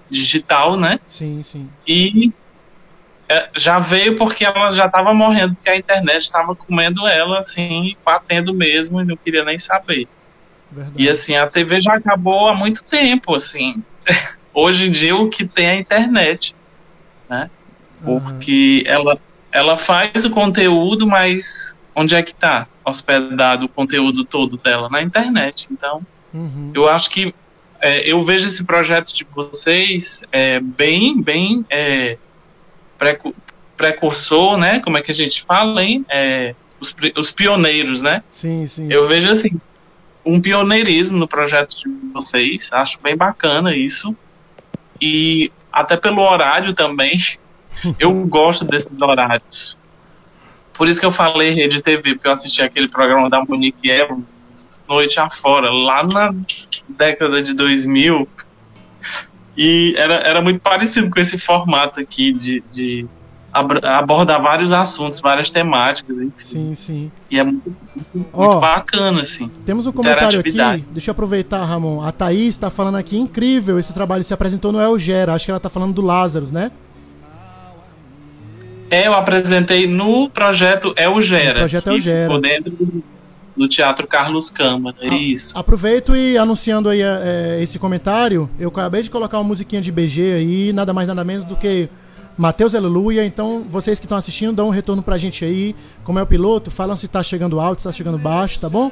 digital, 0.08 0.76
né? 0.76 1.00
Sim, 1.08 1.42
sim. 1.42 1.68
E 1.86 2.32
já 3.57 3.79
veio 3.79 4.16
porque 4.16 4.45
ela 4.45 4.70
já 4.70 4.87
estava 4.87 5.14
morrendo, 5.14 5.55
porque 5.55 5.70
a 5.70 5.77
internet 5.77 6.23
estava 6.23 6.55
comendo 6.55 7.07
ela, 7.07 7.39
assim, 7.39 7.97
batendo 8.05 8.53
mesmo, 8.53 9.01
e 9.01 9.05
não 9.05 9.16
queria 9.16 9.45
nem 9.45 9.59
saber. 9.59 10.07
Verdade. 10.70 11.03
E 11.03 11.09
assim, 11.09 11.37
a 11.37 11.47
TV 11.47 11.81
já 11.81 11.95
acabou 11.95 12.49
há 12.49 12.55
muito 12.55 12.85
tempo, 12.85 13.35
assim. 13.35 13.83
Hoje 14.55 14.89
em 14.89 14.91
dia 14.91 15.16
o 15.16 15.31
que 15.31 15.47
tem 15.47 15.66
é 15.66 15.70
a 15.70 15.77
internet 15.77 16.55
né? 17.33 17.51
Porque 18.05 18.85
uhum. 18.87 18.93
ela, 18.93 19.18
ela 19.51 19.77
faz 19.77 20.25
o 20.25 20.31
conteúdo, 20.31 21.07
mas 21.07 21.75
onde 21.95 22.14
é 22.14 22.23
que 22.23 22.33
está 22.33 22.66
hospedado 22.85 23.64
o 23.64 23.68
conteúdo 23.68 24.25
todo 24.25 24.59
dela? 24.59 24.89
Na 24.91 25.01
internet. 25.01 25.68
Então, 25.70 26.05
uhum. 26.35 26.73
eu 26.75 26.89
acho 26.89 27.11
que 27.11 27.35
é, 27.81 28.01
eu 28.01 28.20
vejo 28.20 28.47
esse 28.47 28.64
projeto 28.66 29.14
de 29.14 29.25
vocês 29.25 30.23
é, 30.31 30.61
bem, 30.61 31.23
bem 31.23 31.64
é, 31.70 32.18
precursor, 33.76 34.57
né? 34.57 34.80
Como 34.80 34.96
é 34.96 35.03
que 35.03 35.11
a 35.11 35.14
gente 35.14 35.42
fala, 35.42 35.82
hein? 35.82 36.05
É, 36.09 36.55
os, 36.80 36.94
os 37.16 37.30
pioneiros, 37.30 38.03
né? 38.03 38.22
Sim, 38.28 38.66
sim. 38.66 38.92
Eu 38.92 39.07
vejo 39.07 39.30
assim 39.30 39.61
um 40.24 40.40
pioneirismo 40.40 41.18
no 41.18 41.26
projeto 41.26 41.76
de 41.76 41.88
vocês. 42.12 42.70
Acho 42.72 43.00
bem 43.00 43.16
bacana 43.16 43.74
isso. 43.76 44.16
E 45.00 45.50
até 45.72 45.96
pelo 45.96 46.22
horário 46.22 46.74
também. 46.74 47.18
Eu 47.98 48.12
gosto 48.26 48.64
desses 48.64 49.00
horários. 49.00 49.76
Por 50.72 50.88
isso 50.88 51.00
que 51.00 51.07
eu 51.07 51.12
falei 51.12 51.50
Rede 51.50 51.82
TV, 51.82 52.14
porque 52.14 52.26
eu 52.26 52.32
assisti 52.32 52.62
aquele 52.62 52.88
programa 52.88 53.28
da 53.28 53.44
Monique 53.44 53.90
Evans, 53.90 54.24
Noite 54.88 55.20
Afora, 55.20 55.70
lá 55.70 56.03
na 56.03 56.34
década 56.88 57.42
de 57.42 57.55
2000. 57.55 58.28
E 59.57 59.94
era, 59.96 60.14
era 60.14 60.40
muito 60.40 60.61
parecido 60.61 61.11
com 61.11 61.20
esse 61.20 61.38
formato 61.38 62.00
aqui 62.00 62.32
de, 62.32 62.62
de 62.70 63.07
abordar 63.53 64.40
vários 64.40 64.72
assuntos, 64.72 65.20
várias 65.20 65.50
temáticas. 65.50 66.22
Enfim. 66.22 66.32
Sim, 66.38 66.74
sim. 66.74 67.12
E 67.30 67.38
é 67.38 67.44
muito, 67.44 67.76
muito, 68.14 68.30
oh, 68.32 68.59
bacana, 68.59 69.22
assim. 69.22 69.50
Temos 69.66 69.86
um 69.86 69.92
comentário 69.92 70.40
aqui, 70.40 70.84
deixa 70.90 71.11
eu 71.11 71.12
aproveitar, 71.12 71.62
Ramon. 71.64 72.03
A 72.03 72.11
Thaís 72.11 72.48
está 72.55 72.70
falando 72.70 72.96
aqui, 72.96 73.16
incrível, 73.18 73.78
esse 73.78 73.92
trabalho 73.92 74.24
se 74.24 74.32
apresentou 74.32 74.72
no 74.72 74.80
Elgera, 74.80 75.34
acho 75.34 75.44
que 75.44 75.50
ela 75.50 75.59
está 75.59 75.68
falando 75.68 75.92
do 75.92 76.03
Lázaro, 76.03 76.46
né? 76.46 76.70
É, 78.90 79.07
eu 79.07 79.14
apresentei 79.14 79.86
no 79.86 80.28
projeto 80.28 80.94
Elgera. 80.98 81.61
O 81.61 81.61
projeto 81.61 81.88
Elgera. 81.88 82.26
Ficou 82.26 82.40
dentro 82.40 82.70
do, 82.72 83.03
do 83.57 83.68
Teatro 83.68 84.07
Carlos 84.07 84.50
Câmara, 84.50 84.96
é 85.00 85.14
isso. 85.14 85.57
Aproveito 85.57 86.16
e 86.16 86.38
anunciando 86.38 86.88
aí 86.88 87.00
é, 87.03 87.59
esse 87.61 87.78
comentário, 87.78 88.48
eu 88.59 88.68
acabei 88.68 89.03
de 89.03 89.11
colocar 89.11 89.38
uma 89.38 89.44
musiquinha 89.44 89.82
de 89.82 89.92
BG 89.92 90.32
aí, 90.32 90.72
nada 90.72 90.92
mais 90.92 91.07
nada 91.09 91.22
menos 91.22 91.44
do 91.44 91.57
que 91.57 91.88
Mateus 92.36 92.74
Aleluia. 92.74 93.24
Então, 93.24 93.64
vocês 93.68 93.98
que 93.98 94.07
estão 94.07 94.18
assistindo, 94.18 94.55
dão 94.55 94.68
um 94.68 94.70
retorno 94.70 95.03
pra 95.03 95.18
gente 95.18 95.44
aí. 95.44 95.74
Como 96.03 96.18
é 96.18 96.22
o 96.22 96.26
piloto, 96.26 96.70
falam 96.70 96.96
se 96.96 97.09
tá 97.09 97.22
chegando 97.22 97.61
alto, 97.61 97.82
se 97.82 97.88
tá 97.88 97.92
chegando 97.92 98.18
baixo, 98.18 98.59
tá 98.59 98.68
bom? 98.68 98.90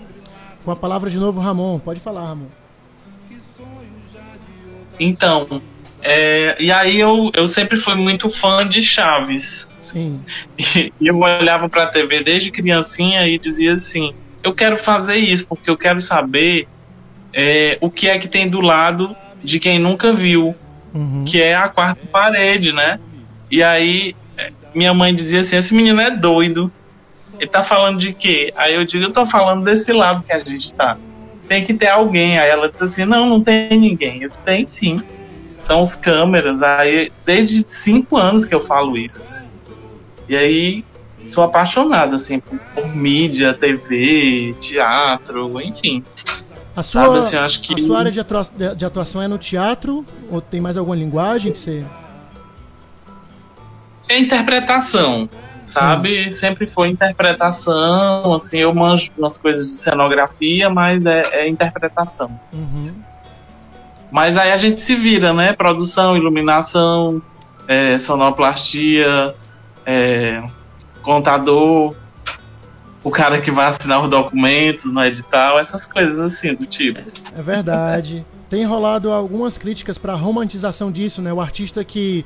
Com 0.65 0.71
a 0.71 0.77
palavra 0.77 1.09
de 1.09 1.19
novo, 1.19 1.41
Ramon. 1.41 1.79
Pode 1.79 2.01
falar, 2.01 2.27
Ramon. 2.27 2.47
Então, 4.99 5.63
é, 6.03 6.57
e 6.61 6.71
aí 6.71 7.01
eu, 7.01 7.31
eu 7.35 7.49
sempre 7.49 7.79
fui 7.79 7.95
muito 7.95 8.29
fã 8.29 8.69
de 8.69 8.83
Chaves. 8.83 9.67
Sim. 9.81 10.21
E 10.59 10.93
eu 11.01 11.19
olhava 11.19 11.69
pra 11.69 11.87
TV 11.87 12.23
desde 12.23 12.51
criancinha 12.51 13.27
e 13.27 13.39
dizia 13.39 13.73
assim: 13.73 14.15
eu 14.43 14.55
quero 14.55 14.77
fazer 14.77 15.17
isso, 15.17 15.47
porque 15.49 15.69
eu 15.71 15.77
quero 15.77 16.01
saber 16.01 16.67
é, 17.33 17.79
o 17.81 17.91
que 17.91 18.09
é 18.09 18.19
que 18.19 18.29
tem 18.29 18.49
do 18.49 18.61
lado 18.61 19.15
de 19.43 19.59
quem 19.61 19.79
nunca 19.79 20.13
viu, 20.13 20.55
Uhum. 20.93 21.25
que 21.25 21.41
é 21.41 21.55
a 21.55 21.69
quarta 21.69 22.01
parede, 22.11 22.73
né? 22.73 22.99
E 23.49 23.63
aí 23.63 24.17
é, 24.37 24.51
minha 24.75 24.93
mãe 24.93 25.15
dizia 25.15 25.41
assim: 25.41 25.57
esse 25.57 25.73
menino 25.75 26.01
é 26.01 26.11
doido. 26.11 26.71
Ele 27.39 27.49
tá 27.49 27.63
falando 27.63 27.99
de 27.99 28.13
quê? 28.13 28.53
Aí 28.57 28.75
eu 28.75 28.85
digo: 28.85 29.05
eu 29.05 29.13
tô 29.13 29.25
falando 29.25 29.65
desse 29.65 29.93
lado 29.93 30.23
que 30.25 30.33
a 30.33 30.39
gente 30.41 30.75
tá. 30.75 30.97
Tem 31.47 31.65
que 31.65 31.75
ter 31.75 31.89
alguém. 31.89 32.39
Aí 32.39 32.51
ela 32.51 32.69
disse 32.69 32.85
assim: 32.85 33.05
não, 33.05 33.29
não 33.29 33.41
tem 33.41 33.79
ninguém. 33.79 34.23
Eu 34.23 34.31
tenho 34.45 34.67
sim. 34.67 35.01
São 35.61 35.81
os 35.83 35.95
câmeras. 35.95 36.61
Aí 36.63 37.13
desde 37.25 37.63
cinco 37.69 38.17
anos 38.17 38.45
que 38.45 38.55
eu 38.55 38.61
falo 38.61 38.99
isso. 38.99 39.23
assim. 39.23 39.47
E 40.29 40.37
aí 40.37 40.85
sou 41.27 41.45
apaixonado 41.45 42.17
assim 42.17 42.41
por, 42.41 42.59
mídia, 42.95 43.55
TV, 43.55 44.55
teatro, 44.61 45.61
enfim. 45.61 46.03
A 46.75 46.83
sua, 46.83 47.03
Sabe, 47.05 47.19
assim, 47.19 47.37
acho 47.37 47.61
que- 47.63 47.75
a 47.75 47.85
sua 47.85 47.99
área 47.99 48.13
de 48.13 48.21
atua- 48.21 48.75
de- 48.77 48.85
atuação 48.85 49.21
é 49.21 49.29
no 49.29 49.39
teatro? 49.39 50.05
Ou 50.31 50.41
tem 50.41 50.61
mais 50.61 50.77
alguma 50.77 50.97
linguagem 50.97 51.53
que 51.53 51.59
você. 51.59 51.85
É 54.09 54.19
interpretação, 54.19 55.29
sabe? 55.67 56.33
Sempre 56.33 56.67
foi 56.67 56.89
interpretação, 56.89 58.35
assim, 58.35 58.59
eu 58.59 58.75
manjo 58.75 59.11
umas 59.17 59.39
coisas 59.39 59.67
de 59.69 59.75
cenografia, 59.75 60.69
mas 60.69 61.05
é, 61.07 61.23
é 61.45 61.49
interpretação. 61.49 62.31
Uhum. 62.53 62.79
Mas 64.11 64.37
aí 64.37 64.51
a 64.51 64.57
gente 64.57 64.83
se 64.83 64.97
vira, 64.97 65.33
né? 65.33 65.53
Produção, 65.53 66.17
iluminação, 66.17 67.23
é, 67.69 67.97
sonoplastia, 68.01 69.35
é, 69.87 70.43
contador, 71.01 71.95
o 73.03 73.11
cara 73.11 73.41
que 73.41 73.51
vai 73.51 73.67
assinar 73.67 74.03
os 74.03 74.11
documentos 74.11 74.93
no 74.93 75.05
edital, 75.05 75.59
essas 75.59 75.87
coisas 75.87 76.19
assim 76.21 76.55
do 76.55 76.67
tipo. 76.67 77.01
É 77.37 77.43
verdade. 77.43 78.25
Tem 78.49 78.65
rolado 78.65 79.13
algumas 79.13 79.57
críticas 79.57 79.97
para 79.97 80.13
a 80.13 80.17
romantização 80.17 80.91
disso, 80.91 81.23
né? 81.23 81.33
O 81.33 81.41
artista 81.41 81.85
que, 81.85 82.25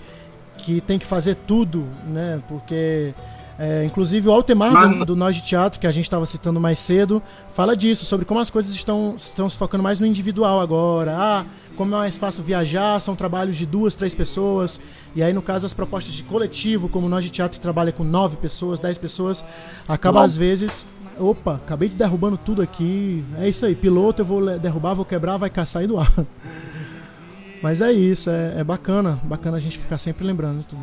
que 0.57 0.81
tem 0.81 0.99
que 0.99 1.07
fazer 1.07 1.37
tudo, 1.47 1.87
né? 2.07 2.41
Porque, 2.49 3.15
é, 3.59 3.85
inclusive, 3.85 4.29
o 4.29 4.33
Altemar 4.33 4.71
do, 4.71 4.75
Mas- 4.75 5.07
do 5.07 5.17
Nós 5.17 5.37
de 5.37 5.43
Teatro, 5.43 5.79
que 5.79 5.87
a 5.87 5.93
gente 5.93 6.05
estava 6.05 6.27
citando 6.27 6.61
mais 6.61 6.79
cedo, 6.79 7.23
fala 7.55 7.77
disso, 7.77 8.05
sobre 8.05 8.25
como 8.27 8.41
as 8.41 8.51
coisas 8.51 8.75
estão, 8.75 9.15
estão 9.17 9.49
se 9.49 9.57
focando 9.57 9.83
mais 9.83 9.99
no 9.99 10.07
individual 10.07 10.61
agora. 10.61 11.15
Ah, 11.17 11.45
como 11.77 11.95
é 11.95 11.99
mais 11.99 12.19
fácil 12.19 12.43
viajar, 12.43 13.01
são 13.01 13.15
trabalhos 13.15 13.57
de 13.57 13.67
duas, 13.67 13.95
três 13.97 14.15
pessoas. 14.15 14.81
E 15.15 15.23
aí, 15.23 15.33
no 15.33 15.43
caso, 15.43 15.67
as 15.67 15.73
propostas 15.73 16.15
de 16.15 16.23
coletivo, 16.25 16.89
como 16.89 17.07
o 17.07 17.09
Nós 17.09 17.23
de 17.23 17.31
Teatro, 17.31 17.59
que 17.59 17.63
trabalha 17.63 17.93
com 17.93 18.03
nove 18.03 18.37
pessoas, 18.37 18.81
dez 18.81 18.99
pessoas, 18.99 19.45
acaba 19.89 20.25
às 20.25 20.37
vezes 20.37 20.87
Opa, 21.19 21.55
acabei 21.55 21.89
de 21.89 21.95
derrubando 21.95 22.37
tudo 22.37 22.61
aqui. 22.61 23.25
É 23.39 23.49
isso 23.49 23.65
aí, 23.65 23.75
piloto, 23.75 24.23
eu 24.23 24.27
vou 24.27 24.59
derrubar, 24.59 24.95
vou 24.95 25.05
quebrar, 25.05 25.37
vai 25.37 25.49
caçar 25.49 25.85
e 25.85 25.87
do 25.87 25.99
ar. 25.99 26.13
Mas 27.63 27.81
é 27.81 27.93
isso, 27.93 28.29
é, 28.29 28.55
é 28.59 28.65
bacana, 28.65 29.21
bacana 29.23 29.57
a 29.57 29.61
gente 29.61 29.79
ficar 29.79 29.97
sempre 29.97 30.27
lembrando 30.27 30.59
de 30.59 30.67
tudo. 30.67 30.83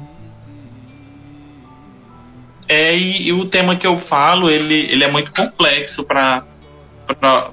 É, 2.72 2.98
e, 2.98 3.28
e 3.28 3.34
o 3.34 3.44
tema 3.44 3.76
que 3.76 3.86
eu 3.86 4.00
falo, 4.00 4.50
ele, 4.50 4.74
ele 4.74 5.04
é 5.04 5.12
muito 5.12 5.34
complexo 5.34 6.06
para 6.06 6.46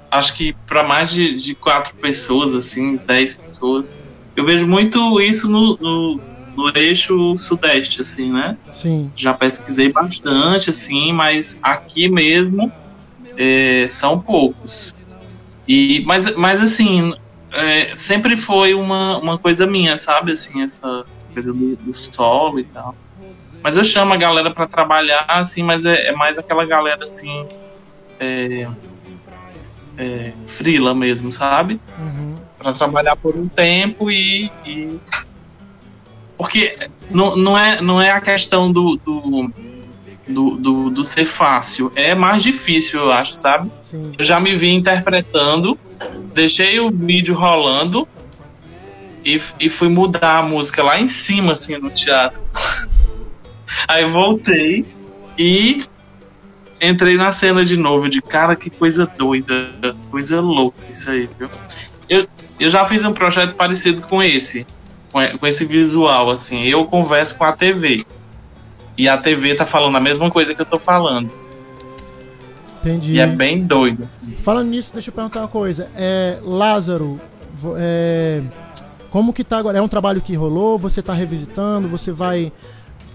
acho 0.08 0.36
que 0.36 0.52
para 0.64 0.84
mais 0.84 1.10
de, 1.10 1.36
de 1.36 1.56
quatro 1.56 1.92
pessoas, 1.96 2.54
assim, 2.54 2.96
dez 3.04 3.34
pessoas. 3.34 3.98
Eu 4.36 4.44
vejo 4.44 4.64
muito 4.64 5.20
isso 5.20 5.48
no, 5.48 5.76
no, 5.76 6.20
no 6.56 6.78
eixo 6.78 7.36
sudeste, 7.36 8.02
assim, 8.02 8.30
né? 8.30 8.56
Sim, 8.72 9.10
Já 9.16 9.34
pesquisei 9.34 9.90
bastante, 9.90 10.70
assim, 10.70 11.12
mas 11.12 11.58
aqui 11.60 12.08
mesmo 12.08 12.70
é, 13.36 13.88
são 13.90 14.20
poucos. 14.20 14.94
E, 15.66 16.04
mas, 16.06 16.32
mas 16.36 16.62
assim, 16.62 17.12
é, 17.50 17.96
sempre 17.96 18.36
foi 18.36 18.72
uma, 18.72 19.18
uma 19.18 19.36
coisa 19.36 19.66
minha, 19.66 19.98
sabe? 19.98 20.30
Assim, 20.30 20.62
essa, 20.62 21.04
essa 21.12 21.26
coisa 21.34 21.52
do, 21.52 21.74
do 21.74 21.92
solo 21.92 22.60
e 22.60 22.64
tal. 22.64 22.94
Mas 23.62 23.76
eu 23.76 23.84
chamo 23.84 24.14
a 24.14 24.16
galera 24.16 24.52
pra 24.52 24.66
trabalhar, 24.66 25.24
assim, 25.28 25.62
mas 25.62 25.84
é, 25.84 26.08
é 26.08 26.12
mais 26.12 26.38
aquela 26.38 26.64
galera, 26.64 27.02
assim, 27.04 27.46
é, 28.20 28.68
é, 29.96 30.32
frila 30.46 30.94
mesmo, 30.94 31.32
sabe? 31.32 31.80
uhum, 31.98 32.36
Pra 32.58 32.72
trabalhar 32.72 33.16
por 33.16 33.36
um 33.36 33.48
tempo 33.48 34.10
e. 34.10 34.50
e- 34.64 34.98
Porque 36.36 36.76
não, 37.10 37.36
não, 37.36 37.58
é, 37.58 37.80
não 37.80 38.00
é 38.00 38.10
a 38.10 38.20
questão 38.20 38.70
do 38.70 38.96
do, 39.04 39.50
do, 40.28 40.50
do, 40.56 40.90
do 40.90 41.04
ser 41.04 41.26
fácil, 41.26 41.90
é 41.96 42.14
mais 42.14 42.42
difícil, 42.42 43.00
eu 43.00 43.10
acho, 43.12 43.34
sabe? 43.34 43.70
sim. 43.80 44.12
Eu 44.16 44.24
já 44.24 44.38
me 44.40 44.54
vi 44.56 44.70
interpretando, 44.70 45.78
deixei 46.32 46.78
o 46.80 46.90
vídeo 46.90 47.34
rolando 47.34 48.06
e, 49.24 49.40
e 49.60 49.68
fui 49.68 49.88
mudar 49.88 50.38
a 50.38 50.42
música 50.42 50.82
lá 50.82 51.00
em 51.00 51.08
cima, 51.08 51.52
assim, 51.54 51.76
no 51.78 51.90
teatro. 51.90 52.40
Aí 53.86 54.04
voltei 54.04 54.86
e 55.38 55.84
entrei 56.80 57.16
na 57.16 57.32
cena 57.32 57.64
de 57.64 57.76
novo. 57.76 58.08
De 58.08 58.20
cara, 58.20 58.56
que 58.56 58.70
coisa 58.70 59.06
doida, 59.06 59.70
coisa 60.10 60.40
louca 60.40 60.78
isso 60.90 61.10
aí, 61.10 61.28
viu? 61.38 61.48
Eu, 62.08 62.26
eu 62.58 62.70
já 62.70 62.84
fiz 62.86 63.04
um 63.04 63.12
projeto 63.12 63.54
parecido 63.54 64.02
com 64.02 64.22
esse, 64.22 64.66
com, 65.12 65.46
esse 65.46 65.64
visual, 65.64 66.30
assim. 66.30 66.64
Eu 66.64 66.84
converso 66.86 67.36
com 67.36 67.44
a 67.44 67.52
TV. 67.52 68.04
E 68.96 69.08
a 69.08 69.16
TV 69.16 69.54
tá 69.54 69.64
falando 69.64 69.96
a 69.96 70.00
mesma 70.00 70.30
coisa 70.30 70.54
que 70.54 70.60
eu 70.60 70.66
tô 70.66 70.78
falando. 70.78 71.30
Entendi. 72.80 73.12
E 73.12 73.20
é 73.20 73.26
bem 73.26 73.64
doido, 73.64 74.04
assim. 74.04 74.32
Falando 74.42 74.68
nisso, 74.68 74.92
deixa 74.92 75.10
eu 75.10 75.14
perguntar 75.14 75.40
uma 75.40 75.48
coisa. 75.48 75.90
É, 75.94 76.38
Lázaro, 76.42 77.20
é, 77.76 78.42
como 79.10 79.32
que 79.32 79.44
tá 79.44 79.58
agora? 79.58 79.78
É 79.78 79.82
um 79.82 79.88
trabalho 79.88 80.20
que 80.20 80.34
rolou? 80.34 80.78
Você 80.78 81.02
tá 81.02 81.12
revisitando? 81.12 81.88
Você 81.88 82.12
vai. 82.12 82.52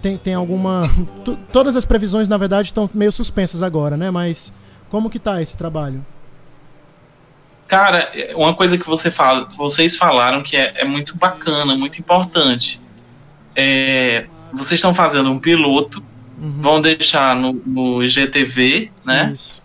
Tem, 0.03 0.17
tem 0.17 0.33
alguma. 0.33 0.91
todas 1.53 1.77
as 1.77 1.85
previsões, 1.85 2.27
na 2.27 2.35
verdade, 2.35 2.67
estão 2.67 2.89
meio 2.93 3.11
suspensas 3.11 3.63
agora, 3.63 3.95
né? 3.95 4.11
Mas 4.11 4.51
como 4.89 5.09
que 5.09 5.17
tá 5.17 5.41
esse 5.41 5.57
trabalho? 5.57 6.05
Cara, 7.69 8.09
uma 8.35 8.53
coisa 8.53 8.77
que 8.77 8.85
você 8.85 9.09
fala, 9.09 9.47
vocês 9.57 9.95
falaram 9.95 10.43
que 10.43 10.57
é, 10.57 10.73
é 10.75 10.85
muito 10.85 11.17
bacana, 11.17 11.75
muito 11.77 11.99
importante. 11.99 12.81
É, 13.55 14.25
vocês 14.51 14.73
estão 14.77 14.93
fazendo 14.93 15.31
um 15.31 15.39
piloto, 15.39 16.03
Uhum. 16.35 16.55
vão 16.59 16.81
deixar 16.81 17.35
no, 17.35 17.53
no 17.65 18.03
IGTV, 18.03 18.91
né? 19.05 19.31
Isso. 19.33 19.63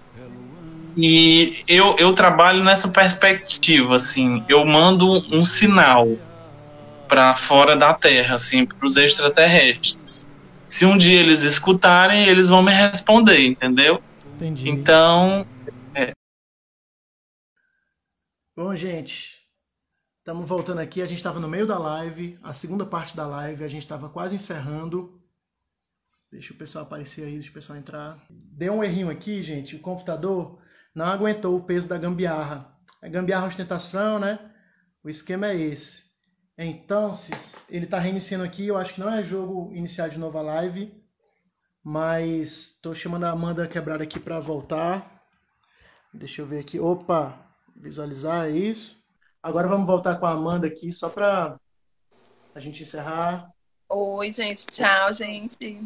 E 0.96 1.64
eu, 1.66 1.96
eu 1.98 2.12
trabalho 2.12 2.62
nessa 2.62 2.88
perspectiva, 2.88 3.96
assim, 3.96 4.44
eu 4.48 4.64
mando 4.64 5.24
um 5.34 5.44
sinal 5.44 6.08
para 7.08 7.34
fora 7.34 7.76
da 7.76 7.94
Terra, 7.94 8.36
assim, 8.36 8.66
para 8.66 8.86
os 8.86 8.96
extraterrestres. 8.96 10.28
Se 10.64 10.84
um 10.84 10.96
dia 10.96 11.18
eles 11.18 11.42
escutarem, 11.42 12.28
eles 12.28 12.48
vão 12.48 12.62
me 12.62 12.72
responder, 12.72 13.46
entendeu? 13.46 14.02
Entendi. 14.36 14.68
Então, 14.68 15.44
Bom, 18.58 18.74
gente, 18.74 19.46
estamos 20.18 20.48
voltando 20.48 20.80
aqui. 20.80 21.00
A 21.00 21.06
gente 21.06 21.18
estava 21.18 21.38
no 21.38 21.46
meio 21.46 21.64
da 21.64 21.78
live, 21.78 22.36
a 22.42 22.52
segunda 22.52 22.84
parte 22.84 23.16
da 23.16 23.24
live, 23.24 23.62
a 23.62 23.68
gente 23.68 23.82
estava 23.82 24.08
quase 24.08 24.34
encerrando. 24.34 25.22
Deixa 26.28 26.52
o 26.52 26.56
pessoal 26.56 26.84
aparecer 26.84 27.24
aí, 27.24 27.34
deixa 27.34 27.50
o 27.50 27.54
pessoal 27.54 27.78
entrar. 27.78 28.20
Deu 28.28 28.74
um 28.74 28.82
errinho 28.82 29.10
aqui, 29.10 29.44
gente. 29.44 29.76
O 29.76 29.80
computador 29.80 30.60
não 30.92 31.06
aguentou 31.06 31.56
o 31.56 31.62
peso 31.62 31.88
da 31.88 31.96
gambiarra. 31.96 32.76
A 33.00 33.08
gambiarra 33.08 33.44
é 33.44 33.48
ostentação, 33.48 34.18
né? 34.18 34.40
O 35.04 35.08
esquema 35.08 35.46
é 35.46 35.56
esse. 35.56 36.07
Então, 36.58 37.12
ele 37.70 37.84
está 37.84 38.00
reiniciando 38.00 38.44
aqui. 38.44 38.66
Eu 38.66 38.76
acho 38.76 38.94
que 38.94 39.00
não 39.00 39.12
é 39.12 39.22
jogo 39.22 39.72
iniciar 39.72 40.08
de 40.08 40.18
novo 40.18 40.36
a 40.38 40.42
live. 40.42 40.92
Mas 41.84 42.72
estou 42.72 42.92
chamando 42.92 43.24
a 43.24 43.30
Amanda 43.30 43.68
quebrada 43.68 44.02
aqui 44.02 44.18
para 44.18 44.40
voltar. 44.40 45.22
Deixa 46.12 46.42
eu 46.42 46.46
ver 46.46 46.58
aqui. 46.58 46.80
Opa! 46.80 47.38
Visualizar 47.76 48.48
é 48.48 48.50
isso. 48.50 48.98
Agora 49.40 49.68
vamos 49.68 49.86
voltar 49.86 50.16
com 50.16 50.26
a 50.26 50.32
Amanda 50.32 50.66
aqui, 50.66 50.92
só 50.92 51.08
para 51.08 51.56
a 52.52 52.60
gente 52.60 52.82
encerrar. 52.82 53.48
Oi, 53.88 54.32
gente. 54.32 54.66
Tchau, 54.66 55.12
gente. 55.12 55.80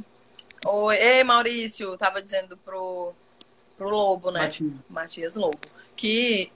Oi. 0.64 0.96
Ei, 0.96 1.22
Maurício. 1.22 1.98
Tava 1.98 2.22
dizendo 2.22 2.56
pro, 2.56 3.12
pro 3.76 3.90
Lobo, 3.90 4.30
né? 4.30 4.40
Matias. 4.40 4.72
Matias 4.88 5.34
Lobo. 5.36 5.60
Que 5.94 6.50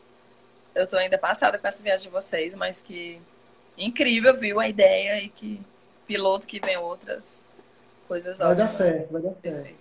eu 0.74 0.86
tô 0.86 0.96
ainda 0.96 1.18
passada 1.18 1.58
com 1.58 1.68
essa 1.68 1.82
viagem 1.82 2.06
de 2.06 2.12
vocês, 2.12 2.54
mas 2.54 2.80
que 2.80 3.20
incrível, 3.76 4.36
viu 4.38 4.60
a 4.60 4.68
ideia 4.68 5.22
e 5.22 5.28
que 5.28 5.60
piloto 6.06 6.46
que 6.46 6.60
vem 6.60 6.76
outras 6.76 7.44
coisas 8.08 8.38
Vai 8.38 8.48
dar 8.48 8.52
ótimas. 8.52 8.70
certo, 8.70 9.12
vai 9.12 9.22
dar 9.22 9.34
certo. 9.36 9.74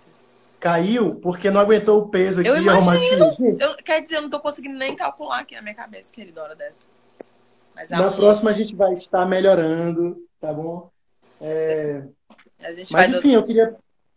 Caiu 0.58 1.14
porque 1.16 1.50
não 1.50 1.60
aguentou 1.60 2.00
o 2.00 2.08
peso 2.08 2.40
aqui, 2.40 2.48
Eu 2.48 2.56
imagino. 2.56 3.34
Eu, 3.60 3.76
quer 3.76 4.02
dizer, 4.02 4.16
eu 4.16 4.22
não 4.22 4.30
tô 4.30 4.40
conseguindo 4.40 4.76
nem 4.76 4.96
calcular 4.96 5.40
aqui 5.40 5.54
na 5.54 5.62
minha 5.62 5.74
cabeça, 5.74 6.12
querida, 6.12 6.42
hora 6.42 6.56
dessa. 6.56 6.88
Mas 7.74 7.90
Na 7.90 7.98
amanhã 7.98 8.16
próxima 8.16 8.50
a 8.50 8.54
gente 8.54 8.74
vai 8.74 8.94
estar 8.94 9.26
melhorando, 9.26 10.16
tá 10.40 10.52
bom? 10.52 10.90
É, 11.40 12.02
Mas 12.90 13.12
enfim, 13.12 13.34
eu 13.34 13.44
queria 13.44 13.76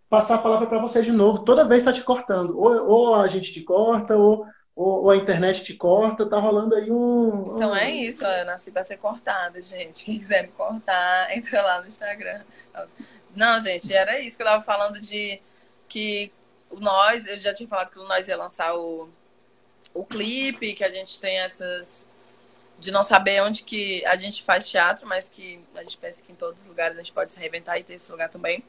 passar 0.09 0.35
a 0.35 0.39
palavra 0.39 0.65
para 0.65 0.79
você 0.79 1.01
de 1.01 1.11
novo. 1.11 1.39
Toda 1.39 1.67
vez 1.67 1.81
está 1.81 1.91
te 1.91 2.03
cortando. 2.03 2.57
Ou, 2.57 2.87
ou 2.87 3.15
a 3.15 3.27
gente 3.27 3.51
te 3.51 3.61
corta, 3.61 4.15
ou, 4.15 4.45
ou, 4.79 5.03
ou 5.03 5.11
a 5.11 5.17
internet 5.17 5.63
te 5.63 5.73
corta. 5.73 6.25
Tá 6.27 6.39
rolando 6.39 6.75
aí 6.75 6.89
um. 6.89 7.53
Então 7.55 7.71
um- 7.71 7.75
é 7.75 7.91
isso, 7.91 8.23
eu 8.25 8.45
nasci 8.45 8.71
pra 8.71 8.83
ser 8.83 8.97
cortada, 8.97 9.61
gente. 9.61 10.05
Quem 10.05 10.17
quiser 10.19 10.43
me 10.43 10.49
cortar, 10.49 11.29
entra 11.35 11.61
lá 11.61 11.81
no 11.81 11.87
Instagram. 11.87 12.41
Não, 13.35 13.59
gente, 13.59 13.93
era 13.93 14.19
isso 14.19 14.37
que 14.37 14.43
eu 14.43 14.47
tava 14.47 14.63
falando 14.63 14.99
de 14.99 15.41
que 15.87 16.31
nós, 16.71 17.27
eu 17.27 17.39
já 17.39 17.53
tinha 17.53 17.67
falado 17.67 17.91
que 17.91 17.97
nós 17.97 18.27
ia 18.27 18.37
lançar 18.37 18.75
o, 18.75 19.09
o 19.93 20.05
clipe, 20.05 20.73
que 20.73 20.83
a 20.83 20.91
gente 20.93 21.19
tem 21.19 21.39
essas. 21.39 22.07
De 22.79 22.91
não 22.91 23.03
saber 23.03 23.41
onde 23.43 23.63
que 23.63 24.05
a 24.05 24.15
gente 24.17 24.43
faz 24.43 24.69
teatro, 24.69 25.07
mas 25.07 25.29
que 25.29 25.63
a 25.75 25.81
gente 25.81 25.97
pensa 25.97 26.23
que 26.23 26.31
em 26.31 26.35
todos 26.35 26.61
os 26.61 26.67
lugares 26.67 26.97
a 26.97 27.01
gente 27.01 27.13
pode 27.13 27.31
se 27.31 27.39
reinventar 27.39 27.77
e 27.79 27.83
ter 27.83 27.95
esse 27.95 28.11
lugar 28.11 28.29
também. 28.29 28.63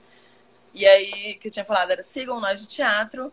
E 0.74 0.86
aí, 0.86 1.34
que 1.36 1.48
eu 1.48 1.52
tinha 1.52 1.64
falado 1.64 1.90
era 1.92 2.02
sigam 2.02 2.40
nós 2.40 2.61
de 2.62 2.68
teatro 2.68 3.32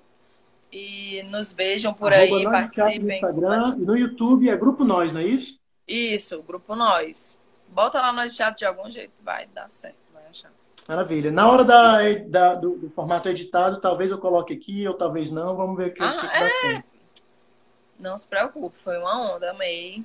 e 0.71 1.23
nos 1.23 1.53
vejam 1.53 1.93
por 1.93 2.13
Arroba 2.13 2.37
aí, 2.37 2.43
Nós 2.43 2.69
Teatro 2.69 3.01
no 3.03 3.07
participem. 3.11 3.15
Instagram 3.15 3.75
e 3.77 3.81
no 3.85 3.97
YouTube 3.97 4.49
é 4.49 4.57
Grupo 4.57 4.83
Nós, 4.83 5.11
não 5.13 5.21
é 5.21 5.25
isso? 5.25 5.59
Isso, 5.87 6.41
grupo 6.43 6.75
Nós. 6.75 7.41
Bota 7.69 7.99
lá 8.01 8.11
nós 8.13 8.35
teatro 8.35 8.57
de 8.59 8.65
algum 8.65 8.89
jeito, 8.89 9.11
vai 9.23 9.45
dar 9.47 9.69
certo, 9.69 9.97
vai 10.13 10.23
achar. 10.29 10.51
Maravilha. 10.87 11.31
Na 11.31 11.49
hora 11.51 11.63
da, 11.65 11.97
da- 12.27 12.55
do, 12.55 12.77
do 12.77 12.89
formato 12.89 13.27
editado, 13.29 13.79
talvez 13.81 14.09
eu 14.11 14.17
coloque 14.17 14.53
aqui, 14.53 14.87
ou 14.87 14.93
talvez 14.93 15.29
não. 15.29 15.55
Vamos 15.55 15.77
ver 15.77 15.89
o 15.89 15.93
que, 15.93 16.01
Ah, 16.01 16.11
que 16.13 16.39
dá 16.39 16.49
certo. 16.49 16.85
Não 17.99 18.17
se 18.17 18.27
preocupe, 18.27 18.77
foi 18.77 18.97
uma 18.97 19.35
onda, 19.35 19.51
amei. 19.51 20.03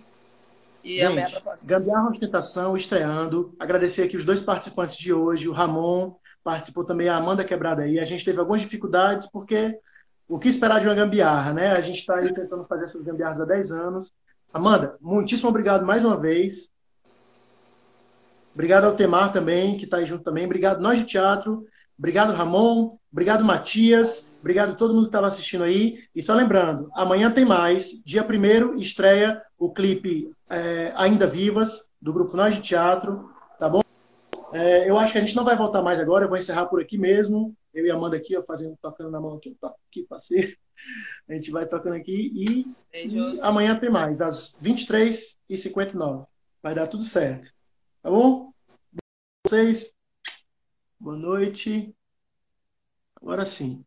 E 0.82 1.00
amei 1.02 1.22
a 1.22 1.26
Gente, 1.28 1.40
proposta. 1.40 1.66
Gambiarra 1.66 2.08
Ostentação 2.10 2.76
estreando. 2.76 3.54
Agradecer 3.60 4.02
aqui 4.02 4.16
os 4.16 4.24
dois 4.24 4.42
participantes 4.42 4.96
de 4.96 5.12
hoje, 5.12 5.48
o 5.48 5.52
Ramon, 5.52 6.16
participou 6.42 6.84
também 6.84 7.08
a 7.08 7.16
Amanda 7.16 7.44
Quebrada 7.44 7.82
aí. 7.82 8.00
A 8.00 8.04
gente 8.04 8.24
teve 8.24 8.40
algumas 8.40 8.60
dificuldades, 8.60 9.28
porque 9.30 9.78
o 10.32 10.38
que 10.38 10.48
esperar 10.48 10.80
de 10.80 10.88
uma 10.88 10.94
gambiarra, 10.94 11.52
né? 11.52 11.72
A 11.72 11.80
gente 11.82 11.98
está 11.98 12.16
aí 12.16 12.32
tentando 12.32 12.64
fazer 12.64 12.84
essas 12.84 13.02
gambiarras 13.02 13.38
há 13.38 13.44
10 13.44 13.70
anos. 13.72 14.14
Amanda, 14.50 14.96
muitíssimo 14.98 15.50
obrigado 15.50 15.84
mais 15.84 16.02
uma 16.02 16.16
vez. 16.16 16.70
Obrigado 18.54 18.84
ao 18.84 18.94
Temar 18.94 19.30
também, 19.30 19.76
que 19.76 19.84
está 19.84 19.98
aí 19.98 20.06
junto 20.06 20.24
também. 20.24 20.46
Obrigado 20.46 20.80
nós 20.80 20.98
de 20.98 21.04
teatro. 21.04 21.66
Obrigado, 21.98 22.32
Ramon. 22.32 22.96
Obrigado, 23.12 23.44
Matias. 23.44 24.26
Obrigado 24.40 24.72
a 24.72 24.74
todo 24.74 24.94
mundo 24.94 25.02
que 25.02 25.08
estava 25.08 25.26
assistindo 25.26 25.64
aí. 25.64 25.98
E 26.14 26.22
só 26.22 26.32
lembrando, 26.32 26.90
amanhã 26.94 27.30
tem 27.30 27.44
mais. 27.44 28.02
Dia 28.02 28.26
1 28.26 28.80
estreia 28.80 29.42
o 29.58 29.70
clipe 29.70 30.32
é, 30.48 30.94
Ainda 30.96 31.26
Vivas, 31.26 31.86
do 32.00 32.10
grupo 32.10 32.38
Nós 32.38 32.54
de 32.54 32.62
Teatro. 32.62 33.30
Tá 33.58 33.68
bom? 33.68 33.82
É, 34.50 34.88
eu 34.88 34.96
acho 34.96 35.12
que 35.12 35.18
a 35.18 35.20
gente 35.20 35.36
não 35.36 35.44
vai 35.44 35.58
voltar 35.58 35.82
mais 35.82 36.00
agora. 36.00 36.24
Eu 36.24 36.28
vou 36.30 36.38
encerrar 36.38 36.64
por 36.64 36.80
aqui 36.80 36.96
mesmo. 36.96 37.54
Eu 37.72 37.86
e 37.86 37.90
a 37.90 37.94
Amanda 37.94 38.16
aqui, 38.16 38.36
ó, 38.36 38.42
fazendo, 38.42 38.76
tocando 38.80 39.10
na 39.10 39.20
mão 39.20 39.36
aqui. 39.36 39.56
Toca 39.60 39.76
aqui, 39.88 40.04
parceiro. 40.04 40.56
A 41.28 41.34
gente 41.34 41.50
vai 41.50 41.66
tocando 41.66 41.94
aqui 41.94 42.30
e 42.34 42.66
e 42.94 43.40
amanhã 43.40 43.78
tem 43.78 43.90
mais, 43.90 44.20
às 44.20 44.58
23h59. 44.60 46.26
Vai 46.62 46.74
dar 46.74 46.86
tudo 46.86 47.04
certo. 47.04 47.52
Tá 48.02 48.10
bom? 48.10 48.52
Vocês. 49.46 49.94
Boa 51.00 51.16
noite. 51.16 51.94
Agora 53.16 53.46
sim. 53.46 53.84